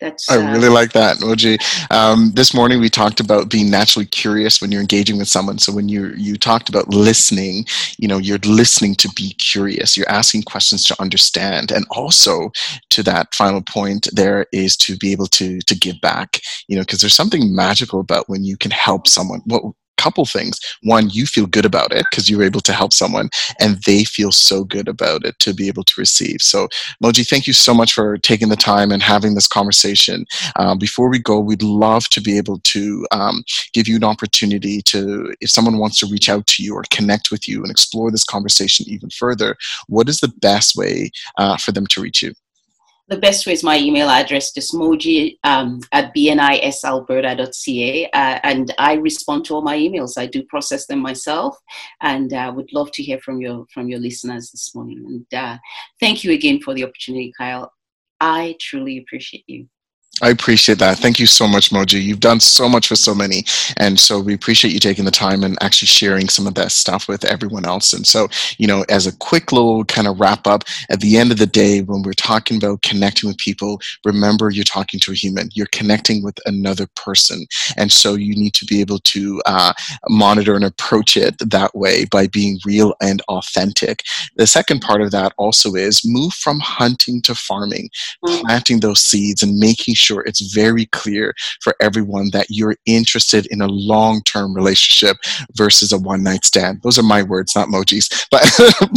that's, 0.01 0.31
I 0.31 0.37
really 0.53 0.69
uh, 0.69 0.73
like 0.73 0.93
that, 0.93 1.19
Moji. 1.19 1.59
Um, 1.91 2.33
this 2.35 2.55
morning 2.55 2.81
we 2.81 2.89
talked 2.89 3.21
about 3.21 3.51
being 3.51 3.71
naturally 3.71 4.07
curious 4.07 4.61
when 4.61 4.71
you're 4.71 4.81
engaging 4.81 5.19
with 5.19 5.29
someone. 5.29 5.59
So 5.59 5.73
when 5.73 5.89
you 5.89 6.13
you 6.17 6.37
talked 6.37 6.69
about 6.69 6.89
listening, 6.89 7.65
you 7.99 8.07
know, 8.07 8.19
you're 8.19 8.39
listening 8.39 8.95
to 8.97 9.09
be 9.17 9.35
curious. 9.35 9.97
You're 9.97 10.09
asking 10.09 10.45
questions 10.45 10.85
to 10.85 11.01
understand, 11.01 11.73
and 11.73 11.85
also 11.91 12.51
to 12.91 13.03
that 13.05 13.35
final 13.35 13.63
point, 13.63 14.09
there 14.13 14.47
is 14.53 14.77
to 14.79 14.97
be 14.97 15.13
able 15.13 15.27
to 15.29 15.59
to 15.61 15.75
give 15.75 16.01
back. 16.01 16.41
You 16.69 16.77
know, 16.77 16.83
because 16.83 17.01
there's 17.01 17.15
something 17.15 17.55
magical 17.55 18.01
about 18.01 18.29
when 18.29 18.45
you 18.45 18.57
can 18.57 18.71
help 18.71 19.09
someone. 19.09 19.41
What 19.47 19.65
couple 19.99 20.25
things. 20.25 20.59
One, 20.83 21.11
you 21.11 21.27
feel 21.27 21.47
good 21.47 21.67
about 21.67 21.93
it 21.93 22.07
because 22.11 22.31
you 22.31 22.39
were 22.39 22.45
able 22.45 22.61
to 22.63 22.73
help 22.73 22.93
someone, 22.93 23.29
and 23.61 23.83
they 23.85 24.05
feel 24.05 24.33
so 24.33 24.65
good 24.65 24.89
about 24.89 25.25
it 25.25 25.39
to 25.41 25.53
be 25.53 25.69
able 25.69 25.85
to 25.85 25.95
receive. 25.99 26.41
So, 26.41 26.69
Moji, 27.03 27.29
thank 27.29 27.47
you 27.47 27.53
so 27.53 27.75
much 27.75 27.93
for 27.93 28.17
taking 28.19 28.49
the 28.49 28.57
time 28.57 28.91
and 28.91 29.03
having 29.03 29.35
this 29.35 29.49
conversation. 29.49 30.25
Uh, 30.57 30.75
before 30.75 31.09
we 31.11 31.19
go, 31.19 31.39
we'd 31.39 31.63
love 31.63 32.09
to 32.11 32.21
be 32.21 32.39
able 32.39 32.61
to 32.61 33.07
um, 33.11 33.43
give 33.73 33.89
you 33.89 33.97
an 33.97 34.05
opportunity 34.05 34.81
to, 34.83 35.35
if 35.41 35.51
someone 35.51 35.79
wants 35.79 35.99
to 35.99 36.07
reach 36.07 36.29
out 36.29 36.47
to 36.47 36.63
you 36.63 36.75
or 36.75 36.85
connect 36.91 37.31
with 37.31 37.49
you 37.49 37.63
and 37.63 37.71
explore 37.71 38.11
this 38.11 38.25
conversation 38.25 38.87
even 38.89 39.11
further, 39.11 39.57
what 39.89 40.09
is 40.09 40.21
the 40.21 40.33
best 40.41 40.77
way 40.77 41.11
uh, 41.39 41.57
for 41.57 41.73
them 41.73 41.87
to 41.89 42.01
reach 42.01 42.23
you? 42.23 42.33
The 43.09 43.19
best 43.19 43.47
way 43.47 43.55
is 43.55 43.65
my 43.65 43.79
email 43.79 44.09
address, 44.09 44.53
just 44.53 44.75
moji 44.75 45.39
um, 45.43 45.81
at 45.93 46.15
bnisalberta.ca. 46.15 48.11
Uh, 48.13 48.39
and 48.43 48.75
I 48.79 48.95
respond 48.95 49.47
to 49.47 49.55
all 49.55 49.63
my 49.63 49.77
emails. 49.77 50.19
I 50.19 50.27
do 50.27 50.43
process 50.45 50.87
them 50.87 51.01
myself 51.01 51.57
and 52.03 52.33
uh, 52.33 52.53
would 52.55 52.73
love 52.73 52.93
to 52.93 53.03
hear 53.03 53.19
from 53.21 53.41
your, 53.41 53.65
from 53.73 53.89
your 53.89 53.99
listeners 53.99 54.51
this 54.51 54.75
morning. 54.75 55.05
And 55.07 55.39
uh, 55.39 55.59
thank 56.01 56.23
you 56.23 56.33
again 56.33 56.61
for 56.61 56.75
the 56.75 56.85
opportunity, 56.85 57.33
Kyle. 57.37 57.73
I 58.21 58.57
truly 58.61 58.99
appreciate 58.99 59.45
you. 59.47 59.69
I 60.21 60.31
appreciate 60.31 60.79
that. 60.79 60.99
Thank 60.99 61.21
you 61.21 61.27
so 61.27 61.47
much, 61.47 61.71
Moji. 61.71 62.03
You've 62.03 62.21
done 62.21 62.41
so 62.41 62.69
much 62.69 62.89
for 62.89 62.97
so 62.97 63.15
many. 63.15 63.45
And 63.77 63.99
so 64.01 64.19
we 64.19 64.35
appreciate 64.35 64.73
you 64.73 64.81
taking 64.81 65.05
the 65.05 65.11
time 65.11 65.45
and 65.45 65.57
actually 65.61 65.87
sharing 65.87 66.29
some 66.29 66.47
of 66.47 66.55
that 66.55 66.73
stuff 66.73 67.09
with 67.09 67.25
everyone 67.25 67.65
else. 67.65 67.93
And 67.93 68.07
so, 68.07 68.29
you 68.59 68.67
know, 68.67 68.85
as 68.89 69.07
a 69.07 69.17
quick 69.17 69.53
little 69.53 69.85
kind 69.85 70.09
of 70.09 70.19
wrap 70.19 70.47
up, 70.47 70.65
at 70.91 71.01
the 71.01 71.17
end 71.17 71.31
of 71.31 71.39
the 71.39 71.47
day, 71.47 71.83
when 71.83 72.03
we're 72.03 72.13
talking 72.15 72.57
about 72.57 72.83
connecting 72.83 73.29
with 73.29 73.39
people, 73.39 73.81
remember 74.05 74.51
you're 74.51 74.65
talking 74.65 74.99
to 75.01 75.13
a 75.13 75.15
human, 75.15 75.51
you're 75.55 75.67
connecting 75.67 76.23
with 76.23 76.39
another 76.47 76.89
person. 76.97 77.47
And 77.77 77.93
so 77.93 78.15
you 78.15 78.35
need 78.35 78.55
to 78.55 78.65
be 78.65 78.81
able 78.81 78.99
to 79.01 79.41
uh, 79.47 79.73
monitor 80.09 80.57
and 80.57 80.65
approach 80.65 81.17
it 81.17 81.37
that 81.39 81.75
way 81.75 82.07
by 82.07 82.27
being 82.27 82.59
real 82.65 82.95
and 83.01 83.23
authentic. 83.29 84.03
The 84.37 84.47
second 84.47 84.81
part 84.81 85.01
of 85.01 85.13
that 85.13 85.33
also 85.39 85.75
is 85.75 86.03
move 86.05 86.33
from 86.35 86.59
hunting 86.61 87.23
to 87.23 87.35
farming, 87.35 87.91
mm. 88.25 88.41
planting 88.41 88.81
those 88.81 89.01
seeds 89.01 89.43
and 89.43 89.59
making 89.59 89.95
sure 89.95 90.08
sure 90.09 90.23
it's 90.27 90.55
very 90.55 90.87
clear 90.87 91.35
for 91.61 91.75
everyone 91.81 92.31
that 92.33 92.47
you're 92.49 92.77
interested 92.87 93.47
in 93.51 93.61
a 93.61 93.69
long 93.69 94.23
term 94.23 94.55
relationship 94.55 95.17
versus 95.55 95.93
a 95.93 95.99
one 95.99 96.23
night 96.23 96.45
stand. 96.45 96.81
Those 96.83 96.99
are 96.99 97.03
my 97.03 97.23
words, 97.23 97.55
not 97.55 97.69
Moji's, 97.69 98.09
but, 98.31 98.45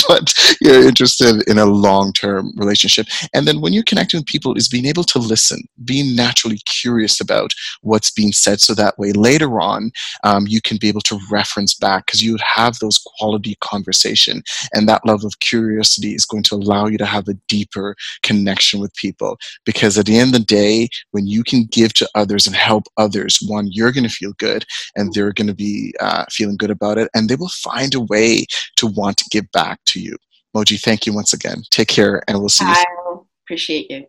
but 0.07 0.33
you're 0.61 0.87
interested 0.87 1.43
in 1.47 1.57
a 1.57 1.65
long 1.65 2.13
term 2.13 2.53
relationship. 2.55 3.07
And 3.33 3.47
then 3.47 3.61
when 3.61 3.73
you're 3.73 3.83
connecting 3.83 4.19
with 4.19 4.27
people, 4.27 4.55
is 4.55 4.67
being 4.67 4.85
able 4.85 5.03
to 5.03 5.19
listen, 5.19 5.63
being 5.85 6.15
naturally 6.15 6.59
curious 6.65 7.19
about 7.19 7.51
what's 7.81 8.11
being 8.11 8.31
said 8.31 8.61
so 8.61 8.73
that 8.73 8.97
way 8.97 9.11
later 9.11 9.59
on 9.59 9.91
um, 10.23 10.45
you 10.47 10.61
can 10.61 10.77
be 10.77 10.87
able 10.87 11.01
to 11.01 11.19
reference 11.31 11.73
back 11.73 12.05
because 12.05 12.21
you 12.21 12.37
have 12.43 12.79
those 12.79 12.99
quality 13.17 13.55
conversation 13.61 14.41
and 14.73 14.87
that 14.87 15.05
level 15.05 15.27
of 15.27 15.39
curiosity 15.39 16.13
is 16.13 16.25
going 16.25 16.43
to 16.43 16.55
allow 16.55 16.87
you 16.87 16.97
to 16.97 17.05
have 17.05 17.27
a 17.27 17.33
deeper 17.47 17.95
connection 18.23 18.79
with 18.79 18.93
people 18.95 19.37
because 19.65 19.97
at 19.97 20.05
the 20.05 20.17
end 20.17 20.33
of 20.35 20.41
the 20.41 20.45
day 20.45 20.87
when 21.11 21.27
you 21.27 21.43
can 21.43 21.65
give 21.71 21.93
to 21.93 22.09
others 22.15 22.47
and 22.47 22.55
help 22.55 22.83
others, 22.97 23.39
one, 23.47 23.67
you're 23.71 23.91
going 23.91 24.03
to 24.03 24.09
feel 24.09 24.33
good 24.37 24.65
and 24.95 25.13
they're 25.13 25.33
going 25.33 25.47
to 25.47 25.53
be 25.53 25.93
uh, 25.99 26.25
feeling 26.29 26.57
good 26.57 26.71
about 26.71 26.97
it, 26.97 27.09
and 27.13 27.29
they 27.29 27.35
will 27.35 27.49
find 27.49 27.95
a 27.95 28.01
way 28.01 28.45
to 28.77 28.87
want 28.87 29.17
to 29.17 29.25
give 29.31 29.49
back 29.51 29.79
to 29.85 29.99
you. 29.99 30.15
Moji, 30.55 30.79
thank 30.81 31.05
you 31.05 31.13
once 31.13 31.33
again. 31.33 31.63
Take 31.71 31.87
care, 31.87 32.21
and 32.27 32.39
we'll 32.39 32.49
see 32.49 32.65
you. 32.65 32.71
I 32.71 32.85
appreciate 33.45 33.89
you. 33.89 34.05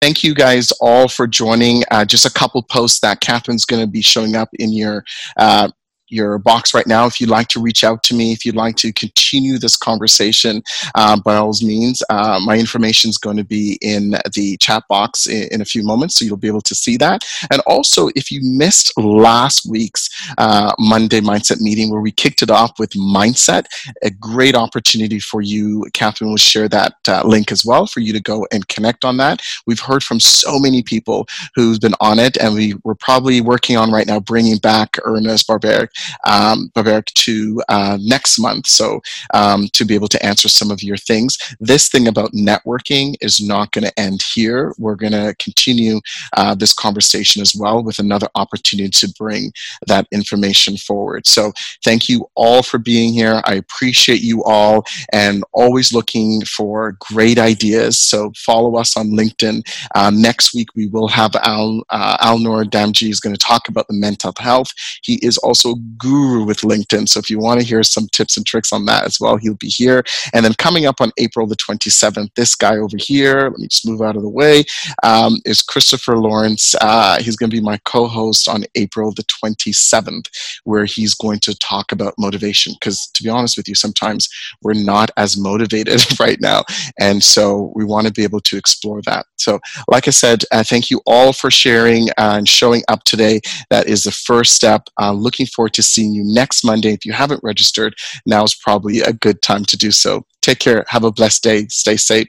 Thank 0.00 0.24
you 0.24 0.34
guys 0.34 0.72
all 0.80 1.08
for 1.08 1.26
joining. 1.26 1.84
Uh, 1.90 2.06
just 2.06 2.24
a 2.24 2.32
couple 2.32 2.62
posts 2.62 3.00
that 3.00 3.20
Catherine's 3.20 3.66
going 3.66 3.82
to 3.82 3.86
be 3.86 4.00
showing 4.00 4.34
up 4.34 4.48
in 4.54 4.72
your 4.72 5.04
uh, 5.36 5.70
your 6.10 6.38
box 6.38 6.74
right 6.74 6.86
now. 6.86 7.06
If 7.06 7.20
you'd 7.20 7.30
like 7.30 7.48
to 7.48 7.60
reach 7.60 7.84
out 7.84 8.02
to 8.04 8.14
me, 8.14 8.32
if 8.32 8.44
you'd 8.44 8.56
like 8.56 8.76
to 8.76 8.92
continue 8.92 9.58
this 9.58 9.76
conversation, 9.76 10.62
uh, 10.94 11.20
by 11.20 11.36
all 11.36 11.50
means, 11.62 12.02
uh, 12.10 12.40
my 12.44 12.56
information 12.58 13.10
is 13.10 13.18
going 13.18 13.36
to 13.36 13.44
be 13.44 13.78
in 13.82 14.10
the 14.34 14.56
chat 14.60 14.84
box 14.88 15.26
in, 15.26 15.48
in, 15.52 15.60
a 15.60 15.64
few 15.64 15.82
moments, 15.82 16.16
so 16.16 16.24
you'll 16.24 16.36
be 16.36 16.48
able 16.48 16.60
to 16.60 16.74
see 16.74 16.96
that. 16.96 17.24
And 17.50 17.60
also, 17.66 18.08
if 18.14 18.30
you 18.30 18.40
missed 18.42 18.96
last 18.96 19.68
week's 19.68 20.08
uh, 20.38 20.72
Monday 20.78 21.20
Mindset 21.20 21.60
meeting 21.60 21.90
where 21.90 22.00
we 22.00 22.12
kicked 22.12 22.42
it 22.42 22.50
off 22.50 22.78
with 22.78 22.90
Mindset, 22.90 23.66
a 24.02 24.10
great 24.10 24.54
opportunity 24.54 25.18
for 25.18 25.40
you. 25.40 25.86
Catherine 25.92 26.30
will 26.30 26.36
share 26.36 26.68
that 26.68 26.94
uh, 27.08 27.22
link 27.24 27.50
as 27.52 27.64
well 27.64 27.86
for 27.86 28.00
you 28.00 28.12
to 28.12 28.20
go 28.20 28.46
and 28.52 28.66
connect 28.68 29.04
on 29.04 29.16
that. 29.18 29.42
We've 29.66 29.80
heard 29.80 30.02
from 30.02 30.20
so 30.20 30.58
many 30.58 30.82
people 30.82 31.26
who've 31.54 31.80
been 31.80 31.94
on 32.00 32.18
it, 32.18 32.36
and 32.38 32.54
we, 32.54 32.74
we're 32.84 32.94
probably 32.94 33.40
working 33.40 33.76
on 33.76 33.90
right 33.90 34.06
now 34.06 34.20
bringing 34.20 34.58
back 34.58 34.96
Ernest 35.04 35.46
Barbaric 35.46 35.90
um, 36.26 36.70
to 36.74 37.62
uh, 37.68 37.98
next 38.00 38.38
month. 38.38 38.66
So 38.66 39.00
um, 39.34 39.68
to 39.72 39.84
be 39.84 39.94
able 39.94 40.08
to 40.08 40.24
answer 40.24 40.48
some 40.48 40.70
of 40.70 40.82
your 40.82 40.96
things. 40.96 41.38
This 41.60 41.88
thing 41.88 42.08
about 42.08 42.32
networking 42.32 43.14
is 43.20 43.40
not 43.40 43.72
going 43.72 43.84
to 43.84 44.00
end 44.00 44.22
here. 44.34 44.72
We're 44.78 44.96
going 44.96 45.12
to 45.12 45.34
continue 45.38 46.00
uh, 46.36 46.54
this 46.54 46.72
conversation 46.72 47.42
as 47.42 47.54
well 47.58 47.82
with 47.82 47.98
another 47.98 48.28
opportunity 48.34 48.90
to 48.90 49.12
bring 49.18 49.52
that 49.86 50.06
information 50.12 50.76
forward. 50.76 51.26
So 51.26 51.52
thank 51.84 52.08
you 52.08 52.28
all 52.34 52.62
for 52.62 52.78
being 52.78 53.12
here. 53.12 53.42
I 53.44 53.54
appreciate 53.54 54.22
you 54.22 54.42
all 54.44 54.84
and 55.12 55.44
always 55.52 55.92
looking 55.92 56.42
for 56.44 56.96
great 57.00 57.38
ideas. 57.38 57.98
So 57.98 58.32
follow 58.36 58.76
us 58.76 58.96
on 58.96 59.10
LinkedIn. 59.10 59.62
Uh, 59.94 60.10
next 60.10 60.54
week 60.54 60.68
we 60.74 60.86
will 60.86 61.08
have 61.08 61.34
Al 61.42 61.82
uh, 61.90 62.16
Alnor 62.18 62.64
Damji 62.64 63.10
is 63.10 63.20
going 63.20 63.34
to 63.34 63.46
talk 63.46 63.68
about 63.68 63.86
the 63.88 63.94
mental 63.94 64.32
health. 64.38 64.72
He 65.02 65.14
is 65.22 65.38
also 65.38 65.74
guru 65.98 66.44
with 66.44 66.60
LinkedIn. 66.60 67.08
So 67.08 67.18
if 67.18 67.30
you 67.30 67.38
want 67.38 67.60
to 67.60 67.66
hear 67.66 67.82
some 67.82 68.06
tips 68.12 68.36
and 68.36 68.46
tricks 68.46 68.72
on 68.72 68.84
that 68.86 69.04
as 69.04 69.18
well, 69.20 69.36
he'll 69.36 69.54
be 69.54 69.68
here. 69.68 70.04
And 70.32 70.44
then 70.44 70.54
coming 70.54 70.86
up 70.86 71.00
on 71.00 71.12
April 71.18 71.46
the 71.46 71.56
27th, 71.56 72.34
this 72.34 72.54
guy 72.54 72.76
over 72.76 72.96
here, 72.96 73.50
let 73.50 73.58
me 73.58 73.68
just 73.68 73.86
move 73.86 74.02
out 74.02 74.16
of 74.16 74.22
the 74.22 74.28
way, 74.28 74.64
um, 75.02 75.38
is 75.44 75.62
Christopher 75.62 76.16
Lawrence. 76.16 76.74
Uh, 76.80 77.20
he's 77.20 77.36
going 77.36 77.50
to 77.50 77.56
be 77.56 77.62
my 77.62 77.78
co 77.84 78.06
host 78.06 78.48
on 78.48 78.64
April 78.74 79.12
the 79.12 79.24
27th, 79.24 80.28
where 80.64 80.84
he's 80.84 81.14
going 81.14 81.40
to 81.40 81.54
talk 81.58 81.92
about 81.92 82.14
motivation. 82.18 82.74
Because 82.74 83.08
to 83.14 83.22
be 83.22 83.28
honest 83.28 83.56
with 83.56 83.68
you, 83.68 83.74
sometimes 83.74 84.28
we're 84.62 84.74
not 84.74 85.10
as 85.16 85.36
motivated 85.36 86.00
right 86.20 86.40
now. 86.40 86.64
And 86.98 87.22
so 87.22 87.72
we 87.74 87.84
want 87.84 88.06
to 88.06 88.12
be 88.12 88.24
able 88.24 88.40
to 88.40 88.56
explore 88.56 89.00
that. 89.02 89.26
So, 89.36 89.58
like 89.88 90.06
I 90.06 90.10
said, 90.10 90.44
uh, 90.52 90.62
thank 90.62 90.90
you 90.90 91.00
all 91.06 91.32
for 91.32 91.50
sharing 91.50 92.08
and 92.18 92.48
showing 92.48 92.82
up 92.88 93.04
today. 93.04 93.40
That 93.70 93.88
is 93.88 94.02
the 94.02 94.12
first 94.12 94.52
step. 94.52 94.88
Uh, 95.00 95.12
looking 95.12 95.46
forward 95.46 95.72
to 95.74 95.79
to 95.80 95.86
seeing 95.86 96.12
you 96.12 96.22
next 96.24 96.64
Monday. 96.64 96.92
If 96.92 97.04
you 97.04 97.12
haven't 97.12 97.40
registered, 97.42 97.94
now 98.26 98.44
is 98.44 98.54
probably 98.54 99.00
a 99.00 99.12
good 99.12 99.42
time 99.42 99.64
to 99.66 99.76
do 99.76 99.90
so. 99.90 100.24
Take 100.42 100.58
care. 100.58 100.84
Have 100.88 101.04
a 101.04 101.12
blessed 101.12 101.42
day. 101.42 101.66
Stay 101.68 101.96
safe. 101.96 102.28